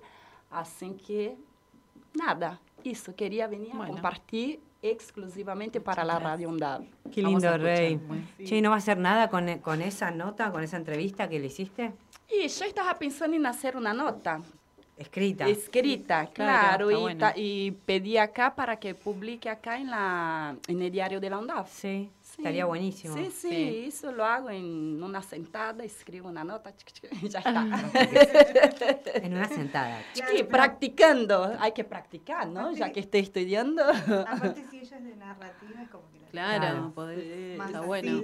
así 0.50 0.92
que 1.06 1.38
nada, 2.16 2.60
eso, 2.84 3.16
quería 3.16 3.48
venir 3.48 3.74
a 3.74 3.78
Bueno. 3.78 3.94
compartir 3.94 4.60
exclusivamente 4.92 5.80
para 5.82 6.04
la 6.04 6.20
Radio 6.20 6.50
Undab. 6.50 6.84
Qué 7.14 7.22
lindo, 7.22 7.58
Rey. 7.58 7.98
muy- 7.98 8.24
Che, 8.46 8.58
¿y 8.58 8.62
¿no 8.62 8.70
va 8.70 8.76
a 8.76 8.80
hacer 8.80 8.98
nada 8.98 9.30
con, 9.30 9.60
con 9.60 9.82
esa 9.82 10.12
nota, 10.12 10.52
con 10.52 10.64
esa 10.64 10.78
entrevista 10.78 11.28
que 11.30 11.40
le 11.40 11.48
hiciste? 11.48 11.94
Y 12.30 12.48
yo 12.48 12.66
estaba 12.66 12.98
pensando 12.98 13.36
en 13.38 13.46
hacer 13.46 13.78
una 13.78 13.94
nota, 13.94 14.42
escrita. 14.98 15.48
Escrita, 15.48 16.28
Claro, 16.28 16.88
claro, 16.88 16.90
está 16.90 16.98
y, 17.00 17.02
bueno. 17.02 17.20
ta- 17.20 17.34
y 17.36 17.72
pedí 17.86 18.18
acá 18.18 18.56
para 18.56 18.78
que 18.80 18.96
publique 18.96 19.50
acá 19.50 19.78
en, 19.78 19.90
la, 19.92 20.56
en 20.68 20.82
el 20.82 20.92
diario 20.92 21.20
de 21.20 21.30
la 21.30 21.38
UNDAF. 21.38 21.70
Sí, 21.72 22.10
Sí. 22.36 22.42
estaría 22.42 22.66
buenísimo. 22.66 23.16
Sí, 23.16 23.32
sí, 23.32 23.50
Sí. 23.50 23.86
eso 23.88 24.12
lo 24.12 24.26
hago 24.26 24.50
en 24.50 25.02
una 25.02 25.22
sentada, 25.22 25.84
escribo 25.84 26.28
una 26.28 26.44
nota 26.44 26.76
chic, 26.76 27.10
y 27.22 27.30
ya 27.30 27.40
está. 27.40 27.66
En 29.24 29.34
una 29.34 29.48
sentada. 29.48 30.02
Chiqui, 30.14 30.44
practicando, 30.44 31.56
hay 31.60 31.72
que 31.72 31.84
practicar, 31.84 32.48
¿no? 32.48 32.72
Ya 32.74 32.92
que 32.92 33.00
estoy 33.00 33.22
estudiando. 33.22 33.84
Aparte, 33.84 34.66
si 34.70 34.80
ella 34.80 34.98
es 34.98 35.04
de 35.04 35.16
narrativa, 35.16 35.82
es 35.82 35.90
como 35.90 36.04
que 36.12 36.20
la 36.20 36.28
Claro, 36.32 36.92
Claro. 36.94 37.58
Más 37.58 37.68
está 37.68 37.80
así. 37.80 37.88
bueno. 37.88 38.22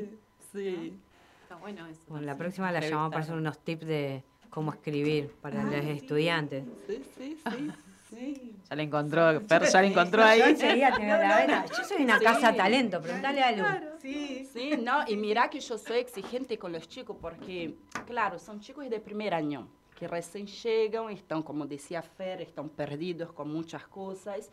Sí. 0.51 0.99
Está 1.43 1.55
bueno 1.55 1.87
eso. 1.87 2.01
Bueno, 2.07 2.25
la 2.25 2.37
próxima 2.37 2.71
la 2.71 2.79
llamamos 2.81 3.11
para 3.11 3.23
hacer 3.23 3.35
unos 3.35 3.59
tips 3.59 3.85
de 3.85 4.23
cómo 4.49 4.71
escribir 4.73 5.31
para 5.41 5.63
los 5.63 5.73
estudiantes. 5.85 6.65
Sí, 6.87 7.01
sí, 7.17 7.37
sí, 7.49 7.71
sí. 8.11 8.55
Ya 8.69 8.75
la 8.75 8.83
encontró, 8.83 9.41
Per 9.47 9.63
ya 9.63 9.81
la 9.81 9.87
encontró 9.87 10.23
ahí. 10.23 10.39
Yo 10.39 10.45
enseguida 10.45 10.93
tengo 10.95 11.11
la 11.13 11.37
vena. 11.37 11.65
Yo 11.65 11.83
soy 11.83 12.03
una 12.03 12.19
Sí. 12.19 12.25
casa 12.25 12.53
talento, 12.55 13.01
preguntale 13.01 13.41
a 13.41 13.51
Lu. 13.51 13.65
Sí, 14.01 14.47
Sí, 14.51 14.71
no, 14.81 15.07
y 15.07 15.15
mira 15.17 15.49
que 15.49 15.59
yo 15.59 15.77
soy 15.77 15.99
exigente 15.99 16.57
con 16.57 16.71
los 16.71 16.87
chicos 16.87 17.15
porque, 17.21 17.75
claro, 18.05 18.37
son 18.39 18.59
chicos 18.59 18.89
de 18.89 18.99
primer 18.99 19.33
año 19.33 19.67
que 19.97 20.07
recién 20.07 20.47
llegan, 20.47 21.09
están, 21.11 21.43
como 21.43 21.65
decía 21.65 22.01
Fer, 22.01 22.41
están 22.41 22.69
perdidos 22.69 23.31
con 23.33 23.51
muchas 23.53 23.85
cosas, 23.87 24.49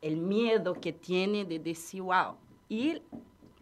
el 0.00 0.16
miedo 0.16 0.74
que 0.74 0.92
tiene 0.92 1.44
de 1.44 1.58
decir, 1.58 2.02
wow. 2.02 2.36
Y 2.68 3.00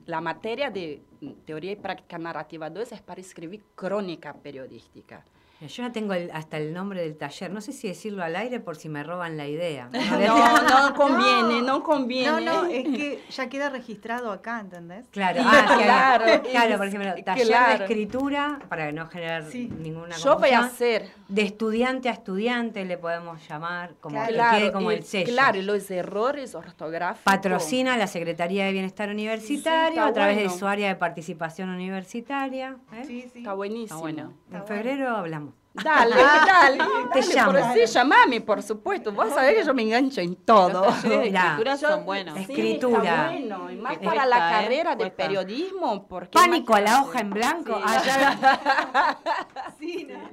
la 0.07 0.21
materia 0.21 0.71
de 0.71 1.03
teoría 1.45 1.73
y 1.73 1.77
práctica 1.77 2.19
narrativa 2.19 2.71
2 2.71 2.93
es 2.93 3.01
para 3.03 3.21
escribir 3.21 3.63
crónica 3.75 4.33
periodística. 4.35 5.25
Yo 5.61 5.69
ya 5.69 5.93
tengo 5.93 6.13
el- 6.15 6.31
hasta 6.33 6.59
el 6.59 6.73
nombre 6.75 7.01
del 7.01 7.17
taller. 7.17 7.51
No 7.51 7.61
sé 7.61 7.73
si 7.73 7.89
decirlo 7.89 8.23
al 8.23 8.37
aire 8.37 8.61
por 8.61 8.77
si 8.77 8.89
me 8.89 9.03
roban 9.03 9.37
la 9.37 9.47
idea. 9.47 9.89
No, 10.25 10.63
no 10.63 10.95
conviene, 10.95 11.61
no 11.63 11.79
No, 11.79 11.83
conviene. 11.83 12.41
no, 12.43 12.65
es 12.67 12.85
que 12.85 13.21
ya 13.31 13.49
queda 13.49 13.71
registrado 13.71 14.31
acá, 14.33 14.61
¿entendés? 14.61 15.07
Claro, 15.11 15.43
ah, 15.45 15.75
que 15.79 15.85
claro, 15.85 16.43
claro, 16.51 16.77
por 16.79 16.87
ejemplo, 16.87 17.15
taller 17.25 17.47
claro. 17.47 17.79
de 17.79 17.85
escritura, 17.85 18.59
para 18.69 18.93
no 18.93 19.07
generar 19.07 19.45
Sí. 19.51 19.71
ninguna 19.79 20.17
Yo 20.17 20.37
voy 20.39 20.51
a 20.51 20.61
confusión. 20.61 20.65
hacer 20.65 21.11
De 21.29 21.43
estudiante 21.43 22.09
a 22.09 22.13
estudiante 22.13 22.85
le 22.85 22.99
podemos 22.99 23.41
llamar, 23.49 23.95
como 24.01 24.23
que 24.27 24.33
Claro, 24.35 24.59
quede 24.59 24.73
como 24.73 24.93
y- 24.93 24.97
el 24.97 25.05
sello. 25.05 25.33
Claro, 25.33 25.63
los 25.63 25.91
errores 25.91 26.55
ortográficos. 26.55 27.25
Patrocina 27.25 27.97
la 27.97 28.07
Secretaría 28.07 28.67
de 28.67 28.73
Bienestar 28.73 29.09
Universitario 29.09 30.03
a 30.05 30.13
través 30.13 30.37
bueno. 30.37 30.53
de 30.53 30.59
su 30.59 30.67
área 30.67 30.89
de 30.89 30.97
participación 30.97 31.71
universitaria. 31.71 32.77
¿eh? 32.93 33.05
Sí, 33.07 33.23
sí. 33.33 33.39
Está 33.39 33.55
buenísimo. 33.55 34.07
Está 34.09 34.23
bueno. 34.25 34.33
En 34.53 34.67
febrero 34.67 35.17
hablamos. 35.17 35.54
Dale, 35.75 36.15
dale, 36.47 36.79
Te 37.13 37.21
dale, 37.21 37.35
llamo. 37.35 37.53
Por 37.53 37.63
sí, 37.75 37.93
llamame, 37.93 38.41
por 38.41 38.63
supuesto. 38.63 39.13
Vos 39.13 39.29
sabés 39.35 39.57
que 39.57 39.65
yo 39.65 39.75
me 39.75 39.83
engancho 39.83 40.21
en 40.21 40.37
todo. 40.37 40.85
Los 40.85 41.03
de 41.03 41.19
Mirá, 41.19 41.41
escritura 41.43 41.75
Yo- 41.77 41.89
son 41.89 42.05
buenos. 42.05 42.35
Sí, 42.37 42.43
Escritura. 42.43 43.03
está 43.03 43.31
bueno, 43.31 43.71
y 43.73 43.77
más 43.77 43.99
para 43.99 44.25
la 44.27 44.37
¿eh? 44.37 44.53
carrera 44.63 44.91
de 44.93 44.97
Cuesta. 44.99 45.17
periodismo. 45.17 46.07
Porque 46.07 46.31
Pánico 46.39 46.75
a 46.77 46.81
la 46.81 47.03
hoja 47.03 47.21
en 47.21 47.31
blanco. 47.31 47.81
Sí. 47.87 48.07
Ya- 48.07 49.19
Sí, 49.79 50.09
¿no? 50.09 50.31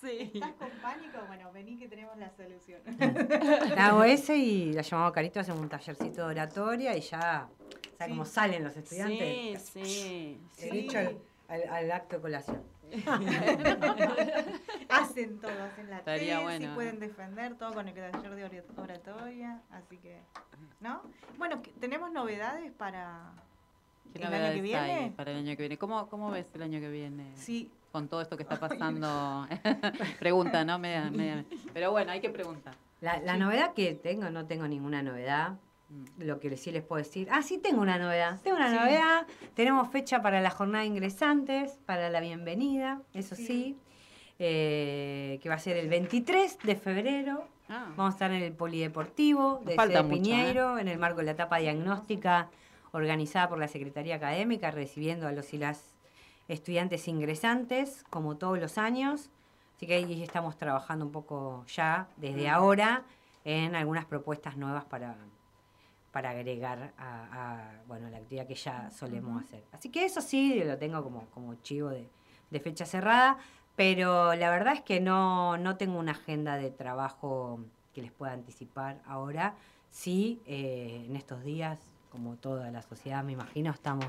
Sí. 0.00 0.30
¿Estás 0.34 0.52
con 0.58 0.68
pánico? 0.82 1.18
Bueno, 1.26 1.50
vení 1.52 1.76
que 1.78 1.88
tenemos 1.88 2.16
la 2.18 2.30
solución. 2.30 2.80
Hago 3.78 4.04
ese 4.04 4.36
y 4.36 4.72
la 4.72 4.82
llamamos 4.82 5.10
a 5.10 5.14
Carito, 5.14 5.40
hacemos 5.40 5.60
un 5.62 5.68
tallercito 5.68 6.20
de 6.28 6.30
oratoria 6.34 6.96
y 6.96 7.00
ya, 7.00 7.48
o 7.48 7.96
sea, 7.96 8.06
Sí. 8.06 8.10
como 8.10 8.24
salen 8.24 8.62
los 8.64 8.76
estudiantes. 8.76 9.62
Sí, 9.72 9.84
sí. 9.84 10.40
He 10.66 10.70
dicho 10.70 10.98
al, 11.48 11.68
al- 11.68 11.92
acto 11.92 12.16
de 12.16 12.22
colación. 12.22 12.62
hacen 14.88 15.38
todo, 15.40 15.50
hacen 15.62 15.90
la 15.90 15.98
Estaría 15.98 16.34
tesis, 16.36 16.42
bueno, 16.44 16.74
pueden 16.74 17.00
defender 17.00 17.54
todo 17.56 17.72
con 17.74 17.88
el 17.88 17.94
taller 17.94 18.34
de 18.34 18.46
ori- 18.48 18.62
oratoria, 18.76 19.60
así 19.70 19.96
que, 19.98 20.20
¿no? 20.80 21.02
Bueno, 21.38 21.60
tenemos 21.80 22.10
novedades 22.12 22.72
para 22.72 23.32
¿Qué 24.12 24.18
el 24.22 24.26
año 24.26 24.38
que 24.38 24.44
hay 24.46 24.60
viene. 24.60 25.12
para 25.16 25.30
el 25.32 25.38
año 25.38 25.50
que 25.56 25.62
viene? 25.62 25.78
¿Cómo, 25.78 26.08
cómo 26.08 26.30
ves 26.30 26.46
el 26.54 26.62
año 26.62 26.78
que 26.80 26.90
viene? 26.90 27.32
Sí, 27.36 27.70
Con 27.90 28.08
todo 28.08 28.20
esto 28.22 28.36
que 28.36 28.42
está 28.44 28.56
pasando. 28.60 29.46
Pregunta, 30.18 30.64
¿no? 30.64 30.78
Media- 30.78 31.10
media- 31.10 31.44
Pero 31.72 31.90
bueno, 31.90 32.12
hay 32.12 32.20
que 32.20 32.30
preguntar. 32.30 32.74
La, 33.00 33.18
la 33.20 33.36
novedad 33.36 33.74
que 33.74 33.94
tengo, 33.94 34.30
no 34.30 34.46
tengo 34.46 34.68
ninguna 34.68 35.02
novedad. 35.02 35.54
Mm. 35.90 36.22
Lo 36.24 36.40
que 36.40 36.56
sí 36.56 36.70
les 36.72 36.82
puedo 36.82 37.02
decir. 37.02 37.28
Ah, 37.30 37.42
sí, 37.42 37.58
tengo 37.58 37.80
una 37.82 37.98
novedad. 37.98 38.40
Tengo 38.42 38.56
una 38.56 38.70
Sí. 38.70 38.76
novedad. 38.76 39.26
Tenemos 39.54 39.88
fecha 39.90 40.22
para 40.22 40.40
la 40.40 40.50
jornada 40.50 40.82
de 40.82 40.88
ingresantes, 40.88 41.78
para 41.86 42.08
la 42.10 42.20
bienvenida, 42.20 43.00
eso 43.12 43.34
sí. 43.36 43.46
Sí. 43.46 43.78
eh, 44.40 45.38
que 45.42 45.48
va 45.48 45.54
a 45.54 45.58
ser 45.60 45.76
el 45.76 45.88
23 45.88 46.58
de 46.64 46.74
febrero. 46.74 47.46
Ah, 47.68 47.86
Vamos 47.96 48.12
a 48.12 48.16
estar 48.16 48.32
en 48.32 48.42
el 48.42 48.52
Polideportivo 48.52 49.62
de 49.64 49.76
Sede 49.76 50.02
mucho, 50.02 50.06
¿eh? 50.06 50.08
Piñeiro, 50.10 50.78
en 50.80 50.88
el 50.88 50.98
marco 50.98 51.18
de 51.18 51.24
la 51.26 51.30
etapa 51.30 51.58
diagnóstica 51.58 52.48
organizada 52.90 53.48
por 53.48 53.58
la 53.58 53.68
Secretaría 53.68 54.16
Académica, 54.16 54.72
recibiendo 54.72 55.28
a 55.28 55.32
los 55.32 55.54
y 55.54 55.58
las 55.58 55.94
estudiantes 56.48 57.06
ingresantes, 57.06 58.04
como 58.10 58.36
todos 58.36 58.58
los 58.58 58.76
años. 58.76 59.30
Así 59.76 59.86
que 59.86 59.94
ahí 59.94 60.22
estamos 60.22 60.56
trabajando 60.56 61.04
un 61.06 61.12
poco 61.12 61.64
ya, 61.68 62.08
desde 62.16 62.48
ahora, 62.48 63.02
en 63.44 63.76
algunas 63.76 64.04
propuestas 64.04 64.56
nuevas 64.56 64.84
para, 64.84 65.14
para 66.14 66.30
agregar 66.30 66.92
a, 66.96 67.26
a, 67.32 67.82
bueno, 67.88 68.08
la 68.08 68.18
actividad 68.18 68.46
que 68.46 68.54
ya 68.54 68.88
solemos 68.92 69.42
hacer. 69.42 69.64
Así 69.72 69.88
que 69.88 70.04
eso 70.04 70.20
sí 70.20 70.62
lo 70.62 70.78
tengo 70.78 71.02
como, 71.02 71.26
como 71.30 71.56
chivo 71.56 71.88
de, 71.88 72.08
de 72.50 72.60
fecha 72.60 72.86
cerrada, 72.86 73.36
pero 73.74 74.32
la 74.36 74.48
verdad 74.48 74.74
es 74.74 74.82
que 74.82 75.00
no, 75.00 75.56
no 75.56 75.76
tengo 75.76 75.98
una 75.98 76.12
agenda 76.12 76.56
de 76.56 76.70
trabajo 76.70 77.58
que 77.92 78.00
les 78.00 78.12
pueda 78.12 78.32
anticipar 78.32 79.02
ahora. 79.06 79.56
Sí, 79.90 80.40
eh, 80.46 81.04
en 81.08 81.16
estos 81.16 81.42
días, 81.42 81.80
como 82.12 82.36
toda 82.36 82.70
la 82.70 82.82
sociedad, 82.82 83.24
me 83.24 83.32
imagino, 83.32 83.72
estamos 83.72 84.06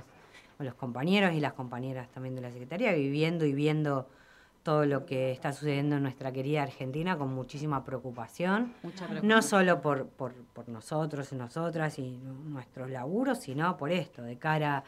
con 0.57 0.67
los 0.67 0.75
compañeros 0.75 1.33
y 1.33 1.39
las 1.39 1.53
compañeras 1.53 2.07
también 2.09 2.35
de 2.35 2.41
la 2.41 2.51
Secretaría, 2.51 2.91
viviendo 2.93 3.45
y 3.45 3.53
viendo 3.53 4.07
todo 4.65 4.83
lo 4.87 5.05
que 5.05 5.31
está 5.31 5.53
sucediendo 5.53 5.95
en 5.97 6.01
nuestra 6.01 6.31
querida 6.31 6.63
Argentina 6.63 7.17
con 7.19 7.31
muchísima 7.33 7.83
preocupación 7.83 8.73
no 9.23 9.41
solo 9.43 9.79
por, 9.79 10.07
por, 10.07 10.33
por 10.33 10.67
nosotros 10.69 11.31
y 11.31 11.35
nosotras 11.35 11.99
y 11.99 12.17
nu- 12.17 12.49
nuestros 12.49 12.89
laburos, 12.89 13.37
sino 13.39 13.77
por 13.77 13.91
esto, 13.91 14.23
de 14.23 14.37
cara 14.39 14.83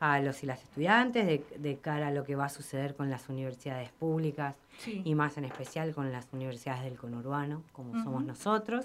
a 0.00 0.20
los 0.20 0.42
y 0.42 0.46
las 0.46 0.62
estudiantes, 0.62 1.24
de, 1.26 1.44
de 1.58 1.78
cara 1.78 2.08
a 2.08 2.10
lo 2.10 2.24
que 2.24 2.34
va 2.36 2.44
a 2.44 2.48
suceder 2.50 2.94
con 2.94 3.08
las 3.08 3.30
universidades 3.30 3.90
públicas 3.92 4.54
sí. 4.78 5.00
y 5.02 5.14
más 5.14 5.38
en 5.38 5.46
especial 5.46 5.94
con 5.94 6.12
las 6.12 6.28
universidades 6.32 6.82
del 6.84 6.98
conurbano, 6.98 7.62
como 7.72 8.02
somos 8.02 8.24
nosotros. 8.24 8.84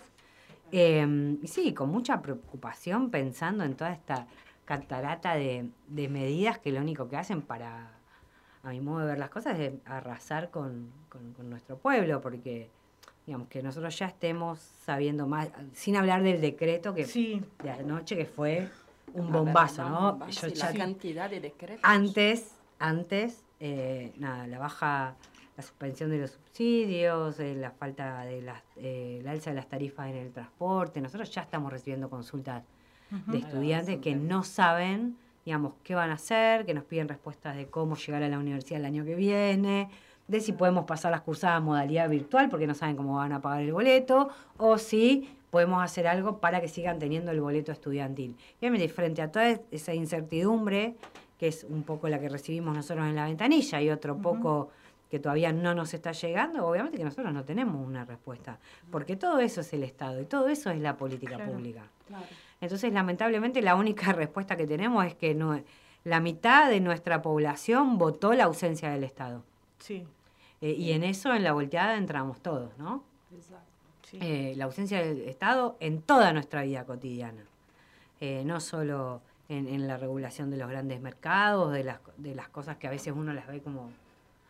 Eh, 0.72 1.38
y 1.42 1.48
sí, 1.48 1.74
con 1.74 1.90
mucha 1.90 2.22
preocupación 2.22 3.10
pensando 3.10 3.64
en 3.66 3.76
toda 3.76 3.92
esta 3.92 4.28
catarata 4.64 5.36
de, 5.36 5.70
de 5.88 6.08
medidas 6.08 6.60
que 6.60 6.72
lo 6.72 6.80
único 6.80 7.10
que 7.10 7.18
hacen 7.18 7.42
para, 7.42 7.97
a 8.68 8.72
mi 8.72 8.82
modo 8.82 9.00
de 9.00 9.06
ver 9.08 9.18
las 9.20 9.30
cosas, 9.30 9.58
es 9.60 9.74
arrasar 9.86 10.50
con, 10.52 10.92
con- 11.10 11.34
con 11.34 11.50
nuestro 11.50 11.78
pueblo, 11.78 12.22
porque 12.22 12.70
digamos 13.26 13.48
que 13.48 13.62
nosotros 13.64 13.98
ya 13.98 14.08
estemos 14.08 14.60
sabiendo 14.60 15.26
más, 15.28 15.50
sin 15.74 15.96
hablar 15.96 16.24
del 16.24 16.42
decreto 16.42 16.94
que 16.94 17.06
Sí, 17.06 17.42
de 17.64 17.70
anoche 17.72 18.16
que 18.18 18.26
fue 18.26 18.70
un 19.14 19.32
ver, 19.32 19.44
bombazo, 19.44 19.84
¿no? 19.90 20.12
bomba, 20.12 20.30
Yo 20.30 20.48
sí, 20.50 20.54
ya 20.54 20.72
la 20.72 20.78
cantidad 20.78 21.30
de 21.30 21.40
decretos. 21.40 21.80
antes, 21.84 22.56
antes, 22.80 23.44
eh, 23.60 24.14
nada, 24.18 24.48
la 24.48 24.60
baja, 24.60 25.16
la 25.56 25.64
suspensión 25.64 26.10
de 26.12 26.20
los 26.20 26.32
subsidios, 26.32 27.40
eh, 27.40 27.56
la 27.56 27.72
falta 27.72 28.22
de 28.26 28.42
las, 28.42 28.62
eh, 28.76 29.22
la 29.24 29.32
alza 29.32 29.50
de 29.52 29.56
las 29.56 29.68
tarifas 29.68 30.08
en 30.10 30.18
el 30.18 30.32
transporte. 30.32 31.02
Nosotros 31.02 31.32
ya 31.32 31.42
estamos 31.42 31.72
recibiendo 31.72 32.10
consultas 32.10 32.64
de 33.28 33.38
estudiantes 33.38 33.98
que 34.00 34.16
no 34.16 34.44
saben, 34.44 35.18
digamos, 35.48 35.76
qué 35.82 35.96
van 35.96 36.10
a 36.10 36.16
hacer, 36.16 36.66
que 36.66 36.74
nos 36.74 36.84
piden 36.84 37.08
respuestas 37.08 37.56
de 37.56 37.68
cómo 37.68 37.96
llegar 37.96 38.22
a 38.22 38.28
la 38.28 38.38
universidad 38.38 38.82
el 38.82 38.86
año 38.86 39.06
que 39.06 39.16
viene, 39.16 39.88
de 40.28 40.42
si 40.42 40.52
podemos 40.52 40.84
pasar 40.84 41.10
las 41.12 41.22
cursadas 41.22 41.56
a 41.56 41.60
modalidad 41.62 42.10
virtual 42.10 42.50
porque 42.50 42.68
no 42.68 42.74
saben 42.74 42.98
cómo 42.98 43.16
van 43.16 43.32
a 43.32 43.40
pagar 43.42 43.62
el 43.62 43.72
boleto, 43.72 44.28
o 44.58 44.78
si 44.78 45.30
podemos 45.50 45.82
hacer 45.82 46.06
algo 46.06 46.40
para 46.42 46.60
que 46.60 46.68
sigan 46.68 47.00
teniendo 47.00 47.32
el 47.32 47.40
boleto 47.40 47.72
estudiantil. 47.72 48.36
Y 48.60 48.66
obviamente, 48.66 48.90
frente 48.90 49.22
a 49.22 49.32
toda 49.32 49.58
esa 49.72 49.94
incertidumbre, 49.94 50.96
que 51.40 51.48
es 51.48 51.64
un 51.64 51.84
poco 51.84 52.10
la 52.10 52.20
que 52.20 52.28
recibimos 52.28 52.76
nosotros 52.76 53.08
en 53.08 53.16
la 53.16 53.24
ventanilla 53.24 53.82
y 53.82 53.90
otro 53.90 54.18
poco 54.18 54.70
que 55.10 55.20
todavía 55.20 55.54
no 55.54 55.74
nos 55.74 55.94
está 55.94 56.12
llegando, 56.12 56.68
obviamente 56.68 56.98
que 56.98 57.06
nosotros 57.06 57.34
no 57.34 57.46
tenemos 57.46 57.88
una 57.88 58.04
respuesta, 58.04 58.60
porque 58.92 59.16
todo 59.16 59.40
eso 59.40 59.62
es 59.62 59.72
el 59.72 59.84
Estado 59.84 60.20
y 60.20 60.26
todo 60.26 60.50
eso 60.50 60.72
es 60.72 60.82
la 60.82 60.98
política 60.98 61.38
Claro. 61.38 61.54
pública. 61.54 61.84
Claro. 62.06 62.26
Entonces, 62.62 62.92
lamentablemente, 62.92 63.62
la 63.62 63.76
única 63.76 64.14
respuesta 64.14 64.56
que 64.58 64.68
tenemos 64.68 65.06
es 65.06 65.16
que 65.16 65.36
no, 65.36 65.62
la 66.04 66.20
mitad 66.20 66.70
de 66.70 66.80
nuestra 66.80 67.22
población 67.22 67.98
votó 67.98 68.34
la 68.34 68.46
ausencia 68.46 68.90
del 68.90 69.04
Estado. 69.04 69.44
sí, 69.80 70.06
Eh, 70.62 70.72
y 70.72 70.92
en 70.94 71.04
eso, 71.04 71.34
en 71.34 71.44
la 71.44 71.52
volteada, 71.52 71.98
entramos 71.98 72.42
todos, 72.42 72.76
¿no? 72.78 73.04
sí. 74.04 74.18
Eh, 74.22 74.54
la 74.56 74.66
ausencia 74.66 75.00
del 75.04 75.22
Estado 75.22 75.78
en 75.80 76.02
toda 76.02 76.34
nuestra 76.34 76.64
vida 76.64 76.86
cotidiana. 76.86 77.44
Eh, 78.20 78.44
no 78.46 78.60
solo 78.60 79.22
en, 79.50 79.68
en 79.68 79.88
la 79.88 79.98
regulación 79.98 80.50
de 80.50 80.58
los 80.58 80.70
grandes 80.70 81.00
mercados, 81.02 81.72
de 81.74 81.84
las, 81.84 82.00
de 82.18 82.34
las 82.34 82.50
cosas 82.50 82.78
que 82.78 82.88
a 82.88 82.90
veces 82.90 83.14
uno 83.16 83.34
las 83.34 83.46
ve 83.48 83.62
como, 83.62 83.92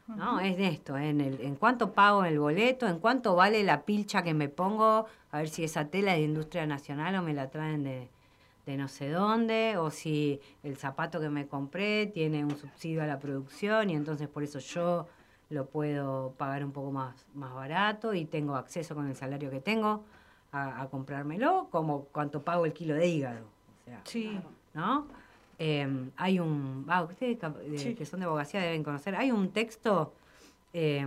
¿no? 0.08 0.40
Es 0.40 0.58
de 0.58 0.68
esto, 0.68 0.98
en, 0.98 1.22
el, 1.22 1.42
en 1.42 1.56
cuánto 1.56 1.92
pago 1.94 2.24
el 2.26 2.40
boleto, 2.40 2.88
en 2.88 3.00
cuánto 3.00 3.36
vale 3.36 3.64
la 3.64 3.84
pilcha 3.84 4.24
que 4.24 4.34
me 4.34 4.50
pongo, 4.50 5.06
a 5.32 5.38
ver 5.38 5.50
si 5.50 5.64
esa 5.64 5.86
tela 5.86 6.14
es 6.14 6.20
de 6.20 6.26
industria 6.26 6.66
nacional 6.66 7.16
o 7.16 7.22
me 7.22 7.34
la 7.34 7.50
traen 7.50 7.84
de, 7.84 8.10
de 8.66 8.78
no 8.78 8.88
sé 8.88 9.10
dónde, 9.10 9.78
o 9.78 9.92
si 9.92 10.40
el 10.64 10.78
zapato 10.78 11.20
que 11.20 11.30
me 11.30 11.48
compré 11.48 12.08
tiene 12.08 12.44
un 12.44 12.58
subsidio 12.58 13.04
a 13.04 13.06
la 13.08 13.20
producción 13.20 13.90
y 13.90 13.96
entonces 13.96 14.28
por 14.28 14.44
eso 14.44 14.60
yo 14.60 15.08
lo 15.50 15.66
puedo 15.68 16.34
pagar 16.38 16.64
un 16.64 16.72
poco 16.72 16.92
más, 16.92 17.26
más 17.34 17.54
barato 17.54 18.14
y 18.14 18.26
tengo 18.26 18.56
acceso 18.56 18.96
con 18.96 19.08
el 19.08 19.16
salario 19.16 19.50
que 19.50 19.62
tengo 19.62 20.04
a, 20.52 20.88
comprármelo, 20.90 21.68
como 21.70 22.06
cuánto 22.06 22.42
pago 22.42 22.66
el 22.66 22.74
kilo 22.74 22.96
de 22.96 23.08
hígado. 23.08 23.46
O 23.46 23.86
sea, 23.86 24.02
Sí. 24.06 24.40
¿no? 24.74 25.08
Eh, 25.60 26.10
hay 26.18 26.40
un, 26.40 26.86
ah, 26.88 27.04
ustedes 27.04 27.40
de- 27.42 27.78
Sí. 27.80 27.96
que 27.96 28.06
son 28.06 28.20
de 28.20 28.26
abogacía 28.28 28.62
deben 28.62 28.84
conocer, 28.84 29.16
hay 29.16 29.32
un 29.32 29.50
texto 29.52 30.14
eh, 30.74 31.06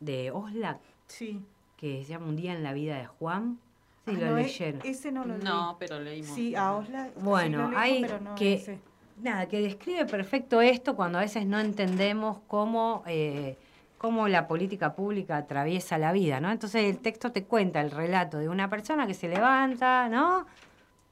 de 0.00 0.30
Oslak 0.30 0.78
Sí. 1.08 1.40
que 1.76 2.04
se 2.04 2.10
llama 2.12 2.26
Un 2.26 2.36
día 2.36 2.52
en 2.52 2.62
la 2.62 2.72
vida 2.72 2.96
de 2.98 3.06
Juan. 3.06 3.58
Sí, 4.06 4.12
Ah, 4.16 4.20
lo 4.20 4.26
no, 4.32 4.38
e- 4.38 4.42
leyeron. 4.44 4.80
Ese 4.84 5.10
no 5.12 5.24
lo 5.24 5.34
leí. 5.36 5.44
No, 5.44 5.76
pero 5.80 5.98
leímos. 5.98 6.34
Sí, 6.34 6.54
a 6.54 6.72
Osla. 6.74 7.06
sí 7.06 7.12
Bueno, 7.22 7.58
lo 7.58 7.64
leímos, 7.64 7.82
hay 7.82 8.00
pero 8.02 8.20
no 8.20 8.34
que- 8.34 8.54
ese. 8.54 8.78
Nada, 9.22 9.46
que 9.46 9.60
describe 9.60 10.04
perfecto 10.06 10.60
esto 10.60 10.94
cuando 10.94 11.18
a 11.18 11.22
veces 11.22 11.46
no 11.46 11.58
entendemos 11.58 12.38
cómo, 12.48 13.02
eh, 13.06 13.56
cómo 13.98 14.28
la 14.28 14.46
política 14.46 14.94
pública 14.94 15.36
atraviesa 15.38 15.98
la 15.98 16.12
vida, 16.12 16.38
¿no? 16.40 16.50
Entonces 16.50 16.84
el 16.84 16.98
texto 16.98 17.32
te 17.32 17.44
cuenta 17.44 17.80
el 17.80 17.90
relato 17.90 18.38
de 18.38 18.48
una 18.48 18.68
persona 18.68 19.06
que 19.06 19.14
se 19.14 19.28
levanta, 19.28 20.08
¿no? 20.08 20.46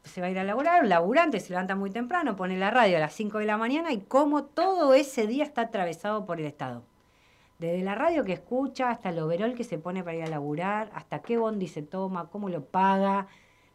Se 0.05 0.20
va 0.20 0.26
a 0.26 0.30
ir 0.30 0.38
a 0.38 0.44
laburar, 0.44 0.82
un 0.82 0.88
laburante 0.88 1.38
se 1.40 1.50
levanta 1.50 1.76
muy 1.76 1.90
temprano, 1.90 2.34
pone 2.36 2.57
la 2.57 2.70
radio 2.70 2.96
a 2.96 3.00
las 3.00 3.14
5 3.14 3.38
de 3.38 3.46
la 3.46 3.57
mañana 3.57 3.92
y 3.92 4.00
cómo 4.00 4.44
todo 4.44 4.94
ese 4.94 5.26
día 5.26 5.44
está 5.44 5.62
atravesado 5.62 6.26
por 6.26 6.40
el 6.40 6.46
Estado. 6.46 6.82
Desde 7.59 7.82
la 7.82 7.94
radio 7.94 8.24
que 8.24 8.32
escucha 8.32 8.90
hasta 8.90 9.11
el 9.11 9.20
overol 9.20 9.55
que 9.55 9.62
se 9.62 9.78
pone 9.78 10.03
para 10.03 10.16
ir 10.16 10.24
a 10.24 10.28
laburar, 10.28 10.90
hasta 10.94 11.20
qué 11.20 11.36
bondi 11.38 11.68
se 11.68 11.82
toma, 11.82 12.26
cómo 12.30 12.48
lo 12.48 12.64
paga, 12.64 13.28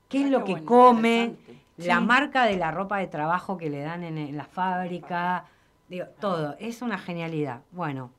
qué 0.10 0.20
es 0.22 0.26
Ah, 0.26 0.30
lo 0.30 0.40
qué 0.40 0.46
que 0.46 0.52
bueno, 0.62 0.66
come, 0.66 1.36
la 1.78 2.00
Sí. 2.00 2.06
marca 2.06 2.44
de 2.46 2.58
la 2.58 2.72
ropa 2.72 2.98
de 2.98 3.08
trabajo 3.08 3.58
que 3.58 3.70
le 3.70 3.80
dan 3.80 4.04
en, 4.04 4.18
en 4.18 4.36
la 4.36 4.46
fábrica, 4.46 5.46
digo, 5.88 6.08
todo, 6.20 6.58
es 6.60 6.82
una 6.82 6.98
genialidad. 6.98 7.62
Bueno, 7.72 8.12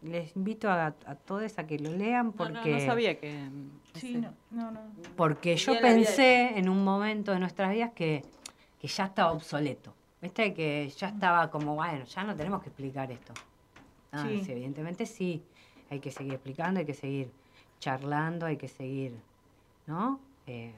les 0.00 0.34
invito 0.34 0.70
a, 0.70 0.86
a 0.86 1.14
todos 1.14 1.58
a 1.58 1.66
que 1.66 1.78
lo 1.78 1.90
lean 1.90 2.28
No, 2.28 2.32
porque, 2.32 2.70
no, 2.70 2.78
no 2.78 2.86
sabía 2.86 3.20
que. 3.20 3.48
Sí, 3.94 4.16
no, 4.16 4.32
no, 4.50 4.70
no. 4.70 4.80
porque 5.16 5.56
yo 5.56 5.72
Bien 5.72 5.82
pensé 5.82 6.58
en 6.58 6.68
un 6.68 6.84
momento 6.84 7.32
de 7.32 7.38
nuestras 7.40 7.70
vidas 7.72 7.90
que, 7.94 8.22
que 8.80 8.88
ya 8.88 9.04
estaba 9.06 9.32
obsoleto. 9.32 9.94
¿Viste? 10.22 10.52
Que 10.52 10.88
ya 10.96 11.08
estaba 11.08 11.50
como, 11.50 11.74
bueno, 11.74 12.04
ya 12.04 12.24
no 12.24 12.36
tenemos 12.36 12.62
que 12.62 12.68
explicar 12.68 13.10
esto. 13.10 13.32
Ah, 14.12 14.26
Sí. 14.28 14.42
sí, 14.44 14.52
evidentemente 14.52 15.06
sí. 15.06 15.42
Hay 15.88 15.98
que 15.98 16.10
seguir 16.10 16.34
explicando, 16.34 16.78
hay 16.80 16.86
que 16.86 16.94
seguir 16.94 17.30
charlando, 17.78 18.44
hay 18.46 18.56
que 18.58 18.68
seguir, 18.68 19.14
¿no? 19.86 20.20
Eh, 20.46 20.74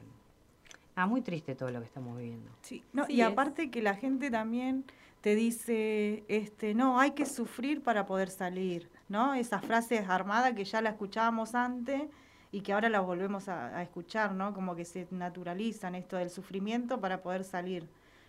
ah, 0.94 1.06
muy 1.06 1.22
triste 1.22 1.54
todo 1.56 1.70
lo 1.70 1.80
que 1.80 1.86
estamos 1.86 2.16
viviendo. 2.16 2.50
Sí, 2.62 2.84
no, 2.92 3.04
Sí, 3.06 3.14
y 3.14 3.20
es. 3.22 3.26
aparte 3.26 3.70
que 3.70 3.82
la 3.82 3.94
gente 3.96 4.30
también 4.30 4.84
te 5.20 5.34
dice, 5.34 6.22
este, 6.28 6.74
no, 6.74 7.00
hay 7.00 7.10
que 7.12 7.26
sufrir 7.26 7.82
para 7.82 8.06
poder 8.06 8.30
salir, 8.30 8.88
¿no? 9.08 9.34
Esas 9.34 9.64
frases 9.64 10.08
armadas 10.08 10.52
que 10.54 10.64
ya 10.64 10.80
la 10.80 10.90
escuchábamos 10.90 11.54
antes 11.54 12.02
y 12.52 12.60
que 12.60 12.74
ahora 12.74 12.90
las 12.90 13.04
volvemos 13.04 13.48
a, 13.48 13.82
escuchar, 13.82 14.34
¿no? 14.34 14.52
Como 14.52 14.76
que 14.76 14.84
se 14.84 15.08
naturalizan 15.10 15.94
esto 15.94 16.16
del 16.18 16.30
sufrimiento 16.30 17.00
para 17.00 17.22
poder 17.22 17.44
salir, 17.44 17.88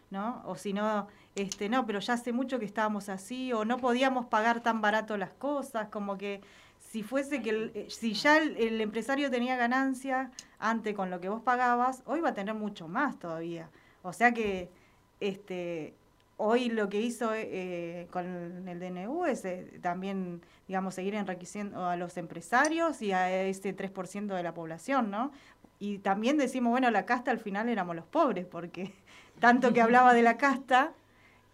¿no? 0.10 0.42
O 0.46 0.56
si 0.56 0.72
no, 0.74 1.08
este, 1.36 1.68
no, 1.70 1.86
pero 1.86 2.00
ya 2.00 2.14
hace 2.14 2.32
mucho 2.32 2.58
que 2.58 2.66
estábamos 2.66 3.10
así, 3.10 3.52
o 3.52 3.66
no 3.66 3.78
podíamos 3.78 4.26
pagar 4.28 4.64
tan 4.64 4.82
barato 4.82 5.18
las 5.18 5.34
cosas, 5.34 5.90
como 5.90 6.18
que 6.18 6.42
si 6.80 7.04
fuese 7.04 7.42
que, 7.42 7.50
el- 7.50 7.72
eh, 7.76 7.88
si 7.90 8.14
ya 8.14 8.38
el, 8.38 8.56
el 8.58 8.80
empresario 8.82 9.30
tenía 9.30 9.58
ganancia 9.58 10.32
antes 10.58 10.96
con 10.96 11.10
lo 11.10 11.20
que 11.20 11.28
vos 11.30 11.42
pagabas, 11.42 12.02
hoy 12.06 12.22
va 12.22 12.30
a 12.30 12.34
tener 12.34 12.56
mucho 12.56 12.88
más 12.88 13.20
todavía. 13.20 13.70
O 14.04 14.14
sea 14.14 14.34
que, 14.34 14.70
este, 15.20 15.96
hoy 16.38 16.70
lo 16.70 16.90
que 16.90 17.00
hizo 17.02 17.32
eh, 17.34 18.08
con 18.12 18.68
el 18.68 18.80
DNU 18.80 19.26
es 19.26 19.46
eh, 19.46 19.80
también, 19.82 20.42
digamos, 20.68 20.96
seguir 20.96 21.16
enriqueciendo 21.16 21.86
a 21.86 21.96
los 21.96 22.18
empresarios 22.18 23.02
y 23.02 23.12
a 23.12 23.32
ese 23.44 23.74
3% 23.74 24.36
de 24.36 24.44
la 24.44 24.54
población, 24.54 25.12
¿no? 25.12 25.32
Y 25.80 26.00
también 26.00 26.38
decimos, 26.38 26.72
bueno, 26.72 26.90
la 26.92 27.06
casta 27.06 27.32
al 27.32 27.40
final 27.40 27.70
éramos 27.70 27.96
los 27.96 28.06
pobres, 28.06 28.46
porque 28.46 28.94
tanto 29.40 29.74
que 29.74 29.82
hablaba 29.82 30.14
de 30.14 30.22
la 30.22 30.38
casta 30.38 30.94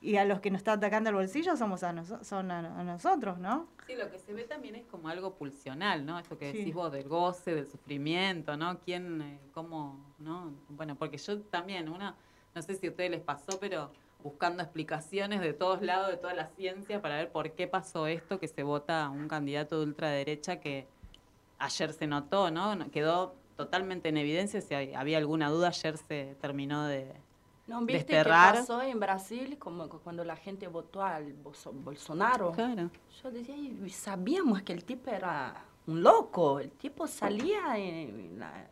y 0.01 0.15
a 0.15 0.23
los 0.23 0.39
que 0.39 0.49
nos 0.49 0.59
está 0.59 0.73
atacando 0.73 1.09
el 1.09 1.15
bolsillo 1.17 1.57
somos 1.57 1.83
a, 1.83 1.91
noso- 1.91 2.23
son 2.23 2.51
a, 2.51 2.59
a 2.79 2.83
nosotros, 2.83 3.37
¿no? 3.37 3.67
Sí, 3.85 3.95
lo 3.95 4.09
que 4.11 4.19
se 4.19 4.33
ve 4.33 4.43
también 4.43 4.75
es 4.75 4.85
como 4.85 5.09
algo 5.09 5.33
pulsional, 5.33 6.05
¿no? 6.05 6.19
Esto 6.19 6.37
que 6.37 6.51
Sí. 6.51 6.57
decís 6.59 6.73
vos 6.75 6.91
del 6.91 7.07
goce, 7.09 7.55
del 7.55 7.67
sufrimiento, 7.67 8.55
¿no? 8.55 8.79
¿Quién, 8.79 9.21
eh, 9.21 9.39
cómo, 9.53 9.99
no? 10.19 10.53
Bueno, 10.69 10.95
porque 10.95 11.17
yo 11.17 11.41
también, 11.41 11.89
una, 11.89 12.15
no 12.55 12.61
sé 12.61 12.75
si 12.75 12.87
a 12.87 12.91
ustedes 12.91 13.09
les 13.11 13.21
pasó, 13.21 13.59
pero 13.59 13.91
buscando 14.23 14.61
explicaciones 14.63 15.39
de 15.41 15.53
todos 15.53 15.81
lados, 15.81 16.09
de 16.09 16.17
toda 16.17 16.33
la 16.33 16.47
ciencia, 16.47 17.01
para 17.01 17.15
ver 17.17 17.31
por 17.31 17.51
qué 17.51 17.67
pasó 17.67 18.07
esto, 18.07 18.39
que 18.39 18.47
se 18.47 18.63
vota 18.63 19.05
a 19.05 19.09
un 19.09 19.27
candidato 19.27 19.79
de 19.79 19.85
ultraderecha 19.85 20.59
que 20.59 20.87
ayer 21.57 21.93
se 21.93 22.07
notó, 22.07 22.51
¿no? 22.51 22.77
Quedó 22.91 23.35
totalmente 23.55 24.09
en 24.09 24.17
evidencia, 24.17 24.61
si 24.61 24.73
había 24.93 25.17
alguna 25.17 25.49
duda, 25.49 25.69
ayer 25.69 25.97
se 25.97 26.35
terminó 26.41 26.85
de... 26.85 27.13
¿No 27.67 27.79
viste 27.81 28.13
Desterrar. 28.13 28.53
qué 28.55 28.59
pasó 28.61 28.81
en 28.81 28.99
Brasil 28.99 29.57
como 29.59 29.87
cu- 29.87 29.99
cuando 29.99 30.23
la 30.23 30.35
gente 30.35 30.67
votó 30.67 31.03
al 31.03 31.33
Bolso- 31.35 31.71
Bolsonaro? 31.71 32.51
Claro. 32.51 32.89
Yo 33.21 33.29
decía, 33.31 33.55
y 33.55 33.89
sabíamos 33.89 34.63
que 34.63 34.73
el 34.73 34.83
tipo 34.83 35.11
era 35.11 35.65
un 35.85 36.01
loco. 36.01 36.59
El 36.59 36.71
tipo 36.71 37.05
salía 37.05 37.77
en 37.77 38.39
la- 38.39 38.67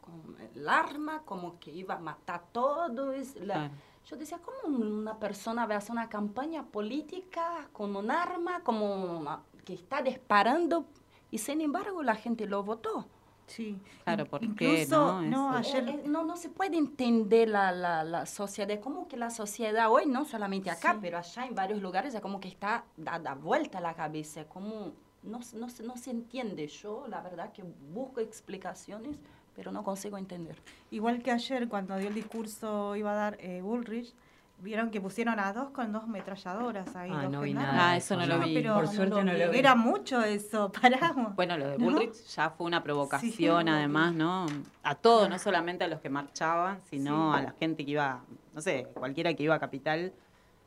con 0.00 0.36
el 0.54 0.68
arma, 0.68 1.22
como 1.24 1.60
que 1.60 1.70
iba 1.70 1.94
a 1.94 1.98
matar 2.00 2.36
a 2.40 2.42
todos. 2.52 3.36
La- 3.36 3.54
Claro. 3.54 3.74
Yo 4.08 4.16
decía, 4.16 4.38
¿cómo 4.38 4.76
una 4.76 5.18
persona 5.18 5.66
va 5.66 5.74
a 5.74 5.78
hacer 5.78 5.92
una 5.92 6.08
campaña 6.08 6.62
política 6.64 7.68
con 7.72 7.96
un 7.96 8.10
arma, 8.10 8.60
como 8.62 9.18
una- 9.18 9.40
que 9.64 9.74
está 9.74 10.00
disparando? 10.00 10.84
Y 11.30 11.38
sin 11.38 11.60
embargo 11.60 12.02
la 12.02 12.14
gente 12.14 12.46
lo 12.46 12.62
votó. 12.62 13.06
Sí. 13.48 13.78
Claro, 14.04 14.24
In- 14.24 14.30
¿por 14.30 14.40
qué, 14.40 14.46
Incluso, 14.82 15.20
no? 15.22 15.22
no, 15.22 15.50
ayer... 15.56 15.88
Eh, 15.88 15.92
eh, 16.04 16.08
no, 16.08 16.24
no 16.24 16.36
se 16.36 16.48
puede 16.50 16.76
entender 16.76 17.48
la, 17.48 17.70
la, 17.72 18.02
la 18.04 18.26
sociedad, 18.26 18.78
como 18.80 19.06
que 19.08 19.16
la 19.16 19.30
sociedad 19.30 19.90
hoy, 19.90 20.06
no 20.06 20.24
solamente 20.24 20.70
acá, 20.70 20.92
Sí. 20.94 20.98
pero 21.00 21.18
allá 21.18 21.46
en 21.46 21.54
varios 21.54 21.80
lugares, 21.80 22.14
es 22.14 22.20
como 22.20 22.40
que 22.40 22.48
está 22.48 22.84
dada 22.96 23.34
vuelta 23.34 23.80
la 23.80 23.94
cabeza, 23.94 24.44
como 24.48 24.92
no, 25.22 25.42
se- 25.42 25.56
no, 25.58 25.68
se- 25.68 25.82
no 25.84 25.96
se 25.96 26.10
entiende. 26.10 26.66
Yo, 26.68 27.06
la 27.08 27.20
verdad, 27.22 27.52
que 27.52 27.64
busco 27.92 28.20
explicaciones, 28.20 29.16
pero 29.56 29.72
no 29.72 29.82
consigo 29.82 30.18
entender. 30.18 30.56
Igual 30.90 31.22
que 31.22 31.30
ayer, 31.32 31.68
cuando 31.68 31.96
dio 31.96 32.08
el 32.08 32.14
discurso, 32.14 32.94
iba 32.94 33.10
a 33.12 33.14
dar 33.14 33.36
eh, 33.40 33.62
Bullrich, 33.62 34.14
vieron 34.58 34.90
que 34.90 35.00
pusieron 35.00 35.38
a 35.40 35.52
dos 35.52 35.70
con 35.70 35.92
dos 35.92 36.06
metralladoras 36.06 36.94
ahí. 36.96 37.10
Ah, 37.12 37.22
dos 37.24 37.32
no 37.32 37.40
vi 37.42 37.54
nada. 37.54 37.90
Ah, 37.90 37.96
eso 37.96 38.16
no 38.16 38.26
lo 38.26 38.38
vi. 38.38 38.54
pero 38.54 38.74
Por 38.74 38.88
suerte 38.88 39.24
no 39.24 39.32
lo 39.32 39.50
vi. 39.50 39.58
Era 39.58 39.74
mucho 39.74 40.22
eso, 40.22 40.70
paramos. 40.82 41.34
Bueno, 41.34 41.56
lo 41.58 41.68
de 41.68 41.78
¿No? 41.78 41.84
Bullrich 41.86 42.14
ya 42.26 42.50
fue 42.50 42.66
una 42.66 42.82
provocación, 42.82 43.64
Sí. 43.64 43.68
además, 43.70 44.14
¿no? 44.14 44.46
A 44.82 44.94
todos, 44.94 45.28
no 45.28 45.38
solamente 45.38 45.84
a 45.84 45.88
los 45.88 46.00
que 46.00 46.08
marchaban, 46.10 46.80
sino 46.90 47.32
Sí. 47.34 47.38
a 47.40 47.42
la 47.42 47.52
gente 47.58 47.84
que 47.84 47.90
iba, 47.92 48.22
no 48.54 48.60
sé, 48.60 48.86
cualquiera 48.94 49.32
que 49.34 49.42
iba 49.42 49.54
a 49.54 49.58
Capital. 49.58 50.12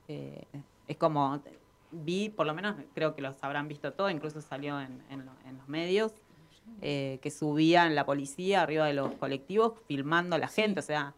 eh, 0.07 0.43
es 0.87 0.97
como, 0.97 1.39
vi, 1.91 2.29
por 2.29 2.47
lo 2.47 2.55
menos 2.55 2.75
creo 2.95 3.13
que 3.13 3.21
los 3.21 3.35
habrán 3.43 3.67
visto 3.67 3.93
todos, 3.93 4.11
incluso 4.11 4.41
salió 4.41 4.81
en, 4.81 5.03
en 5.11 5.23
lo- 5.25 5.31
en 5.47 5.55
los 5.57 5.67
medios, 5.67 6.13
eh, 6.82 7.20
que 7.22 7.32
subían 7.32 7.95
la 7.95 8.05
policía 8.05 8.62
arriba 8.62 8.86
de 8.86 8.93
los 8.93 9.14
colectivos 9.16 9.74
filmando 9.88 10.36
a 10.36 10.39
la 10.39 10.47
gente, 10.47 10.80
o 10.80 10.84
sea... 10.84 11.14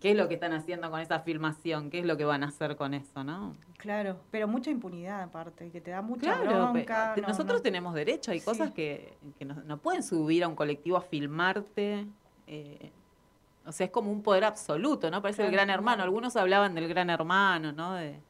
¿Qué 0.00 0.12
es 0.12 0.16
lo 0.16 0.28
que 0.28 0.34
están 0.34 0.52
haciendo 0.52 0.92
con 0.92 1.00
esa 1.00 1.18
filmación? 1.18 1.90
¿Qué 1.90 1.98
es 1.98 2.06
lo 2.06 2.16
que 2.16 2.24
van 2.24 2.44
a 2.44 2.48
hacer 2.48 2.76
con 2.76 2.94
eso, 2.94 3.24
no? 3.24 3.52
Claro, 3.78 4.20
pero 4.30 4.46
mucha 4.46 4.70
impunidad 4.70 5.22
aparte, 5.22 5.70
que 5.72 5.80
te 5.80 5.90
da 5.90 6.02
mucha 6.02 6.38
Claro, 6.38 6.70
bronca. 6.72 7.14
no, 7.20 7.26
nosotros 7.26 7.58
no. 7.58 7.62
tenemos 7.62 7.94
derecho, 7.94 8.30
hay 8.30 8.38
Sí. 8.38 8.44
cosas 8.44 8.70
que, 8.70 9.18
que 9.40 9.44
no, 9.44 9.56
no 9.64 9.78
pueden 9.78 10.04
subir 10.04 10.44
a 10.44 10.48
un 10.48 10.54
colectivo 10.54 10.96
a 10.96 11.00
filmarte. 11.00 12.06
eh, 12.46 12.92
o 13.66 13.72
sea, 13.72 13.86
es 13.86 13.90
como 13.90 14.10
un 14.12 14.22
poder 14.22 14.44
absoluto, 14.44 15.10
¿no? 15.10 15.20
Parece 15.20 15.42
el 15.42 15.48
Claro. 15.48 15.56
gran 15.66 15.70
hermano. 15.70 16.02
Algunos 16.04 16.36
hablaban 16.36 16.74
del 16.76 16.86
gran 16.88 17.10
hermano, 17.10 17.72
¿no? 17.72 17.92
De, 17.94 18.20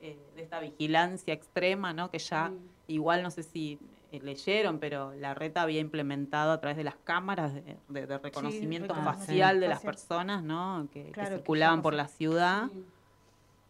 eh, 0.00 0.18
de 0.34 0.42
esta 0.42 0.58
vigilancia 0.60 1.32
extrema, 1.34 1.92
¿no? 1.92 2.10
Que 2.10 2.18
ya, 2.18 2.50
igual 2.88 3.22
no 3.22 3.30
sé 3.30 3.42
si 3.44 3.78
leyeron, 4.22 4.78
pero 4.78 5.14
la 5.14 5.34
reta 5.34 5.62
había 5.62 5.80
implementado 5.80 6.52
a 6.52 6.60
través 6.60 6.76
de 6.76 6.84
las 6.84 6.96
cámaras 6.96 7.54
de, 7.54 7.76
de- 7.88 8.06
de 8.06 8.18
reconocimiento 8.18 8.94
facial 8.94 9.60
de 9.60 9.68
las 9.68 9.80
personas, 9.82 10.42
¿no? 10.42 10.88
Que, 10.92 11.10
Claro, 11.12 11.36
circulaban 11.36 11.82
por 11.82 11.94
la 11.94 12.08
ciudad. 12.08 12.68
Sí. 12.72 12.84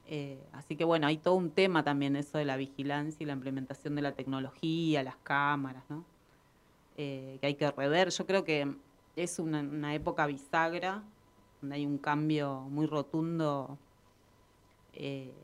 Eh, 0.09 0.39
así 0.53 0.77
que 0.77 0.85
bueno, 0.85 1.07
hay 1.09 1.19
todo 1.19 1.35
un 1.35 1.51
tema 1.51 1.83
también 1.83 2.15
eso 2.17 2.39
de 2.39 2.45
la 2.45 2.57
vigilancia 2.57 3.25
y 3.25 3.27
la 3.27 3.33
implementación 3.33 3.95
de 3.97 4.03
la 4.03 4.13
tecnología, 4.13 5.03
las 5.03 5.17
cámaras, 5.17 5.83
¿no? 5.89 6.05
Eh, 6.97 7.39
que 7.41 7.47
hay 7.49 7.55
que 7.57 7.71
rever. 7.71 8.11
Yo 8.11 8.25
creo 8.27 8.45
que 8.45 8.73
es 9.17 9.39
una, 9.39 9.61
una 9.61 9.95
época 9.95 10.27
bisagra, 10.27 11.03
donde 11.61 11.77
hay 11.77 11.87
un 11.87 11.99
cambio 11.99 12.61
muy 12.71 12.87
rotundo 12.87 13.79
eh, 14.93 15.35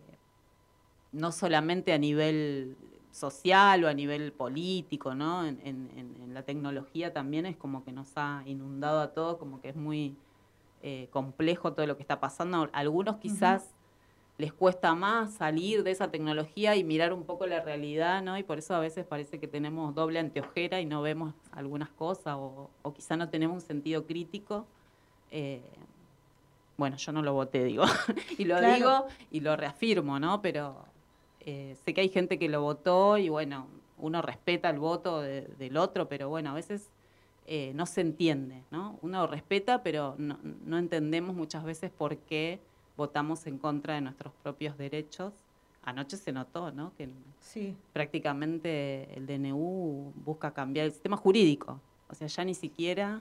no 1.12 1.30
solamente 1.32 1.92
a 1.92 1.98
nivel 1.98 2.76
social 3.12 3.84
o 3.84 3.88
a 3.88 3.94
nivel 3.94 4.32
político, 4.34 5.14
¿no? 5.14 5.46
En, 5.46 5.60
en- 5.66 5.90
en 6.20 6.34
la 6.34 6.44
tecnología 6.44 7.12
también 7.12 7.46
es 7.46 7.56
como 7.56 7.84
que 7.84 7.92
nos 7.92 8.12
ha 8.16 8.42
inundado 8.46 9.00
a 9.00 9.14
todos, 9.14 9.38
como 9.38 9.60
que 9.60 9.70
es 9.70 9.76
muy 9.76 10.18
eh, 10.80 11.08
complejo 11.12 11.74
todo 11.74 11.86
lo 11.86 11.96
que 11.96 12.02
está 12.02 12.20
pasando. 12.20 12.58
A 12.72 12.78
algunos 12.78 13.18
quizás 13.18 13.76
les 14.38 14.52
cuesta 14.52 14.94
más 14.94 15.34
salir 15.34 15.84
de 15.84 15.90
esa 15.92 16.10
tecnología 16.10 16.76
y 16.76 16.84
mirar 16.84 17.12
un 17.12 17.24
poco 17.26 17.46
la 17.46 17.60
realidad, 17.62 18.22
¿no? 18.22 18.38
Y 18.38 18.42
por 18.44 18.58
eso 18.58 18.74
a 18.74 18.80
veces 18.80 19.06
parece 19.06 19.38
que 19.40 19.48
tenemos 19.48 19.94
doble 19.94 20.18
anteojera 20.20 20.80
y 20.80 20.86
no 20.86 21.02
vemos 21.02 21.34
algunas 21.52 21.90
cosas 21.92 22.36
o, 22.38 22.76
o 22.82 22.94
quizá 22.94 23.16
no 23.16 23.30
tenemos 23.30 23.56
un 23.56 23.60
sentido 23.62 24.06
crítico. 24.06 24.68
Eh, 25.28 25.78
bueno, 26.76 26.96
yo 26.96 27.12
no 27.12 27.22
lo 27.22 27.32
voté, 27.34 27.64
digo, 27.64 27.84
y 28.38 28.44
lo 28.44 28.60
Claro. 28.60 28.62
digo 28.62 29.06
y 29.30 29.40
lo 29.40 29.56
reafirmo, 29.56 30.18
¿no? 30.18 30.42
Pero 30.42 30.91
eh, 31.46 31.76
sé 31.84 31.94
que 31.94 32.00
hay 32.02 32.08
gente 32.08 32.38
que 32.38 32.48
lo 32.48 32.62
votó 32.62 33.18
y 33.18 33.28
bueno, 33.28 33.66
uno 33.98 34.22
respeta 34.22 34.70
el 34.70 34.78
voto 34.78 35.20
de- 35.20 35.42
del 35.58 35.76
otro, 35.76 36.08
pero 36.08 36.28
bueno, 36.28 36.50
a 36.50 36.54
veces 36.54 36.90
eh, 37.46 37.72
no 37.74 37.86
se 37.86 38.00
entiende, 38.00 38.62
¿no? 38.70 38.98
Uno 39.02 39.26
respeta, 39.26 39.82
pero 39.82 40.14
no, 40.18 40.38
no 40.64 40.78
entendemos 40.78 41.34
muchas 41.34 41.64
veces 41.64 41.90
por 41.90 42.16
qué 42.18 42.60
votamos 42.96 43.46
en 43.46 43.58
contra 43.58 43.94
de 43.94 44.00
nuestros 44.00 44.32
propios 44.42 44.76
derechos. 44.78 45.32
Anoche 45.82 46.16
se 46.16 46.30
notó, 46.32 46.70
¿no? 46.70 46.92
Que 46.96 47.08
Sí, 47.40 47.74
prácticamente 47.92 49.08
el 49.16 49.26
DNU 49.26 50.12
busca 50.24 50.52
cambiar 50.52 50.86
el 50.86 50.92
sistema 50.92 51.16
jurídico. 51.16 51.80
O 52.08 52.14
sea, 52.14 52.28
ya 52.28 52.44
ni 52.44 52.54
siquiera 52.54 53.20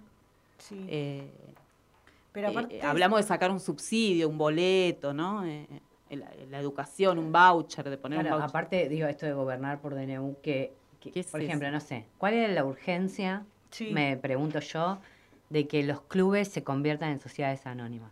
sí. 0.60 0.86
eh, 0.88 1.32
Pero 2.32 2.50
eh, 2.50 2.52
aparte. 2.52 2.82
hablamos 2.84 3.20
de 3.20 3.24
sacar 3.24 3.50
un 3.52 3.60
subsidio, 3.60 4.30
un 4.30 4.38
boleto, 4.38 5.14
¿no? 5.14 5.44
La, 6.12 6.30
la 6.50 6.60
educación, 6.60 7.18
un 7.18 7.32
voucher, 7.32 7.90
de 7.90 7.98
poner 7.98 8.20
Claro, 8.20 8.36
un 8.36 8.42
voucher. 8.42 8.50
aparte, 8.50 8.90
digo, 8.90 9.08
esto 9.08 9.26
de 9.26 9.34
gobernar 9.34 9.80
por 9.80 9.96
DNU, 9.96 10.36
que, 10.44 10.74
que, 11.00 11.12
¿Qué 11.12 11.20
es 11.22 11.28
por 11.28 11.40
eso? 11.40 11.48
ejemplo, 11.48 11.72
no 11.72 11.80
sé, 11.80 12.06
¿cuál 12.18 12.34
es 12.34 12.50
la 12.54 12.66
urgencia, 12.66 13.44
Sí. 13.70 13.92
me 13.94 14.18
pregunto 14.18 14.60
yo, 14.60 15.00
de 15.50 15.68
que 15.68 15.84
los 15.84 16.02
clubes 16.02 16.50
se 16.50 16.64
conviertan 16.64 17.12
en 17.12 17.20
sociedades 17.22 17.66
anónimas? 17.66 18.12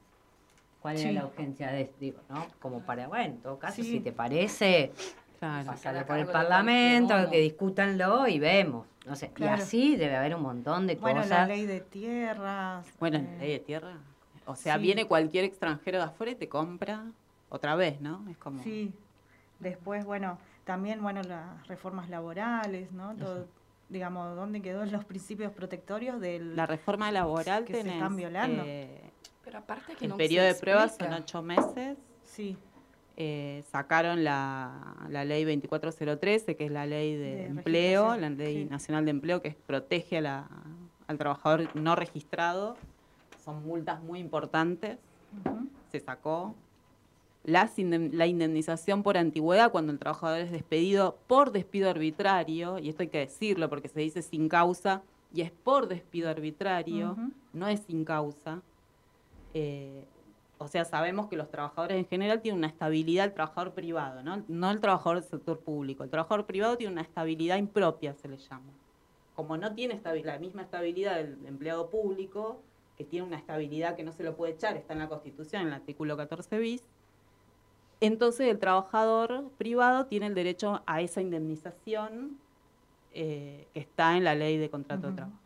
¿Cuál 0.81 0.97
Sí. 0.97 1.09
es 1.09 1.13
la 1.13 1.25
urgencia 1.25 1.71
de 1.71 1.91
digo, 1.99 2.19
no? 2.29 2.47
Como 2.61 2.79
para, 2.81 3.07
bueno, 3.09 3.25
en 3.25 3.37
todo 3.41 3.59
caso, 3.59 3.75
Sí. 3.83 3.83
si 3.83 3.99
te 3.99 4.13
parece, 4.13 4.93
Claro. 5.39 5.65
pasarlo 5.67 6.05
por 6.05 6.17
el 6.17 6.27
Parlamento, 6.27 7.15
uno. 7.15 7.29
que 7.29 7.39
discútanlo 7.39 8.27
y 8.27 8.39
vemos. 8.39 8.87
No 9.05 9.15
sé, 9.17 9.29
Claro. 9.31 9.57
y 9.57 9.61
así 9.61 9.95
debe 9.97 10.15
haber 10.15 10.35
un 10.35 10.41
montón 10.41 10.87
de 10.87 10.95
Bueno, 10.95 11.21
cosas. 11.21 11.39
la 11.39 11.47
ley 11.47 11.65
de 11.65 11.81
tierras. 11.81 12.85
Bueno, 12.99 13.17
eh, 13.17 13.27
la 13.33 13.37
ley 13.39 13.51
de 13.51 13.59
tierra. 13.59 13.97
O 14.45 14.55
sea, 14.55 14.75
sí. 14.75 14.81
viene 14.81 15.05
cualquier 15.05 15.43
extranjero 15.45 15.97
de 15.97 16.05
afuera 16.05 16.31
y 16.31 16.35
te 16.35 16.47
compra 16.49 17.03
otra 17.49 17.75
vez, 17.75 17.99
¿no? 18.01 18.23
Es 18.29 18.37
como. 18.37 18.61
Sí. 18.63 18.93
Después, 19.59 20.05
bueno, 20.05 20.37
también, 20.63 21.01
bueno, 21.01 21.21
las 21.23 21.67
reformas 21.67 22.09
laborales, 22.09 22.91
¿no? 22.91 23.15
Todo, 23.15 23.47
digamos, 23.89 24.35
¿dónde 24.35 24.61
quedó 24.61 24.85
los 24.85 25.03
principios 25.03 25.51
protectorios 25.51 26.21
del... 26.21 26.55
La 26.55 26.65
reforma 26.65 27.11
laboral 27.11 27.65
Que 27.65 27.73
se 27.81 27.89
están 27.89 28.15
violando. 28.15 28.63
eh, 28.65 29.01
Pero 29.43 29.57
aparte 29.59 29.95
que 29.95 30.05
el 30.05 30.11
no 30.11 30.17
periodo 30.17 30.47
se 30.47 30.53
de 30.53 30.59
prueba 30.61 30.87
son 30.87 31.11
ocho 31.13 31.41
meses. 31.41 31.97
Sí, 32.23 32.55
eh, 33.17 33.63
sacaron 33.69 34.23
la, 34.23 34.95
la 35.09 35.25
ley 35.25 35.43
24013, 35.43 36.55
que 36.55 36.65
es 36.65 36.71
la 36.71 36.85
ley 36.85 37.15
de, 37.17 37.35
De 37.35 37.45
empleo, 37.47 38.15
la 38.15 38.29
ley 38.29 38.63
sí. 38.63 38.69
nacional 38.69 39.03
de 39.03 39.11
empleo, 39.11 39.41
que 39.41 39.51
protege 39.65 40.19
a 40.19 40.21
la- 40.21 40.47
al 41.07 41.17
trabajador 41.17 41.75
no 41.75 41.95
registrado. 41.97 42.77
Son 43.43 43.61
multas 43.65 44.01
muy 44.01 44.19
importantes. 44.19 44.99
se 45.91 45.99
sacó. 45.99 46.55
La 47.43 48.27
indemnización 48.27 49.01
por 49.01 49.17
antigüedad 49.17 49.71
cuando 49.71 49.91
el 49.91 49.99
trabajador 49.99 50.39
es 50.39 50.51
despedido 50.51 51.17
por 51.27 51.51
despido 51.51 51.89
arbitrario, 51.89 52.79
y 52.79 52.89
esto 52.89 53.03
hay 53.03 53.07
que 53.07 53.19
decirlo 53.19 53.69
porque 53.69 53.87
se 53.87 54.01
dice 54.01 54.21
sin 54.21 54.49
causa, 54.49 55.03
y 55.33 55.41
es 55.41 55.51
por 55.51 55.87
despido 55.87 56.29
arbitrario, 56.29 57.15
no 57.53 57.67
es 57.67 57.81
sin 57.81 58.03
causa. 58.03 58.61
Eh, 59.53 60.05
o 60.57 60.67
sea, 60.67 60.83
sabemos 60.83 61.27
que 61.27 61.37
los 61.37 61.49
trabajadores 61.49 61.97
en 61.97 62.05
general 62.05 62.41
tienen 62.41 62.57
una 62.57 62.67
estabilidad, 62.67 63.25
el 63.25 63.33
trabajador 63.33 63.73
privado, 63.73 64.21
¿no? 64.23 64.43
No 64.49 64.69
el 64.69 64.81
trabajador 64.81 65.21
del 65.21 65.29
sector 65.29 65.59
público. 65.61 66.03
El 66.03 66.09
trabajador 66.09 66.45
privado 66.45 66.75
tiene 66.75 66.91
una 66.91 67.01
estabilidad 67.01 67.57
impropia, 67.57 68.13
se 68.13 68.27
le 68.27 68.37
llama. 68.37 68.73
Como 69.35 69.55
no 69.55 69.73
tiene 69.73 70.01
la 70.25 70.37
misma 70.37 70.63
estabilidad 70.63 71.15
del 71.15 71.45
empleado 71.45 71.89
público, 71.89 72.61
que 72.97 73.05
tiene 73.05 73.25
una 73.25 73.37
estabilidad 73.37 73.95
que 73.95 74.03
no 74.03 74.11
se 74.11 74.23
lo 74.23 74.35
puede 74.35 74.51
echar, 74.51 74.75
está 74.75 74.91
en 74.91 74.99
la 74.99 75.07
Constitución, 75.07 75.61
en 75.61 75.67
el 75.69 75.73
artículo 75.75 76.17
14 76.17 76.59
bis, 76.59 76.83
entonces 78.01 78.47
el 78.47 78.59
trabajador 78.59 79.49
privado 79.57 80.05
tiene 80.05 80.27
el 80.27 80.35
derecho 80.35 80.81
a 80.85 81.01
esa 81.01 81.21
indemnización 81.21 82.37
eh, 83.13 83.67
que 83.73 83.79
está 83.79 84.15
en 84.15 84.23
la 84.23 84.35
ley 84.35 84.57
de 84.57 84.69
contrato 84.69 85.07
de 85.07 85.13
trabajo. 85.13 85.37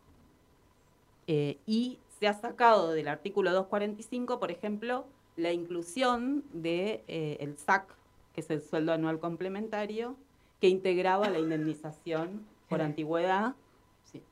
Eh, 1.28 1.58
y 1.66 2.00
se 2.20 2.28
ha 2.28 2.34
sacado 2.34 2.92
del 2.92 3.08
artículo 3.08 3.52
245, 3.52 4.40
por 4.40 4.52
ejemplo, 4.52 5.06
la 5.36 5.52
inclusión 5.52 6.44
de 6.54 7.04
eh, 7.08 7.38
el 7.40 7.58
SAC, 7.58 7.88
que 8.34 8.42
es 8.42 8.50
el 8.50 8.62
sueldo 8.62 8.94
anual 8.94 9.20
complementario, 9.20 10.16
que 10.60 10.68
integraba 10.68 11.30
la 11.30 11.40
indemnización 11.40 12.46
por 12.70 12.82
antigüedad 12.82 13.56
sí, 14.04 14.24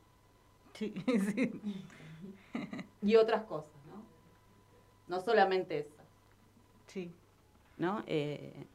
sí, 0.73 0.93
sí. 1.35 1.61
y 3.01 3.15
otras 3.15 3.43
cosas, 3.43 3.71
¿no? 3.89 5.15
No 5.15 5.21
solamente 5.21 5.79
eso, 5.79 5.91
Sí, 6.87 7.11
¿no? 7.81 8.03
Eh, 8.07 8.65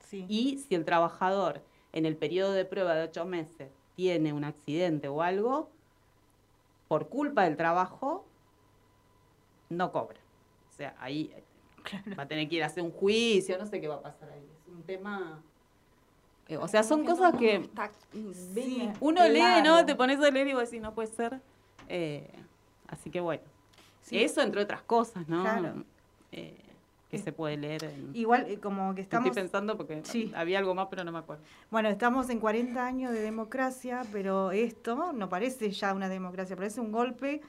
sí. 0.00 0.26
Y 0.28 0.58
si 0.58 0.74
el 0.74 0.84
trabajador 0.84 1.62
en 1.92 2.04
el 2.04 2.16
periodo 2.16 2.52
de 2.52 2.64
prueba 2.66 2.94
de 2.94 3.04
ocho 3.04 3.24
meses 3.24 3.70
tiene 3.94 4.32
un 4.34 4.44
accidente 4.44 5.08
o 5.08 5.22
algo, 5.22 5.70
por 6.88 7.08
culpa 7.08 7.44
del 7.44 7.56
trabajo, 7.56 8.26
no 9.70 9.90
cobra. 9.92 10.18
O 10.68 10.72
sea, 10.76 10.94
ahí 10.98 11.32
eh, 11.34 11.44
va 12.18 12.24
a 12.24 12.28
tener 12.28 12.48
que 12.48 12.56
ir 12.56 12.62
a 12.62 12.66
hacer 12.66 12.82
un 12.82 12.90
juicio, 12.92 13.56
no 13.58 13.66
sé 13.66 13.80
qué 13.80 13.88
va 13.88 13.96
a 13.96 14.02
pasar 14.02 14.28
ahí. 14.30 14.46
Es 14.62 14.68
un 14.68 14.82
tema... 14.82 15.42
eh, 16.48 16.56
o 16.58 16.68
sea, 16.68 16.82
son 16.82 17.04
cosas 17.04 17.32
no 17.32 17.38
que 17.38 17.56
está 17.56 17.90
bien 18.12 18.34
Sí. 18.34 18.90
uno 19.00 19.26
lee, 19.28 19.62
¿no? 19.64 19.84
Te 19.86 19.94
pones 19.94 20.18
a 20.20 20.30
leer 20.30 20.48
y 20.48 20.52
vos 20.52 20.64
decís, 20.64 20.82
no 20.82 20.94
puede 20.94 21.08
ser. 21.08 21.40
Eh, 21.88 22.30
así 22.88 23.10
que 23.10 23.20
bueno. 23.20 23.42
Sí. 24.02 24.22
Eso 24.22 24.42
entre 24.42 24.60
otras 24.62 24.82
cosas, 24.82 25.26
¿no? 25.28 25.42
Claro. 25.42 25.84
Eh, 26.30 26.62
que 27.10 27.18
se 27.18 27.32
puede 27.32 27.56
leer 27.56 27.84
en... 27.84 28.10
Igual, 28.14 28.46
eh, 28.48 28.58
como 28.58 28.94
que 28.94 29.02
estamos... 29.02 29.26
Estoy 29.28 29.42
pensando 29.42 29.76
porque 29.76 30.00
Sí. 30.04 30.32
había 30.34 30.58
algo 30.58 30.74
más, 30.74 30.88
pero 30.90 31.04
no 31.04 31.12
me 31.12 31.18
acuerdo. 31.18 31.42
Bueno, 31.70 31.88
estamos 31.88 32.28
en 32.30 32.40
40 32.40 32.84
años 32.84 33.12
de 33.12 33.20
democracia, 33.20 34.02
pero 34.12 34.50
esto 34.50 35.12
no 35.12 35.28
parece 35.28 35.70
ya 35.70 35.94
una 35.94 36.08
democracia, 36.08 36.56
parece 36.56 36.80
un 36.80 36.90
golpe 36.90 37.42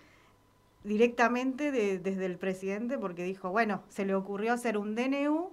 directamente 0.83 1.71
de- 1.71 1.97
desde 1.99 2.25
el 2.25 2.37
presidente 2.37 2.97
porque 2.97 3.23
dijo, 3.23 3.49
bueno, 3.49 3.81
se 3.89 4.05
le 4.05 4.13
ocurrió 4.15 4.53
hacer 4.53 4.77
un 4.77 4.95
DNU 4.95 5.51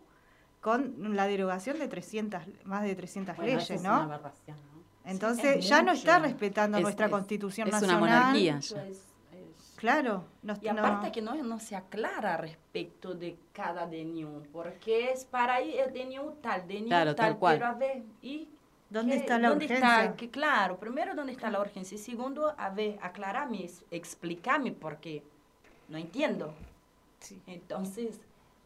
con 0.60 1.16
la 1.16 1.26
derogación 1.26 1.78
de 1.78 1.88
300, 1.88 2.42
más 2.64 2.82
de 2.82 2.94
300 2.94 3.36
Bueno, 3.36 3.52
eso 3.52 3.58
leyes, 3.60 3.70
es 3.70 3.82
¿no? 3.82 4.04
una 4.04 4.14
aberración, 4.14 4.56
¿no? 4.56 5.10
Entonces 5.10 5.56
es 5.56 5.68
ya 5.68 5.82
no 5.82 5.92
está 5.92 6.18
respetando 6.18 6.78
Es- 6.78 6.82
nuestra 6.82 7.06
es- 7.06 7.12
constitución 7.12 7.68
es 7.68 7.74
una 7.74 7.80
nacional. 7.80 8.00
monarquía. 8.00 8.56
Es- 8.58 8.72
es- 8.72 9.13
Claro, 9.76 10.24
no, 10.42 10.54
Y 10.60 10.66
no- 10.66 10.72
aparte 10.72 11.10
que 11.12 11.20
no, 11.20 11.34
no 11.34 11.58
se 11.58 11.76
aclara 11.76 12.36
respecto 12.36 13.14
de 13.14 13.36
cada 13.52 13.86
DNU, 13.86 14.44
porque 14.52 15.10
es 15.10 15.24
para 15.24 15.54
ahí 15.56 15.76
el 15.78 15.92
DNU 15.92 16.36
tal, 16.40 16.66
DNU 16.66 16.86
Claro, 16.86 17.14
tal 17.14 17.30
tal, 17.32 17.38
cual. 17.38 17.56
pero 17.58 17.66
a 17.70 17.74
ver, 17.74 18.02
¿y 18.22 18.48
¿Dónde 18.88 19.12
qué- 19.16 19.20
está 19.20 19.38
la 19.38 19.48
dónde 19.48 19.64
urgencia? 19.64 20.02
está? 20.04 20.16
Que, 20.16 20.30
claro, 20.30 20.78
primero, 20.78 21.14
¿dónde 21.14 21.32
está 21.32 21.50
la 21.50 21.60
urgencia? 21.60 21.96
Y 21.96 21.98
segundo, 21.98 22.54
a 22.56 22.70
ver, 22.70 22.98
aclarame, 23.02 23.64
es- 23.64 23.84
explícame, 23.90 24.72
porque 24.72 25.22
no 25.88 25.98
entiendo. 25.98 26.54
Sí. 27.18 27.40
Entonces, 27.46 28.20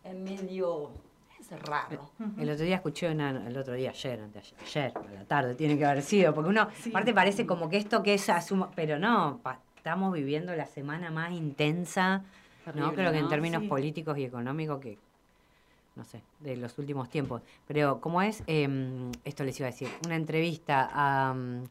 es 0.05 0.15
medio, 0.15 0.91
es 1.41 1.51
raro. 1.63 2.11
El 2.37 2.51
otro 2.51 2.65
día 2.65 2.77
escuché 2.77 3.11
una, 3.11 3.31
el 3.47 3.57
otro 3.57 3.73
día, 3.75 3.91
ayer, 3.91 4.21
antes, 4.21 4.55
ayer, 4.61 4.93
a 4.95 5.13
la 5.13 5.25
tarde, 5.25 5.55
tiene 5.55 5.79
que 5.79 5.87
haber 5.87 6.03
sido, 6.03 6.35
porque 6.35 6.51
uno, 6.51 6.69
Sí. 6.75 6.91
aparte 6.91 7.15
parece 7.15 7.47
como 7.47 7.69
que 7.71 7.79
esto 7.79 8.03
que 8.03 8.15
es 8.15 8.29
asuma, 8.29 8.71
pero 8.75 8.99
no, 8.99 9.41
pa- 9.43 9.61
estamos 9.89 10.13
viviendo 10.13 10.55
la 10.55 10.67
semana 10.67 11.11
más 11.11 11.33
intensa, 11.33 12.23
¿no? 12.75 12.93
Creo 12.93 13.11
que 13.11 13.19
en 13.19 13.25
¿no? 13.25 13.31
términos 13.31 13.63
Sí. 13.63 13.69
políticos 13.69 14.19
y 14.19 14.25
económicos 14.25 14.81
que, 14.81 14.99
no 15.97 16.05
sé, 16.05 16.21
de 16.41 16.59
los 16.59 16.77
últimos 16.77 17.09
tiempos. 17.09 17.41
Pero, 17.67 17.99
¿cómo 17.99 18.21
es? 18.21 18.43
Em, 18.47 19.11
esto 19.25 19.45
les 19.45 19.59
iba 19.59 19.69
a 19.69 19.71
decir, 19.71 19.89
una 20.05 20.17
entrevista 20.17 20.91
a 20.93 21.33
mm, 21.33 21.65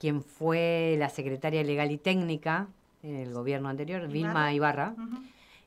quien 0.00 0.22
fue 0.22 0.96
la 0.98 1.10
secretaria 1.10 1.62
legal 1.62 1.90
y 1.90 1.98
técnica 1.98 2.66
en 3.02 3.16
el 3.16 3.34
gobierno 3.34 3.68
anterior, 3.68 4.08
Vilma 4.08 4.50
Ibarra 4.54 4.94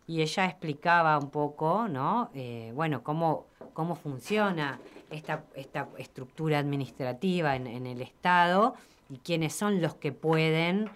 y 0.07 0.21
ella 0.23 0.45
explicaba 0.45 1.19
un 1.19 1.29
poco, 1.29 1.87
¿no? 1.87 2.31
Eh, 2.33 2.71
bueno, 2.73 3.03
cómo, 3.03 3.45
cómo 3.73 3.93
funciona 3.95 4.79
esta, 5.11 5.43
esta 5.53 5.89
estructura 5.99 6.57
administrativa 6.57 7.55
en, 7.55 7.67
en 7.67 7.85
el 7.85 8.01
Estado 8.01 8.73
y 9.11 9.19
quiénes 9.19 9.53
son 9.53 9.79
los 9.79 9.93
que 9.93 10.11
pueden 10.11 10.89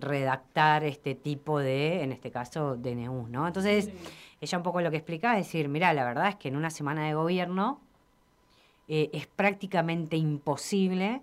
redactar 0.00 0.84
este 0.84 1.14
tipo 1.14 1.58
de, 1.58 2.02
en 2.02 2.12
este 2.12 2.30
caso, 2.30 2.76
DNU, 2.76 3.28
¿no? 3.28 3.46
Entonces, 3.46 3.90
ella 4.40 4.58
un 4.58 4.64
poco 4.64 4.80
lo 4.80 4.90
que 4.90 4.98
explicaba 4.98 5.38
es 5.38 5.46
decir, 5.46 5.68
mira, 5.68 5.92
la 5.92 6.04
verdad 6.04 6.28
es 6.28 6.36
que 6.36 6.48
en 6.48 6.56
una 6.56 6.70
semana 6.70 7.06
de 7.06 7.14
gobierno 7.14 7.80
eh, 8.88 9.10
es 9.12 9.26
prácticamente 9.26 10.16
imposible 10.16 11.20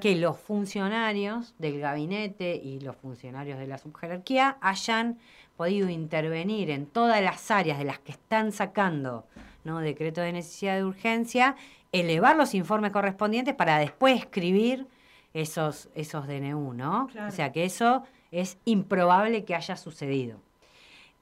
que 0.00 0.16
los 0.16 0.38
funcionarios 0.38 1.54
del 1.58 1.78
gabinete 1.78 2.56
y 2.56 2.80
los 2.80 2.96
funcionarios 2.96 3.58
de 3.58 3.66
la 3.66 3.76
subjerarquía 3.76 4.56
hayan 4.62 5.18
podido 5.56 5.90
intervenir 5.90 6.70
en 6.70 6.86
todas 6.86 7.22
las 7.22 7.50
áreas 7.50 7.78
de 7.78 7.84
las 7.84 7.98
que 7.98 8.12
están 8.12 8.52
sacando 8.52 9.26
¿no? 9.64 9.80
decreto 9.80 10.22
de 10.22 10.32
necesidad 10.32 10.76
de 10.76 10.84
urgencia, 10.84 11.56
elevar 11.92 12.36
los 12.36 12.54
informes 12.54 12.90
correspondientes 12.90 13.54
para 13.54 13.78
después 13.78 14.18
escribir 14.18 14.86
esos, 15.34 15.88
esos 15.94 16.26
DNU, 16.26 16.74
¿no? 16.74 17.08
O 17.26 17.30
sea 17.30 17.52
que 17.52 17.64
eso 17.64 18.04
es 18.30 18.58
improbable 18.64 19.44
que 19.44 19.54
haya 19.54 19.76
sucedido. 19.76 20.38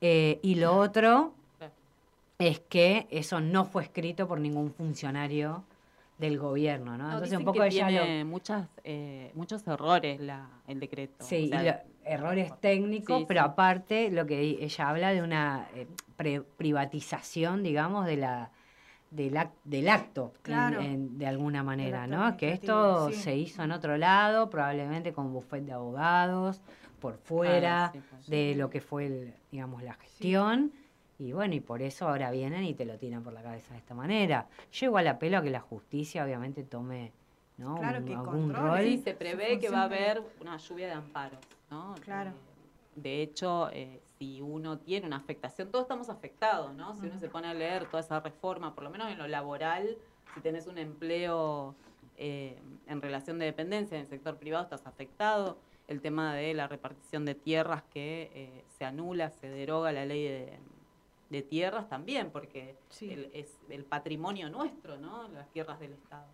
Eh, 0.00 0.38
y 0.42 0.54
lo 0.54 0.76
otro 0.76 1.34
es 2.38 2.60
que 2.60 3.06
eso 3.10 3.40
no 3.40 3.64
fue 3.64 3.82
escrito 3.82 4.26
por 4.26 4.40
ningún 4.40 4.72
funcionario 4.72 5.62
del 6.18 6.38
gobierno, 6.38 6.96
¿no? 6.96 7.12
Entonces 7.12 7.38
un 7.38 7.44
poco 7.44 7.62
que 7.62 7.70
tiene 7.70 8.24
muchas, 8.24 8.68
eh, 8.84 9.30
muchos 9.34 9.66
errores 9.66 10.20
la, 10.20 10.48
el 10.66 10.80
decreto. 10.80 11.24
Sí, 11.24 11.50
errores 12.04 12.52
técnicos, 12.60 13.24
pero 13.26 13.42
aparte 13.42 14.10
lo 14.10 14.26
que 14.26 14.40
ella 14.40 14.88
habla 14.88 15.12
de 15.12 15.22
una 15.22 15.68
eh, 15.74 16.42
privatización, 16.56 17.62
digamos, 17.62 18.06
de 18.06 18.16
la 18.16 18.50
del, 19.10 19.38
del 19.64 19.88
acto, 19.88 20.32
de 20.44 21.26
alguna 21.26 21.62
manera, 21.62 22.06
¿no? 22.06 22.36
Que 22.36 22.52
esto 22.52 23.10
se 23.12 23.36
hizo 23.36 23.62
en 23.62 23.72
otro 23.72 23.96
lado, 23.96 24.50
probablemente 24.50 25.12
con 25.12 25.32
bufete 25.32 25.66
de 25.66 25.72
abogados, 25.72 26.60
por 27.00 27.16
fuera 27.16 27.92
de 28.28 28.54
lo 28.54 28.70
que 28.70 28.80
fue, 28.80 29.06
el, 29.06 29.34
digamos, 29.50 29.82
la 29.82 29.94
gestión. 29.94 30.72
Y 31.18 31.32
bueno, 31.32 31.54
y 31.54 31.60
por 31.60 31.82
eso 31.82 32.08
ahora 32.08 32.30
vienen 32.30 32.64
y 32.64 32.74
te 32.74 32.86
lo 32.86 32.96
tiran 32.96 33.22
por 33.22 33.32
la 33.32 33.42
cabeza 33.42 33.74
de 33.74 33.78
esta 33.78 33.94
manera. 33.94 34.46
Yo 34.72 34.86
igual 34.86 35.06
apelo 35.06 35.38
a 35.38 35.42
que 35.42 35.50
la 35.50 35.60
justicia 35.60 36.24
obviamente 36.24 36.62
tome 36.62 37.12
¿no? 37.58 37.76
algún 37.76 38.54
rol. 38.54 38.80
Sí, 38.82 38.98
se 38.98 39.12
prevé 39.14 39.58
que 39.58 39.68
va 39.68 39.82
a 39.82 39.84
haber 39.84 40.22
una 40.40 40.56
lluvia 40.56 40.86
de 40.86 40.92
amparos, 40.94 41.40
¿no? 41.70 41.94
Claro. 42.02 42.32
De, 42.96 43.22
hecho, 43.22 43.70
eh, 43.70 44.00
si 44.20 44.42
uno 44.42 44.78
tiene 44.78 45.06
una 45.06 45.16
afectación, 45.16 45.70
todos 45.70 45.84
estamos 45.84 46.10
afectados, 46.10 46.74
¿no? 46.74 46.94
Si 46.94 47.06
uno 47.06 47.18
se 47.18 47.30
pone 47.30 47.48
a 47.48 47.54
leer 47.54 47.86
toda 47.86 48.02
esa 48.02 48.20
reforma, 48.20 48.74
por 48.74 48.84
lo 48.84 48.90
menos 48.90 49.10
en 49.10 49.16
lo 49.16 49.26
laboral, 49.26 49.96
si 50.34 50.42
tenés 50.42 50.66
un 50.66 50.76
empleo 50.76 51.74
eh, 52.18 52.60
en 52.86 53.00
relación 53.00 53.38
de 53.38 53.46
dependencia 53.46 53.96
en 53.96 54.02
el 54.02 54.06
sector 54.06 54.36
privado, 54.36 54.64
estás 54.64 54.86
afectado. 54.86 55.56
El 55.88 56.02
tema 56.02 56.34
de 56.34 56.52
la 56.52 56.68
repartición 56.68 57.24
de 57.24 57.34
tierras 57.34 57.82
que 57.94 58.30
eh, 58.34 58.64
se 58.78 58.84
anula, 58.84 59.30
se 59.30 59.48
deroga 59.48 59.90
la 59.90 60.04
ley 60.04 60.28
de 60.28 60.58
de 61.30 61.42
tierras 61.42 61.88
también, 61.88 62.30
porque 62.30 62.76
es 63.32 63.60
el 63.70 63.84
patrimonio 63.84 64.50
nuestro, 64.50 64.98
¿no? 64.98 65.28
Las 65.28 65.48
tierras 65.50 65.78
del 65.78 65.92
Estado. 65.92 66.26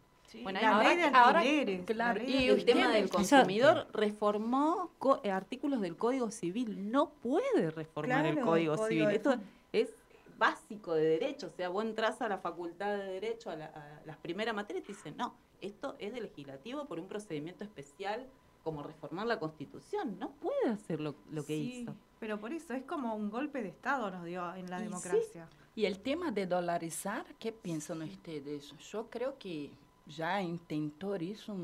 Bueno, 0.43 0.61
la 0.61 0.71
ahora, 0.71 0.89
ley 0.89 0.97
de 0.97 1.05
alquileres, 1.05 1.87
claro, 1.87 2.23
y 2.23 2.49
el 2.49 2.65
tema 2.65 2.89
del 2.91 3.09
consumidor 3.09 3.87
reformó 3.93 4.91
eh, 5.23 5.31
artículos 5.31 5.81
del 5.81 5.97
Código 5.97 6.31
Civil. 6.31 6.91
No 6.91 7.11
puede 7.11 7.71
reformar 7.71 8.27
el 8.27 8.41
Código, 8.41 8.77
Civil. 8.89 9.11
Esto 9.11 9.37
es 9.73 9.91
básico 10.39 10.95
de 10.95 11.05
derecho. 11.05 11.47
O 11.47 11.51
sea, 11.51 11.69
vos 11.69 11.85
entras 11.85 12.21
a 12.21 12.29
la 12.29 12.39
facultad 12.39 12.97
de 12.97 13.05
derecho, 13.05 13.51
a, 13.51 13.57
las 14.05 14.17
primeras 14.19 14.55
materias, 14.55 14.85
y 14.85 14.87
te 14.87 14.93
dicen, 14.93 15.17
no, 15.17 15.35
esto 15.61 15.97
es 15.99 16.13
de 16.13 16.21
legislativo 16.21 16.87
por 16.87 16.99
un 16.99 17.09
procedimiento 17.09 17.65
especial 17.65 18.27
como 18.65 18.83
reformar 18.83 19.27
la 19.27 19.39
Constitución. 19.39 20.19
No 20.19 20.31
puede 20.31 20.71
hacer 20.71 21.01
lo, 21.01 21.15
que 21.47 21.57
hizo. 21.57 21.95
Pero 22.19 22.41
por 22.41 22.53
eso 22.53 22.75
es 22.75 22.83
como 22.83 23.15
un 23.15 23.31
golpe 23.31 23.63
de 23.63 23.69
Estado 23.69 24.11
nos 24.11 24.25
dio 24.25 24.55
en 24.55 24.69
la 24.69 24.81
democracia. 24.81 25.49
Y 25.77 25.85
el 25.85 26.01
tema 26.01 26.31
de 26.33 26.47
dolarizar, 26.47 27.27
¿qué 27.39 27.53
piensan 27.53 28.03
ustedes? 28.03 28.73
Yo 28.91 29.09
creo 29.09 29.39
que 29.39 29.71
ya 30.07 30.41
intentó 30.43 31.15
eso, 31.17 31.57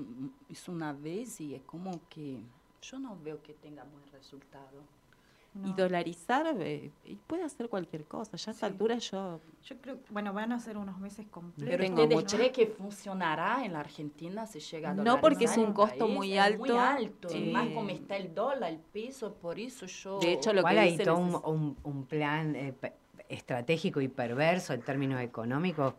una 0.68 0.92
vez 0.92 1.40
y 1.40 1.54
es 1.54 1.62
como 1.62 2.00
que 2.08 2.42
yo 2.80 2.98
no 2.98 3.16
veo 3.22 3.42
que 3.42 3.54
tenga 3.54 3.84
buen 3.84 4.06
resultado. 4.12 4.82
Y 5.64 5.74
dolarizar 5.74 6.46
eh, 6.60 6.90
puede 7.26 7.44
hacer 7.44 7.68
cualquier 7.68 8.06
cosa. 8.06 8.38
Ya 8.38 8.52
a 8.52 8.54
esta 8.54 8.64
altura 8.64 8.96
yo... 8.96 9.38
Yo 9.62 9.76
creo, 9.82 9.98
bueno, 10.08 10.32
van 10.32 10.50
a 10.50 10.58
ser 10.58 10.78
unos 10.78 10.98
meses 10.98 11.26
completos. 11.30 11.90
Pero 11.94 12.16
¿usted 12.16 12.36
cree 12.38 12.52
que 12.52 12.66
funcionará 12.68 13.62
en 13.62 13.74
la 13.74 13.80
Argentina 13.80 14.46
si 14.46 14.60
llega 14.60 14.90
a 14.90 14.94
dolarizar? 14.94 15.14
No, 15.14 15.20
porque 15.20 15.44
es 15.44 15.56
un 15.58 15.74
costo 15.74 16.08
muy 16.08 16.38
alto. 16.38 16.58
Muy 16.58 16.70
alto. 16.70 17.28
más 17.52 17.68
como 17.68 17.90
está 17.90 18.16
el 18.16 18.34
dólar, 18.34 18.72
el 18.72 18.78
peso, 18.78 19.34
por 19.34 19.58
eso 19.58 19.84
yo... 19.84 20.20
De 20.20 20.32
hecho, 20.32 20.54
lo 20.54 20.64
que 20.64 20.78
hay 20.78 20.96
todo 20.96 21.18
un, 21.18 21.76
un, 21.82 22.06
plan 22.06 22.56
eh, 22.56 22.74
estratégico 23.28 24.00
y 24.00 24.08
perverso 24.08 24.72
en 24.72 24.80
términos 24.80 25.20
económicos 25.20 25.92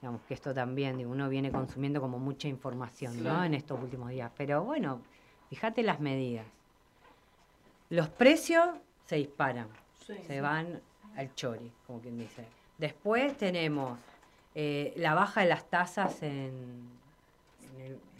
digamos 0.00 0.20
que 0.22 0.34
esto 0.34 0.52
también, 0.52 0.98
digo, 0.98 1.10
uno 1.10 1.28
viene 1.28 1.50
consumiendo 1.50 2.00
como 2.00 2.18
mucha 2.18 2.48
información, 2.48 3.22
¿no? 3.22 3.44
En 3.44 3.54
estos 3.54 3.80
últimos 3.82 4.10
días. 4.10 4.30
Pero 4.36 4.62
bueno, 4.62 5.00
fíjate 5.48 5.82
las 5.82 6.00
medidas. 6.00 6.46
Los 7.88 8.08
precios 8.08 8.68
se 9.06 9.16
disparan, 9.16 9.68
se 10.26 10.40
van 10.40 10.80
al 11.16 11.34
chori, 11.34 11.70
como 11.86 12.00
quien 12.00 12.18
dice. 12.18 12.44
Después 12.78 13.36
tenemos 13.36 13.98
eh, 14.54 14.92
la 14.96 15.14
baja 15.14 15.42
de 15.42 15.48
las 15.48 15.68
tasas 15.70 16.22
en, 16.22 16.88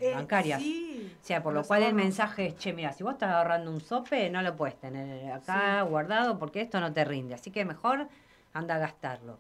eh, 0.01 0.15
bancarias. 0.15 0.63
o 0.63 1.25
sea, 1.25 1.43
por 1.43 1.53
lo 1.53 1.65
cual 1.65 1.83
el 1.83 1.95
mensaje 1.95 2.47
es, 2.47 2.57
che, 2.57 2.73
mira, 2.73 2.93
si 2.93 3.03
vos 3.03 3.15
estás 3.15 3.31
ahorrando 3.31 3.71
un 3.71 3.81
sope, 3.81 4.31
no 4.31 4.43
lo 4.43 4.57
puedes 4.57 4.77
tener 4.79 5.31
acá 5.33 5.83
guardado 5.83 6.39
porque 6.39 6.61
esto 6.61 6.81
no 6.81 6.93
te 6.93 7.05
rinde. 7.05 7.35
Así 7.35 7.51
que 7.51 7.65
mejor 7.65 8.09
anda 8.53 8.77
a 8.77 8.79
gastarlo. 8.79 9.39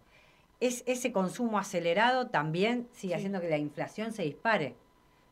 Es, 0.60 0.82
ese 0.86 1.12
consumo 1.12 1.58
acelerado 1.58 2.28
también 2.28 2.88
sigue 2.92 3.14
haciendo 3.14 3.40
que 3.40 3.48
la 3.48 3.58
inflación 3.58 4.12
se 4.12 4.22
dispare. 4.22 4.76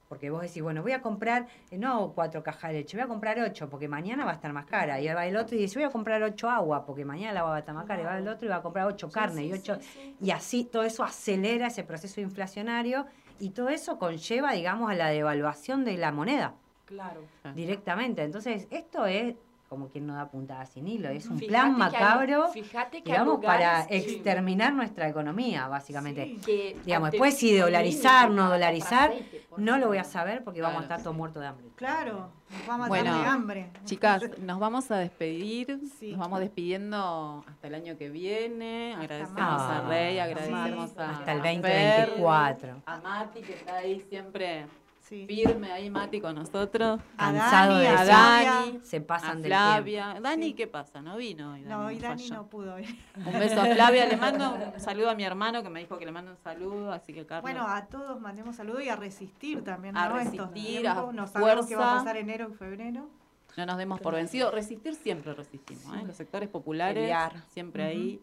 Porque 0.09 0.31
vos 0.31 0.43
decís, 0.43 0.63
bueno, 0.63 0.83
voy 0.83 0.93
a 0.93 1.01
comprar, 1.01 1.47
eh, 1.71 1.79
no 1.79 2.13
cuatro 2.15 2.43
cajas 2.43 2.71
de 2.71 2.79
leche, 2.79 2.97
voy 2.97 3.05
a 3.05 3.09
comprar 3.09 3.39
ocho, 3.41 3.69
porque 3.69 3.89
mañana 3.89 4.25
va 4.25 4.33
a 4.33 4.35
estar 4.35 4.53
más 4.53 4.67
cara. 4.67 5.01
Y 5.01 5.09
va 5.09 5.27
el 5.27 5.37
otro 5.37 5.57
y 5.57 5.61
dice, 5.61 5.79
voy 5.79 5.89
a 5.89 5.91
comprar 5.91 6.23
ocho 6.23 6.49
agua, 6.49 6.85
porque 6.85 7.05
mañana 7.05 7.33
la 7.33 7.43
va 7.43 7.57
a 7.57 7.59
estar 7.61 7.75
más 7.75 7.87
cara. 7.87 8.03
Y 8.03 8.05
va 8.05 8.19
el 8.19 8.29
otro 8.29 8.47
y 8.47 8.49
va 8.51 8.57
a 8.57 8.63
comprar 8.63 8.87
ocho 8.87 9.11
carne 9.11 9.47
y 9.47 9.53
ocho. 9.53 9.79
y 10.21 10.31
así 10.31 10.65
todo 10.65 10.85
eso 10.85 11.03
acelera 11.03 11.69
ese 11.69 11.85
proceso 11.85 12.21
inflacionario 12.21 13.07
y 13.41 13.51
todo 13.51 13.71
eso 13.71 13.99
conlleva, 13.99 14.53
digamos, 14.53 14.91
a 14.91 14.95
la 14.95 15.09
devaluación 15.09 15.85
de 15.85 15.97
la 15.97 16.13
moneda. 16.13 16.55
Claro. 16.85 17.23
Directamente. 17.55 18.23
Entonces, 18.23 18.69
esto 18.71 19.07
es 19.07 19.35
como 19.75 19.89
quien 19.89 20.07
no 20.07 20.15
da 20.15 20.31
puntada 20.31 20.65
sin 20.67 20.87
hilo. 20.87 21.09
Es 21.09 21.27
un 21.27 21.41
plan 21.41 21.77
macabro, 21.77 22.47
digamos, 22.93 23.45
para 23.45 23.83
exterminar 23.91 24.73
nuestra 24.73 25.09
economía, 25.09 25.67
básicamente. 25.67 26.37
digamos, 26.85 27.11
después 27.11 27.37
si 27.37 27.57
dolarizar, 27.57 28.31
no 28.31 28.49
dolarizar, 28.49 29.13
no 29.57 29.79
lo 29.79 29.89
voy 29.89 29.99
a 29.99 30.05
saber 30.05 30.45
porque 30.45 30.63
vamos 30.63 30.79
a 30.79 30.83
estar 30.83 31.03
todos 31.03 31.17
muertos 31.17 31.43
de 31.43 31.49
hambre. 31.49 31.67
Claro, 31.75 32.31
nos 32.51 32.67
vamos 32.69 32.87
a 32.87 32.89
bueno, 32.89 33.19
de 33.19 33.27
hambre. 33.27 33.71
Chicas, 33.85 34.23
nos 34.39 34.61
vamos 34.61 34.93
a 34.93 34.99
despedir, 34.99 35.81
nos 36.03 36.19
vamos 36.19 36.39
despidiendo 36.39 37.45
hasta 37.49 37.67
el 37.67 37.75
año 37.75 37.99
que 37.99 38.11
viene, 38.11 38.95
agradecemos 38.95 39.61
a 39.61 39.87
Rey, 39.89 40.21
agradecemos 40.21 40.97
a 40.99 41.11
hasta 41.11 41.33
el 41.33 41.39
2024. 41.39 42.83
A 42.87 42.99
Mati 42.99 43.41
que 43.41 43.55
está 43.55 43.79
ahí 43.79 44.01
siempre 44.09 44.67
firme 45.05 45.71
ahí 45.71 45.91
Mati 45.91 46.21
con 46.21 46.35
nosotros. 46.35 47.01
A 47.19 47.33
Dani, 47.33 47.87
a 47.87 48.05
Dani, 48.05 48.81
se 48.83 49.01
pasan 49.01 49.39
a 49.39 49.43
Flavia. 49.43 50.21
Dani, 50.21 50.55
¿qué 50.55 50.67
pasa? 50.67 51.03
¿No 51.03 51.17
vino 51.17 51.53
hoy? 51.53 51.63
no, 51.63 51.87
hoy 51.87 51.99
Dani 51.99 52.29
no 52.31 52.47
pudo 52.47 52.79
ir. 52.79 52.89
Un 53.17 53.39
beso 53.39 53.61
a 53.61 53.67
Flavia, 53.67 54.07
le 54.07 54.17
mando 54.17 54.55
un 54.75 54.81
saludo 54.81 55.11
a 55.11 55.15
mi 55.15 55.25
hermano 55.25 55.63
que 55.63 55.69
me 55.69 55.81
dijo 55.81 55.99
que 55.99 56.07
le 56.07 56.13
mando 56.13 56.31
un 56.31 56.39
saludo, 56.39 56.93
así 56.93 57.13
que 57.13 57.27
Carlos. 57.27 57.43
Bueno, 57.43 57.67
a 57.67 57.87
todos 57.87 58.21
mandemos 58.21 58.57
saludos 58.57 58.83
y 58.83 58.89
a 58.89 58.97
resistir 58.97 59.63
también, 59.63 59.97
A 59.97 60.09
resistir, 60.09 60.89
a 60.89 61.13
no 61.13 61.27
sabemos 61.27 61.67
qué 61.67 61.77
va 61.77 61.95
a 61.95 61.99
pasar 61.99 62.17
enero 62.17 62.51
y 62.51 62.55
febrero. 62.55 63.09
No 63.57 63.67
nos 63.67 63.79
demos 63.79 64.01
por 64.01 64.15
vencidos. 64.15 64.53
Resistir 64.53 64.95
siempre 64.95 65.33
resistimos, 65.33 65.85
¿eh? 65.97 66.03
Los 66.05 66.17
sectores 66.17 66.49
populares 66.49 67.15
siempre 67.51 67.85
ahí. 67.85 68.21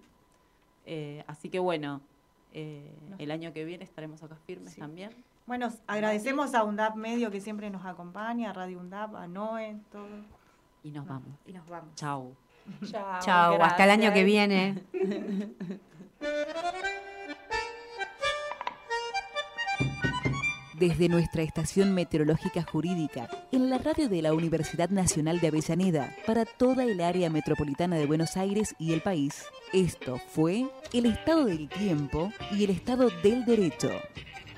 Eh, 0.86 1.24
así 1.28 1.50
que 1.50 1.60
bueno, 1.60 2.02
eh, 2.54 2.92
el 3.18 3.32
año 3.32 3.54
que 3.54 3.64
viene 3.64 3.84
estaremos 3.84 4.24
acá 4.24 4.36
firmes 4.46 4.76
también. 4.76 5.12
Bueno, 5.46 5.70
agradecemos 5.88 6.54
a 6.54 6.64
UNDAP 6.64 6.96
Medio 6.96 7.32
que 7.32 7.42
siempre 7.42 7.70
nos 7.70 7.86
acompaña, 7.86 8.52
a 8.52 8.54
Radio 8.54 8.80
UNDAP, 8.80 9.16
a 9.16 9.28
Noé, 9.28 9.78
todo. 9.92 10.08
Y 10.84 10.92
nos 10.92 11.06
vamos. 11.08 11.30
Y 11.46 11.54
nos 11.54 11.68
vamos. 11.68 11.96
Chao. 11.96 12.36
Chao. 13.22 13.58
Hasta 13.62 13.84
el 13.84 13.89
año 13.89 14.14
que 14.14 14.24
viene. 14.24 14.84
Desde 20.80 21.10
nuestra 21.10 21.44
estación 21.44 21.94
meteorológica 21.94 22.64
jurídica, 22.64 23.30
en 23.52 23.70
la 23.70 23.78
radio 23.78 24.10
de 24.10 24.24
la 24.24 24.34
Universidad 24.34 24.89
Nacional 24.89 25.39
de 25.39 25.50
Avellaneda, 25.50 26.16
para 26.26 26.46
toda 26.46 26.84
el 26.84 27.02
área 27.02 27.30
metropolitana 27.30 27.98
de 27.98 28.08
Buenos 28.08 28.36
Aires 28.36 28.74
y 28.80 28.94
el 28.94 29.02
país, 29.02 29.46
esto 29.74 30.18
fue 30.18 30.68
el 30.92 31.06
estado 31.06 31.46
del 31.46 31.70
tiempo 31.70 32.32
y 32.52 32.64
el 32.64 32.72
estado 32.72 33.10
del 33.22 33.46
derecho 33.46 33.92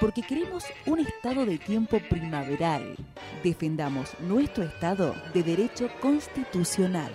porque 0.04 0.22
queremos 0.22 0.66
un 0.86 1.00
estado 1.00 1.46
de 1.46 1.58
tiempo 1.58 1.98
primaveral. 2.10 2.98
Defendamos 3.42 4.10
nuestro 4.20 4.66
estado 4.66 5.16
de 5.34 5.44
derecho 5.44 5.90
constitucional. 6.02 7.10